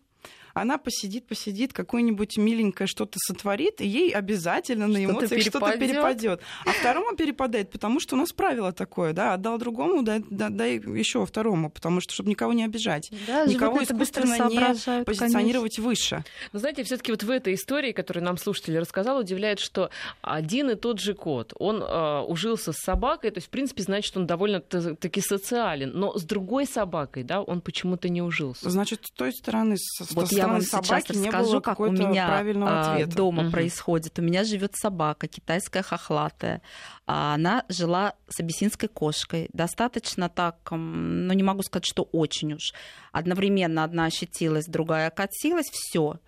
она 0.55 0.79
посидит, 0.79 1.27
посидит, 1.27 1.73
какое-нибудь 1.73 2.37
миленькое 2.37 2.87
что-то 2.87 3.19
сотворит, 3.19 3.81
и 3.81 3.87
ей 3.87 4.13
обязательно 4.13 4.87
на 4.87 5.05
эмоциях 5.05 5.43
что-то 5.43 5.77
перепадет. 5.77 6.41
А 6.65 6.71
второму 6.71 7.17
перепадает, 7.17 7.71
потому 7.71 8.01
что 8.01 8.15
у 8.15 8.19
нас 8.19 8.33
правило 8.33 8.73
такое, 8.73 9.13
да, 9.13 9.35
отдал 9.35 9.59
другому, 9.59 10.03
дай, 10.03 10.23
дай 10.31 10.77
еще 10.77 11.27
второму, 11.27 11.71
потому 11.71 12.01
что, 12.01 12.15
чтобы 12.15 12.31
никого 12.31 12.53
не 12.53 12.65
обижать. 12.65 13.11
Да, 13.27 13.45
никого 13.47 13.83
искусственно 13.83 14.49
не 14.49 15.05
позиционировать 15.05 15.77
конечно. 15.77 15.85
выше. 15.85 16.25
Но 16.53 16.61
знаете, 16.61 16.85
все-таки 16.85 17.11
вот 17.11 17.25
в 17.25 17.31
этой 17.31 17.55
истории, 17.55 17.93
которую 17.93 18.25
нам 18.25 18.39
слушатель 18.39 18.79
рассказал, 18.79 19.19
удивляет, 19.19 19.59
что 19.59 19.91
один 20.23 20.71
и 20.71 20.77
тот 20.77 21.01
же 21.01 21.15
кот, 21.15 21.53
он 21.59 21.83
э, 21.83 22.21
ужился 22.21 22.73
с 22.73 22.77
собакой, 22.77 23.31
то 23.31 23.39
есть, 23.39 23.49
в 23.49 23.51
принципе, 23.51 23.83
значит, 23.83 24.17
он 24.17 24.27
довольно-таки 24.27 25.21
социален, 25.21 25.91
но 25.95 26.17
с 26.17 26.23
другой 26.23 26.67
собакой, 26.67 27.25
да, 27.25 27.43
он 27.43 27.61
почему-то 27.61 28.09
не 28.09 28.23
ужился. 28.23 28.71
Значит, 28.71 29.01
с 29.07 29.11
той 29.11 29.33
стороны, 29.33 29.77
с 29.77 30.13
вот 30.13 30.31
я 30.31 30.44
вам 30.49 30.63
сейчас 30.63 31.09
расскажу, 31.09 31.61
как 31.61 31.81
у 31.81 31.91
меня 31.91 32.43
а, 32.67 33.07
дома 33.07 33.45
угу. 33.45 33.53
происходит. 33.53 34.19
У 34.19 34.23
меня 34.23 34.45
живет 34.45 34.75
собака, 34.77 35.27
китайская 35.27 35.83
хохлатая. 35.83 36.63
А 37.07 37.35
она 37.35 37.65
жила 37.69 38.15
с 38.29 38.41
абиссинской 38.41 38.89
кошкой. 38.89 39.49
Достаточно 39.53 40.29
так, 40.29 40.57
ну 40.71 41.33
не 41.33 41.43
могу 41.43 41.63
сказать, 41.63 41.87
что 41.87 42.03
очень 42.13 42.55
уж. 42.55 42.73
Одновременно 43.13 43.85
одна 43.85 44.07
ощетилась, 44.07 44.67
другая 44.67 45.11
катилась, 45.11 45.69
все. 45.71 46.19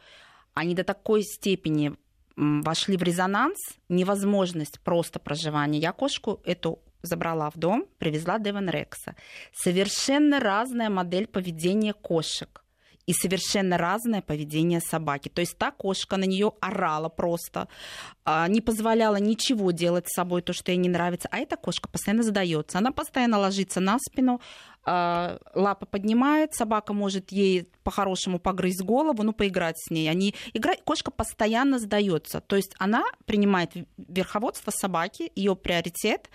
Они 0.55 0.75
до 0.75 0.85
такой 0.85 1.23
степени 1.23 1.95
вошли 2.37 2.97
в 2.97 3.03
резонанс, 3.03 3.59
невозможность 3.89 4.81
просто 4.81 5.19
проживания. 5.19 5.79
Я 5.79 5.93
кошку 5.93 6.41
эту 6.45 6.81
забрала 7.03 7.51
в 7.51 7.57
дом, 7.57 7.87
привезла 7.99 8.39
Деван 8.39 8.69
Рекса. 8.69 9.15
Совершенно 9.53 10.41
разная 10.41 10.91
модель 10.91 11.27
поведения 11.27 11.95
кошек 11.95 12.63
и 13.07 13.13
совершенно 13.13 13.79
разное 13.79 14.21
поведение 14.21 14.81
собаки. 14.81 15.29
То 15.29 15.41
есть 15.41 15.57
та 15.57 15.71
кошка 15.71 16.17
на 16.17 16.25
нее 16.25 16.53
орала 16.61 17.09
просто, 17.09 17.69
а, 18.25 18.49
не 18.49 18.61
позволяла 18.61 19.17
ничего 19.17 19.71
делать 19.71 20.09
с 20.09 20.15
собой, 20.15 20.43
то, 20.43 20.53
что 20.53 20.73
ей 20.73 20.79
не 20.79 20.89
нравится. 20.89 21.29
А 21.31 21.39
эта 21.39 21.57
кошка 21.57 21.89
постоянно 21.89 22.23
задается. 22.23 22.79
Она 22.79 22.91
постоянно 22.91 23.39
ложится 23.39 23.81
на 23.81 23.99
спину, 23.99 24.41
а, 24.85 25.39
лапа 25.55 25.87
поднимает, 25.87 26.55
собака 26.55 26.93
может 26.93 27.31
ей 27.31 27.69
по-хорошему 27.85 28.39
погрызть 28.39 28.83
голову, 28.83 29.23
ну, 29.23 29.33
поиграть 29.33 29.79
с 29.79 29.91
ней. 29.91 30.09
Они 30.11 30.35
играют, 30.53 30.83
кошка 30.83 31.11
постоянно 31.11 31.79
сдается. 31.79 32.41
То 32.41 32.57
есть 32.57 32.75
она 32.79 33.05
принимает 33.25 33.73
верховодство 33.97 34.73
собаки, 34.73 35.31
ее 35.35 35.55
приоритет, 35.55 36.29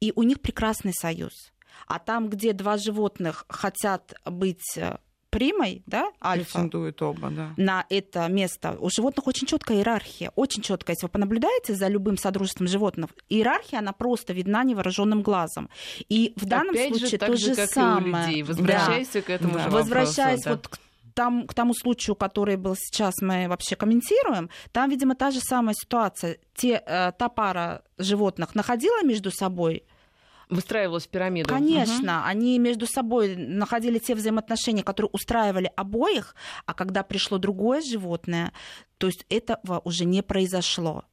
и 0.00 0.12
у 0.14 0.22
них 0.22 0.40
прекрасный 0.40 0.92
союз. 0.92 1.52
А 1.86 1.98
там, 1.98 2.28
где 2.28 2.52
два 2.52 2.76
животных 2.76 3.44
хотят 3.48 4.14
быть 4.24 4.76
э, 4.76 4.98
примой, 5.32 5.82
да, 5.86 6.12
альфа, 6.22 6.68
оба, 7.00 7.30
да. 7.30 7.54
на 7.56 7.86
это 7.88 8.28
место. 8.28 8.76
У 8.78 8.90
животных 8.90 9.26
очень 9.26 9.46
четкая 9.46 9.78
иерархия, 9.78 10.30
очень 10.36 10.62
четкая. 10.62 10.94
Если 10.94 11.06
вы 11.06 11.10
понаблюдаете 11.10 11.74
за 11.74 11.88
любым 11.88 12.18
содружеством 12.18 12.68
животных, 12.68 13.10
иерархия, 13.30 13.78
она 13.78 13.92
просто 13.94 14.34
видна 14.34 14.62
невооруженным 14.62 15.22
глазом. 15.22 15.70
И 16.10 16.34
в 16.36 16.44
данном 16.44 16.74
Опять 16.74 16.88
случае 16.88 17.08
же, 17.08 17.18
то 17.18 17.36
же, 17.36 17.54
же 17.54 17.66
самое. 17.66 18.26
Людей. 18.26 18.42
Возвращайся 18.42 19.14
да. 19.14 19.22
к 19.22 19.30
этому 19.30 19.54
да. 19.54 19.64
же 19.64 19.70
Возвращаясь 19.70 20.44
вопросу, 20.44 20.50
вот 20.50 20.68
к 20.68 20.78
там, 21.14 21.46
к 21.46 21.54
тому 21.54 21.74
случаю, 21.74 22.16
который 22.16 22.56
был 22.56 22.74
сейчас, 22.76 23.14
мы 23.20 23.46
вообще 23.48 23.76
комментируем, 23.76 24.50
там, 24.72 24.90
видимо, 24.90 25.14
та 25.14 25.30
же 25.30 25.40
самая 25.40 25.74
ситуация. 25.74 26.38
Те, 26.54 26.82
э, 26.84 27.12
та 27.12 27.28
пара 27.28 27.82
животных 27.98 28.54
находила 28.54 29.02
между 29.02 29.30
собой 29.30 29.84
выстраивалась 30.52 31.06
пирамида. 31.06 31.48
Конечно, 31.48 32.18
угу. 32.18 32.26
они 32.28 32.58
между 32.58 32.86
собой 32.86 33.36
находили 33.36 33.98
те 33.98 34.14
взаимоотношения, 34.14 34.82
которые 34.82 35.10
устраивали 35.12 35.70
обоих, 35.76 36.34
а 36.66 36.74
когда 36.74 37.02
пришло 37.02 37.38
другое 37.38 37.80
животное, 37.80 38.52
то 38.98 39.06
есть 39.06 39.26
этого 39.28 39.80
уже 39.84 40.04
не 40.04 40.22
произошло. 40.22 41.04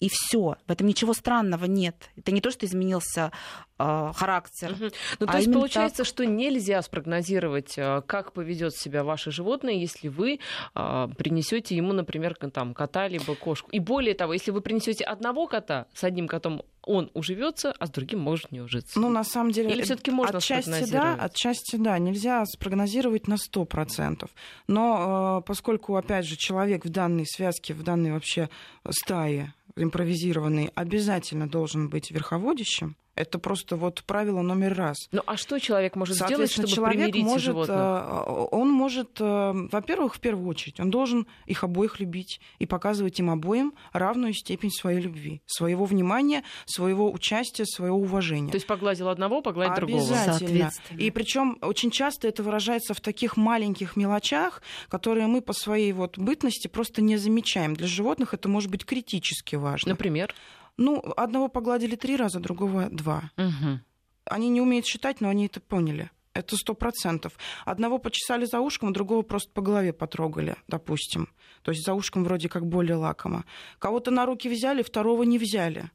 И 0.00 0.08
все. 0.10 0.56
В 0.66 0.70
этом 0.70 0.86
ничего 0.86 1.14
странного 1.14 1.64
нет. 1.66 2.10
Это 2.16 2.32
не 2.32 2.40
то, 2.40 2.50
что 2.50 2.66
изменился 2.66 3.32
э, 3.78 4.12
характер. 4.14 4.72
Угу. 4.72 4.90
Ну, 5.20 5.26
то 5.26 5.32
а 5.32 5.36
есть 5.38 5.52
получается, 5.52 5.98
так... 5.98 6.06
что 6.06 6.26
нельзя 6.26 6.82
спрогнозировать, 6.82 7.74
э, 7.76 8.02
как 8.06 8.32
поведет 8.32 8.74
себя 8.74 9.04
ваше 9.04 9.30
животное, 9.30 9.74
если 9.74 10.08
вы 10.08 10.40
э, 10.74 11.08
принесете 11.16 11.76
ему, 11.76 11.92
например, 11.92 12.34
там, 12.34 12.74
кота 12.74 13.08
либо 13.08 13.34
кошку. 13.34 13.70
И 13.70 13.78
более 13.78 14.14
того, 14.14 14.32
если 14.32 14.50
вы 14.50 14.60
принесете 14.60 15.04
одного 15.04 15.46
кота, 15.46 15.86
с 15.94 16.04
одним 16.04 16.28
котом 16.28 16.62
он 16.86 17.10
уживется, 17.14 17.74
а 17.78 17.86
с 17.86 17.90
другим 17.90 18.20
может 18.20 18.52
не 18.52 18.60
ужиться. 18.60 19.00
Ну, 19.00 19.08
на 19.08 19.24
самом 19.24 19.52
деле, 19.52 19.70
Или 19.70 19.82
все-таки 19.82 20.10
можно 20.10 20.38
отчасти 20.38 20.90
да, 20.90 21.14
отчасти 21.14 21.76
да, 21.76 21.98
нельзя 21.98 22.44
спрогнозировать 22.44 23.26
на 23.26 23.34
100%. 23.34 24.28
Но 24.68 25.38
э, 25.40 25.46
поскольку, 25.46 25.96
опять 25.96 26.26
же, 26.26 26.36
человек 26.36 26.84
в 26.84 26.90
данной 26.90 27.26
связке, 27.26 27.74
в 27.74 27.82
данной 27.82 28.12
вообще 28.12 28.48
стае 28.90 29.54
импровизированный 29.76 30.70
обязательно 30.74 31.48
должен 31.48 31.88
быть 31.88 32.10
верховодящим, 32.10 32.96
это 33.16 33.38
просто 33.38 33.76
вот 33.76 34.02
правило 34.04 34.42
номер 34.42 34.74
раз. 34.74 34.96
Ну 35.12 35.22
а 35.26 35.36
что 35.36 35.58
человек 35.58 35.96
может 35.96 36.16
сделать, 36.16 36.50
чтобы 36.50 36.68
человек 36.68 36.98
примирить 36.98 37.24
может, 37.24 37.46
животных? 37.46 37.76
Э, 37.76 38.46
он 38.50 38.70
может, 38.70 39.20
э, 39.20 39.52
во-первых, 39.70 40.16
в 40.16 40.20
первую 40.20 40.48
очередь, 40.48 40.80
он 40.80 40.90
должен 40.90 41.26
их 41.46 41.64
обоих 41.64 42.00
любить 42.00 42.40
и 42.58 42.66
показывать 42.66 43.18
им 43.20 43.30
обоим 43.30 43.74
равную 43.92 44.34
степень 44.34 44.70
своей 44.70 45.00
любви, 45.00 45.42
своего 45.46 45.84
внимания, 45.84 46.42
своего 46.66 47.12
участия, 47.12 47.64
своего 47.66 47.98
уважения. 47.98 48.50
То 48.50 48.56
есть 48.56 48.66
погладил 48.66 49.08
одного, 49.08 49.42
погладить 49.42 49.76
другого. 49.76 50.00
Обязательно. 50.00 50.70
И 50.98 51.10
причем 51.10 51.58
очень 51.60 51.90
часто 51.90 52.28
это 52.28 52.42
выражается 52.42 52.94
в 52.94 53.00
таких 53.00 53.36
маленьких 53.36 53.96
мелочах, 53.96 54.62
которые 54.88 55.26
мы 55.26 55.40
по 55.40 55.52
своей 55.52 55.92
вот 55.92 56.18
бытности 56.18 56.68
просто 56.68 57.02
не 57.02 57.16
замечаем. 57.16 57.74
Для 57.74 57.86
животных 57.86 58.34
это 58.34 58.48
может 58.48 58.70
быть 58.70 58.84
критически 58.84 59.56
важно. 59.56 59.90
Например? 59.90 60.34
Ну, 60.76 61.02
одного 61.16 61.48
погладили 61.48 61.96
три 61.96 62.16
раза, 62.16 62.40
другого 62.40 62.88
два. 62.90 63.30
Угу. 63.36 63.80
Они 64.26 64.48
не 64.48 64.60
умеют 64.60 64.86
считать, 64.86 65.20
но 65.20 65.28
они 65.28 65.46
это 65.46 65.60
поняли. 65.60 66.10
Это 66.32 66.56
сто 66.56 66.74
процентов. 66.74 67.34
Одного 67.64 67.98
почесали 67.98 68.44
за 68.44 68.58
ушком, 68.60 68.92
другого 68.92 69.22
просто 69.22 69.50
по 69.52 69.62
голове 69.62 69.92
потрогали, 69.92 70.56
допустим. 70.66 71.28
То 71.62 71.70
есть 71.70 71.84
за 71.84 71.94
ушком 71.94 72.24
вроде 72.24 72.48
как 72.48 72.66
более 72.66 72.96
лакомо. 72.96 73.44
Кого-то 73.78 74.10
на 74.10 74.26
руки 74.26 74.48
взяли, 74.48 74.82
второго 74.82 75.22
не 75.22 75.38
взяли. 75.38 75.90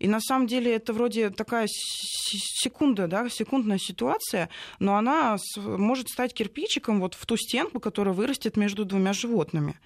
И 0.00 0.08
на 0.08 0.20
самом 0.20 0.48
деле 0.48 0.74
это 0.74 0.92
вроде 0.92 1.30
такая 1.30 1.68
секунда, 1.68 3.06
да, 3.06 3.28
секундная 3.28 3.78
ситуация, 3.78 4.48
но 4.80 4.96
она 4.96 5.36
может 5.56 6.08
стать 6.08 6.34
кирпичиком 6.34 7.00
вот 7.00 7.14
в 7.14 7.24
ту 7.26 7.36
стенку, 7.36 7.78
которая 7.78 8.14
вырастет 8.14 8.56
между 8.56 8.84
двумя 8.84 9.12
животными. 9.12 9.78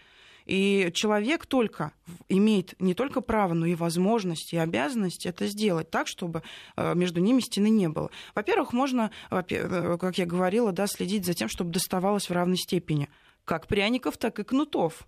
И 0.49 0.91
человек 0.95 1.45
только 1.45 1.93
имеет 2.31 2.75
не 2.81 2.95
только 2.95 3.21
право, 3.21 3.53
но 3.53 3.67
и 3.67 3.75
возможность 3.75 4.55
и 4.55 4.57
обязанность 4.57 5.27
это 5.27 5.47
сделать 5.47 5.91
так, 5.91 6.09
чтобы 6.09 6.43
э, 6.77 6.95
между 6.95 7.21
ними 7.21 7.41
стены 7.41 7.69
не 7.69 7.89
было. 7.89 8.11
Во-первых, 8.35 8.73
можно, 8.73 9.11
э, 9.31 9.99
как 10.01 10.17
я 10.17 10.25
говорила, 10.25 10.73
да, 10.73 10.87
следить 10.87 11.27
за 11.27 11.35
тем, 11.35 11.51
чтобы 11.51 11.71
доставалось 11.71 12.31
в 12.31 12.33
равной 12.33 12.57
степени 12.57 13.11
как 13.45 13.67
пряников, 13.67 14.17
так 14.17 14.39
и 14.39 14.45
кнутов. 14.45 15.07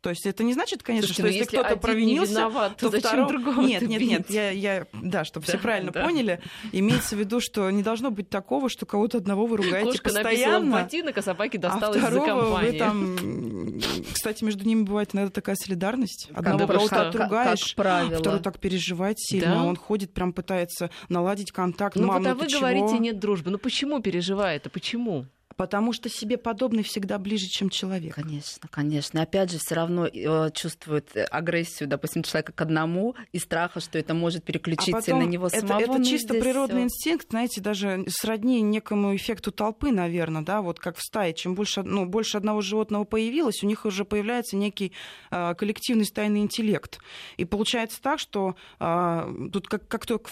То 0.00 0.10
есть 0.10 0.26
это 0.26 0.44
не 0.44 0.54
значит, 0.54 0.84
конечно, 0.84 1.08
Слушайте, 1.08 1.22
что 1.22 1.26
если, 1.26 1.56
если 1.56 1.56
кто-то 1.56 1.80
провинился, 1.80 2.30
не 2.32 2.38
виноват, 2.38 2.76
то, 2.76 2.86
то 2.86 2.90
зачем 2.92 3.08
второго... 3.10 3.28
другого 3.28 3.60
Нет, 3.66 3.82
нет, 3.82 4.00
нет, 4.00 4.30
я, 4.30 4.50
я, 4.50 4.86
да, 4.92 5.24
чтобы 5.24 5.44
Да, 5.44 5.52
все 5.52 5.58
правильно 5.60 5.90
да. 5.90 6.04
поняли, 6.04 6.40
имеется 6.70 7.16
в 7.16 7.18
виду, 7.18 7.40
что 7.40 7.68
не 7.70 7.82
должно 7.82 8.12
быть 8.12 8.28
такого, 8.30 8.68
что 8.68 8.86
кого-то 8.86 9.18
одного 9.18 9.46
вы 9.46 9.56
ругаете 9.56 9.90
Кошка 9.90 10.04
постоянно, 10.10 10.82
ботинок, 10.82 11.18
а 11.18 11.22
собаке 11.22 11.58
а 11.58 11.62
досталось 11.62 12.00
за 12.00 12.06
второго 12.06 12.44
вы 12.44 12.50
компанию. 12.52 12.78
там... 12.78 13.80
Кстати, 14.12 14.44
между 14.44 14.64
ними 14.64 14.82
бывает 14.82 15.14
иногда 15.14 15.30
такая 15.32 15.56
солидарность. 15.56 16.28
Одного 16.32 16.58
Да, 16.58 16.66
кого-то 16.74 16.88
как- 16.88 17.08
отругаешь, 17.08 17.74
как 17.74 18.18
второй 18.20 18.40
так 18.40 18.60
переживает 18.60 19.18
сильно, 19.18 19.56
Да? 19.56 19.64
он 19.64 19.74
ходит, 19.74 20.14
прям 20.14 20.32
пытается 20.32 20.90
наладить 21.08 21.50
контакт. 21.50 21.96
Ну 21.96 22.06
Мам, 22.06 22.22
вот, 22.22 22.28
а 22.30 22.34
ты 22.34 22.40
вы 22.42 22.46
чего?» 22.48 22.60
говорите, 22.60 22.98
нет 23.00 23.18
дружбы. 23.18 23.50
Ну 23.50 23.58
почему 23.58 24.00
переживает? 24.00 24.66
А 24.66 24.70
почему? 24.70 25.26
Потому 25.58 25.92
что 25.92 26.08
себе 26.08 26.38
подобный 26.38 26.84
всегда 26.84 27.18
ближе, 27.18 27.48
чем 27.48 27.68
человек. 27.68 28.14
Конечно, 28.14 28.68
конечно. 28.70 29.20
Опять 29.22 29.50
же, 29.50 29.58
все 29.58 29.74
равно 29.74 30.06
э, 30.06 30.50
чувствует 30.54 31.10
э, 31.16 31.24
агрессию, 31.24 31.88
допустим, 31.88 32.22
человека 32.22 32.52
к 32.52 32.60
одному 32.60 33.16
и 33.32 33.40
страха, 33.40 33.80
что 33.80 33.98
это 33.98 34.14
может 34.14 34.44
переключиться 34.44 35.12
А 35.12 35.16
на 35.16 35.24
него 35.24 35.48
это, 35.48 35.58
самого. 35.66 35.80
это 35.80 35.98
Ну, 35.98 36.04
чисто 36.04 36.34
природный 36.34 36.82
всё. 36.82 36.84
инстинкт, 36.84 37.30
знаете, 37.30 37.60
даже 37.60 38.04
сродни 38.06 38.62
некому 38.62 39.16
эффекту 39.16 39.50
толпы, 39.50 39.90
наверное, 39.90 40.42
да, 40.42 40.62
вот 40.62 40.78
как 40.78 40.96
в 40.96 41.02
стае. 41.02 41.34
Чем 41.34 41.56
больше, 41.56 41.82
ну, 41.82 42.06
больше 42.06 42.36
одного 42.38 42.60
животного 42.60 43.02
появилось, 43.02 43.64
у 43.64 43.66
них 43.66 43.84
уже 43.84 44.04
появляется 44.04 44.56
некий 44.56 44.92
э, 45.32 45.54
коллективный 45.56 46.04
стайный 46.04 46.38
интеллект. 46.40 47.00
И 47.36 47.44
получается 47.44 48.00
так, 48.00 48.20
что 48.20 48.54
э, 48.78 49.48
тут 49.52 49.66
как, 49.66 49.88
как 49.88 50.06
только 50.06 50.30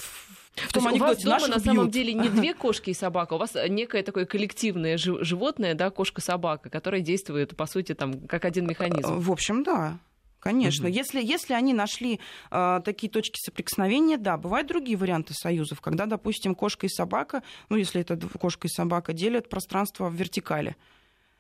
в, 0.56 0.60
в 0.60 0.72
То 0.72 0.80
том 0.80 0.88
есть 0.88 1.00
у 1.00 1.04
вас 1.04 1.22
дома 1.22 1.48
на 1.48 1.60
самом 1.60 1.84
бьют. 1.84 1.90
деле 1.90 2.14
не 2.14 2.28
две 2.28 2.54
кошки 2.64 2.90
и 2.90 2.94
собака, 2.94 3.34
у 3.34 3.38
вас 3.38 3.54
некое 3.68 4.02
такое 4.02 4.24
коллективное 4.26 4.96
жи- 4.96 5.22
животное, 5.24 5.74
да, 5.74 5.90
кошка-собака, 5.90 6.70
которое 6.70 7.02
действует, 7.02 7.56
по 7.56 7.66
сути, 7.66 7.94
там, 7.94 8.26
как 8.26 8.44
один 8.44 8.66
механизм. 8.66 9.18
В 9.18 9.30
общем, 9.30 9.62
да. 9.62 9.98
Конечно. 10.40 10.86
Мгм. 10.86 10.94
Если, 10.94 11.22
если 11.22 11.54
они 11.54 11.74
нашли 11.74 12.20
э, 12.50 12.80
такие 12.84 13.10
точки 13.10 13.38
соприкосновения, 13.40 14.16
да, 14.16 14.36
бывают 14.36 14.68
другие 14.68 14.96
варианты 14.96 15.34
союзов, 15.34 15.80
когда, 15.80 16.06
допустим, 16.06 16.54
кошка 16.54 16.86
и 16.86 16.88
собака, 16.88 17.42
ну, 17.68 17.76
если 17.76 18.00
это 18.00 18.16
кошка 18.38 18.68
и 18.68 18.70
собака, 18.70 19.12
делят 19.12 19.48
пространство 19.48 20.08
в 20.08 20.14
вертикали. 20.14 20.76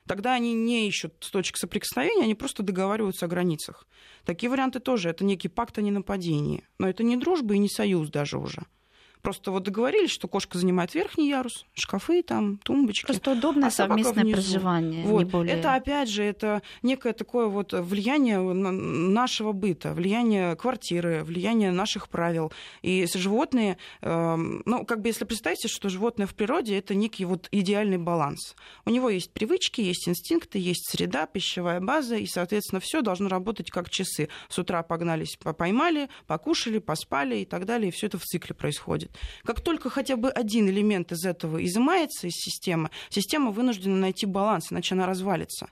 Тогда 0.06 0.34
они 0.34 0.54
не 0.54 0.88
ищут 0.88 1.18
точек 1.18 1.56
соприкосновения, 1.56 2.24
они 2.24 2.34
просто 2.34 2.62
договариваются 2.62 3.26
о 3.26 3.28
границах. 3.28 3.86
Такие 4.24 4.50
варианты 4.50 4.78
тоже. 4.80 5.10
Это 5.10 5.24
некий 5.24 5.48
пакт 5.48 5.78
о 5.78 5.82
ненападении. 5.82 6.64
Но 6.78 6.88
это 6.88 7.02
не 7.02 7.16
дружба 7.16 7.54
и 7.54 7.58
не 7.58 7.68
союз 7.68 8.08
даже 8.10 8.38
уже. 8.38 8.62
Просто 9.26 9.50
вот 9.50 9.64
договорились, 9.64 10.12
что 10.12 10.28
кошка 10.28 10.56
занимает 10.56 10.94
верхний 10.94 11.28
ярус, 11.28 11.66
шкафы 11.74 12.22
там, 12.22 12.58
тумбочки. 12.58 13.06
Просто 13.06 13.32
удобное 13.32 13.66
а 13.66 13.70
совместное 13.72 14.22
внизу. 14.22 14.36
проживание, 14.36 15.04
Вот. 15.04 15.24
не 15.24 15.24
более. 15.24 15.56
Это 15.56 15.74
опять 15.74 16.08
же, 16.08 16.22
это 16.22 16.62
некое 16.84 17.12
такое 17.12 17.46
вот 17.46 17.72
влияние 17.72 18.38
на- 18.38 18.70
нашего 18.70 19.50
быта, 19.50 19.94
влияние 19.94 20.54
квартиры, 20.54 21.24
влияние 21.24 21.72
наших 21.72 22.08
правил. 22.08 22.52
И 22.82 23.04
животные, 23.12 23.78
эм, 24.00 24.62
ну, 24.64 24.84
как 24.86 25.00
бы 25.02 25.08
если 25.08 25.24
представьте, 25.24 25.66
что 25.66 25.88
животное 25.88 26.28
в 26.28 26.34
природе 26.36 26.78
это 26.78 26.94
некий 26.94 27.24
вот 27.24 27.48
идеальный 27.50 27.98
баланс. 27.98 28.54
У 28.84 28.90
него 28.90 29.10
есть 29.10 29.32
привычки, 29.32 29.80
есть 29.80 30.08
инстинкты, 30.08 30.60
есть 30.60 30.88
среда, 30.88 31.26
пищевая 31.26 31.80
база, 31.80 32.14
и, 32.14 32.26
соответственно, 32.26 32.78
все 32.78 33.02
должно 33.02 33.28
работать 33.28 33.72
как 33.72 33.90
часы. 33.90 34.28
С 34.48 34.56
утра 34.60 34.84
погнались, 34.84 35.36
по- 35.36 35.52
поймали, 35.52 36.10
покушали, 36.28 36.78
поспали 36.78 37.38
и 37.38 37.44
так 37.44 37.64
далее, 37.64 37.88
и 37.88 37.90
все 37.90 38.06
это 38.06 38.18
в 38.18 38.22
цикле 38.22 38.54
происходит. 38.54 39.10
Как 39.44 39.60
только 39.60 39.90
хотя 39.90 40.16
бы 40.16 40.30
один 40.30 40.68
элемент 40.68 41.12
из 41.12 41.24
этого 41.24 41.64
изымается 41.64 42.26
из 42.26 42.34
системы, 42.34 42.90
система 43.08 43.50
вынуждена 43.50 43.96
найти 43.96 44.26
баланс, 44.26 44.72
иначе 44.72 44.94
она 44.94 45.06
развалится. 45.06 45.68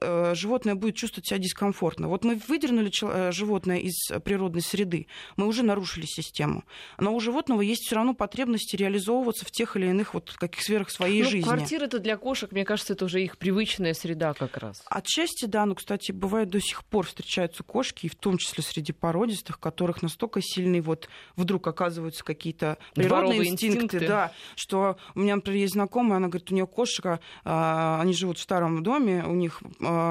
Э, 0.00 0.34
Животное 0.34 0.74
будет 0.74 0.96
чувствовать 0.96 1.26
себя 1.26 1.38
дискомфортно. 1.38 2.08
Вот 2.08 2.24
мы 2.24 2.40
выдернули 2.48 2.90
э, 3.02 3.32
животное 3.32 3.78
из 3.78 3.94
природной 4.22 4.62
среды, 4.62 5.06
мы 5.36 5.46
уже 5.46 5.62
нарушили 5.62 6.06
систему. 6.06 6.64
Но 6.98 7.14
у 7.14 7.20
животного 7.20 7.60
есть 7.62 7.82
все 7.84 7.96
равно 7.96 8.14
потребности 8.14 8.76
реализовываться 8.76 9.44
в 9.44 9.50
тех 9.50 9.76
или 9.76 9.86
иных 9.86 10.14
вот 10.14 10.32
каких 10.38 10.62
сферах 10.62 10.90
своей 10.90 11.22
Ну, 11.22 11.30
жизни. 11.30 11.42
квартира-то 11.44 11.98
для 11.98 12.16
кошек, 12.16 12.52
мне 12.52 12.64
кажется, 12.64 12.92
это 12.92 13.04
уже 13.04 13.22
их 13.22 13.38
привычная 13.38 13.94
среда 13.94 14.34
как 14.34 14.56
раз. 14.58 14.82
Отчасти, 14.86 15.46
да, 15.46 15.66
но, 15.66 15.74
кстати, 15.74 16.12
бывает 16.12 16.48
до 16.50 16.60
сих 16.60 16.84
пор 16.84 17.06
встречаются 17.06 17.62
кошки, 17.62 18.06
и 18.06 18.08
в 18.08 18.14
том 18.16 18.38
числе 18.38 18.62
среди 18.62 18.92
породистых, 18.92 19.58
которых 19.60 20.02
настолько 20.02 20.40
сильные 20.42 20.82
вот 20.82 21.08
вдруг 21.36 21.66
оказываются 21.66 22.24
какие-то 22.24 22.78
природные 22.94 23.48
инстинкты, 23.48 23.84
инстинкты. 23.84 24.06
да, 24.08 24.32
что 24.54 24.96
у 25.14 25.20
меня, 25.20 25.36
например, 25.36 25.60
есть 25.60 25.72
знакомая, 25.74 26.18
она 26.18 26.28
говорит, 26.28 26.50
у 26.50 26.54
нее 26.54 26.66
кошка, 26.66 27.20
они 27.44 28.12
живут 28.12 28.38
в 28.38 28.42
старом 28.42 28.82
доме, 28.82 29.24
у 29.26 29.34
них 29.34 29.62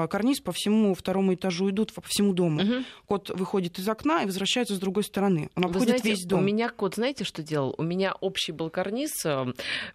карниз 0.08 0.40
по 0.40 0.52
всему 0.52 0.94
второму 0.94 1.34
этажу 1.34 1.70
идут, 1.70 1.92
по 1.92 2.02
всему 2.02 2.32
дому. 2.32 2.62
Мгм. 2.62 2.84
Кот 3.06 3.30
выходит 3.30 3.78
из 3.78 3.88
окна 3.88 4.22
и 4.22 4.26
возвращается 4.26 4.74
с 4.74 4.78
другой 4.78 5.04
стороны. 5.04 5.50
Он 5.56 5.66
обходит 5.66 5.88
знаете, 5.88 6.10
весь 6.10 6.24
дом. 6.24 6.40
у 6.40 6.42
меня 6.42 6.68
кот, 6.68 6.94
знаете, 6.96 7.24
что 7.24 7.42
делал? 7.42 7.74
У 7.78 7.82
меня 7.82 8.14
общий 8.20 8.52
был 8.52 8.70
карниз 8.70 9.24
э, 9.24 9.46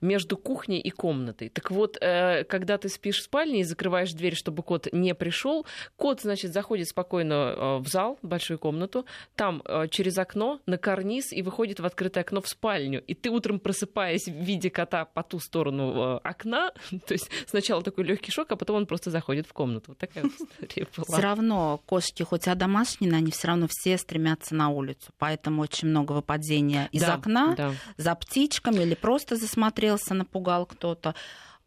между 0.01 0.37
кухней 0.37 0.79
и 0.79 0.89
комнатой. 0.89 1.49
Так 1.49 1.71
вот, 1.71 1.97
э, 2.01 2.43
когда 2.45 2.77
ты 2.77 2.89
спишь 2.89 3.19
в 3.19 3.23
спальне 3.23 3.61
и 3.61 3.63
закрываешь 3.63 4.13
дверь, 4.13 4.35
чтобы 4.35 4.63
кот 4.63 4.87
не 4.91 5.13
пришел, 5.15 5.65
кот, 5.95 6.21
значит, 6.21 6.53
заходит 6.53 6.89
спокойно 6.89 7.33
э, 7.33 7.77
в 7.79 7.87
зал, 7.87 8.17
в 8.21 8.27
большую 8.27 8.59
комнату, 8.59 9.05
там 9.35 9.61
через 9.89 10.17
окно 10.17 10.59
на 10.65 10.77
карниз 10.77 11.31
и 11.31 11.41
выходит 11.41 11.79
в 11.79 11.85
открытое 11.85 12.21
окно 12.21 12.41
в 12.41 12.47
спальню. 12.47 13.03
И 13.05 13.13
ты 13.13 13.29
утром 13.29 13.59
просыпаясь 13.59 14.27
в 14.27 14.33
виде 14.33 14.69
кота 14.69 15.05
по 15.05 15.23
ту 15.23 15.39
сторону 15.39 16.19
окна, 16.23 16.71
то 17.07 17.13
есть 17.13 17.29
сначала 17.47 17.81
такой 17.81 18.05
легкий 18.05 18.31
шок, 18.31 18.51
а 18.51 18.55
потом 18.55 18.77
он 18.77 18.85
просто 18.85 19.11
заходит 19.11 19.47
в 19.47 19.53
комнату. 19.53 19.72
Вот 19.87 19.97
такая 19.97 20.23
вот 20.23 20.33
история 20.33 20.87
была. 20.95 21.05
Все 21.05 21.21
равно 21.21 21.81
кошки, 21.85 22.23
хоть 22.23 22.47
одомашнены, 22.47 23.15
они 23.15 23.31
все 23.31 23.47
равно 23.47 23.67
все 23.69 23.97
стремятся 23.97 24.55
на 24.55 24.69
улицу. 24.69 25.11
Поэтому 25.17 25.61
очень 25.61 25.87
много 25.87 26.11
выпадения 26.13 26.89
из 26.91 27.01
Да, 27.01 27.15
окна 27.15 27.55
да. 27.55 27.73
за 27.97 28.15
птичками 28.15 28.81
или 28.83 28.95
просто 28.95 29.35
засмотрелся, 29.35 30.13
напугал 30.13 30.65
кто-то. 30.65 31.15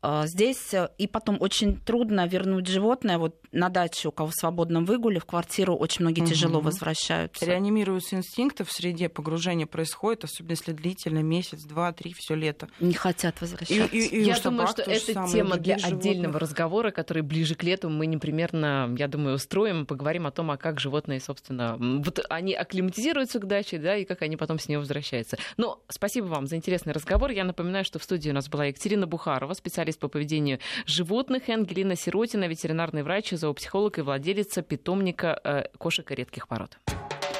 А, 0.08 0.26
Здесь 0.28 0.72
э, 0.72 0.88
и 0.98 1.08
потом 1.08 1.36
очень 1.40 1.80
трудно 1.80 2.26
вернуть 2.28 2.68
животное. 2.68 3.18
Вот 3.18 3.34
на 3.50 3.68
даче, 3.70 4.08
у 4.08 4.12
кого 4.12 4.28
в 4.30 4.34
свободном 4.34 4.84
выгуле, 4.84 5.18
в 5.18 5.24
квартиру 5.24 5.74
очень 5.74 6.02
многие 6.02 6.20
Мгм. 6.20 6.28
тяжело 6.30 6.60
возвращаются. 6.60 7.44
Реанимируются 7.44 8.14
инстинкты 8.14 8.62
в 8.62 8.70
среде, 8.70 9.08
погружение 9.08 9.66
происходит, 9.66 10.22
особенно 10.22 10.52
если 10.52 10.72
длительно, 10.72 11.24
месяц, 11.24 11.62
два, 11.64 11.92
три, 11.92 12.12
все 12.16 12.36
лето. 12.36 12.68
Не 12.78 12.92
хотят 12.94 13.36
И, 13.36 13.40
возвращаться. 13.40 13.96
и- 13.96 14.06
и 14.06 14.20
у 14.22 14.26
я 14.26 14.36
собак 14.36 14.44
думаю, 14.44 14.68
что 14.68 14.82
это 14.82 15.12
самое, 15.12 15.32
тема 15.32 15.56
для 15.56 15.74
других 15.74 15.86
отдельного 15.86 16.22
животных. 16.34 16.40
разговора, 16.42 16.90
который 16.92 17.22
ближе 17.22 17.56
к 17.56 17.64
лету 17.64 17.88
мы 17.88 18.06
непримерно, 18.06 18.94
я 18.96 19.08
думаю, 19.08 19.34
устроим, 19.36 19.86
поговорим 19.86 20.26
о 20.28 20.30
том, 20.30 20.52
а 20.52 20.56
как 20.56 20.78
животные, 20.78 21.18
собственно, 21.18 21.76
вот 21.80 22.20
они 22.28 22.54
акклиматизируются 22.54 23.40
к 23.40 23.46
даче, 23.48 23.78
да, 23.78 23.96
и 23.96 24.04
как 24.04 24.22
они 24.22 24.36
потом 24.36 24.60
с 24.60 24.68
нее 24.68 24.78
возвращаются. 24.78 25.36
Но 25.56 25.82
спасибо 25.88 26.26
вам 26.26 26.46
за 26.46 26.54
интересный 26.54 26.92
разговор. 26.92 27.30
Я 27.30 27.42
напоминаю, 27.42 27.84
что 27.84 27.98
в 27.98 28.04
студии 28.04 28.30
у 28.30 28.34
нас 28.34 28.48
была 28.48 28.66
Екатерина 28.66 29.08
Бухарова, 29.08 29.52
специалист 29.54 29.95
по 29.98 30.08
поведению 30.08 30.58
животных, 30.86 31.48
и 31.48 31.52
Ангелина 31.52 31.96
Сиротина, 31.96 32.46
ветеринарный 32.48 33.02
врач, 33.02 33.30
зоопсихолог 33.30 33.98
и 33.98 34.02
владелица 34.02 34.62
питомника 34.62 35.40
э, 35.42 35.64
кошек 35.78 36.10
и 36.10 36.14
редких 36.14 36.48
пород. 36.48 36.78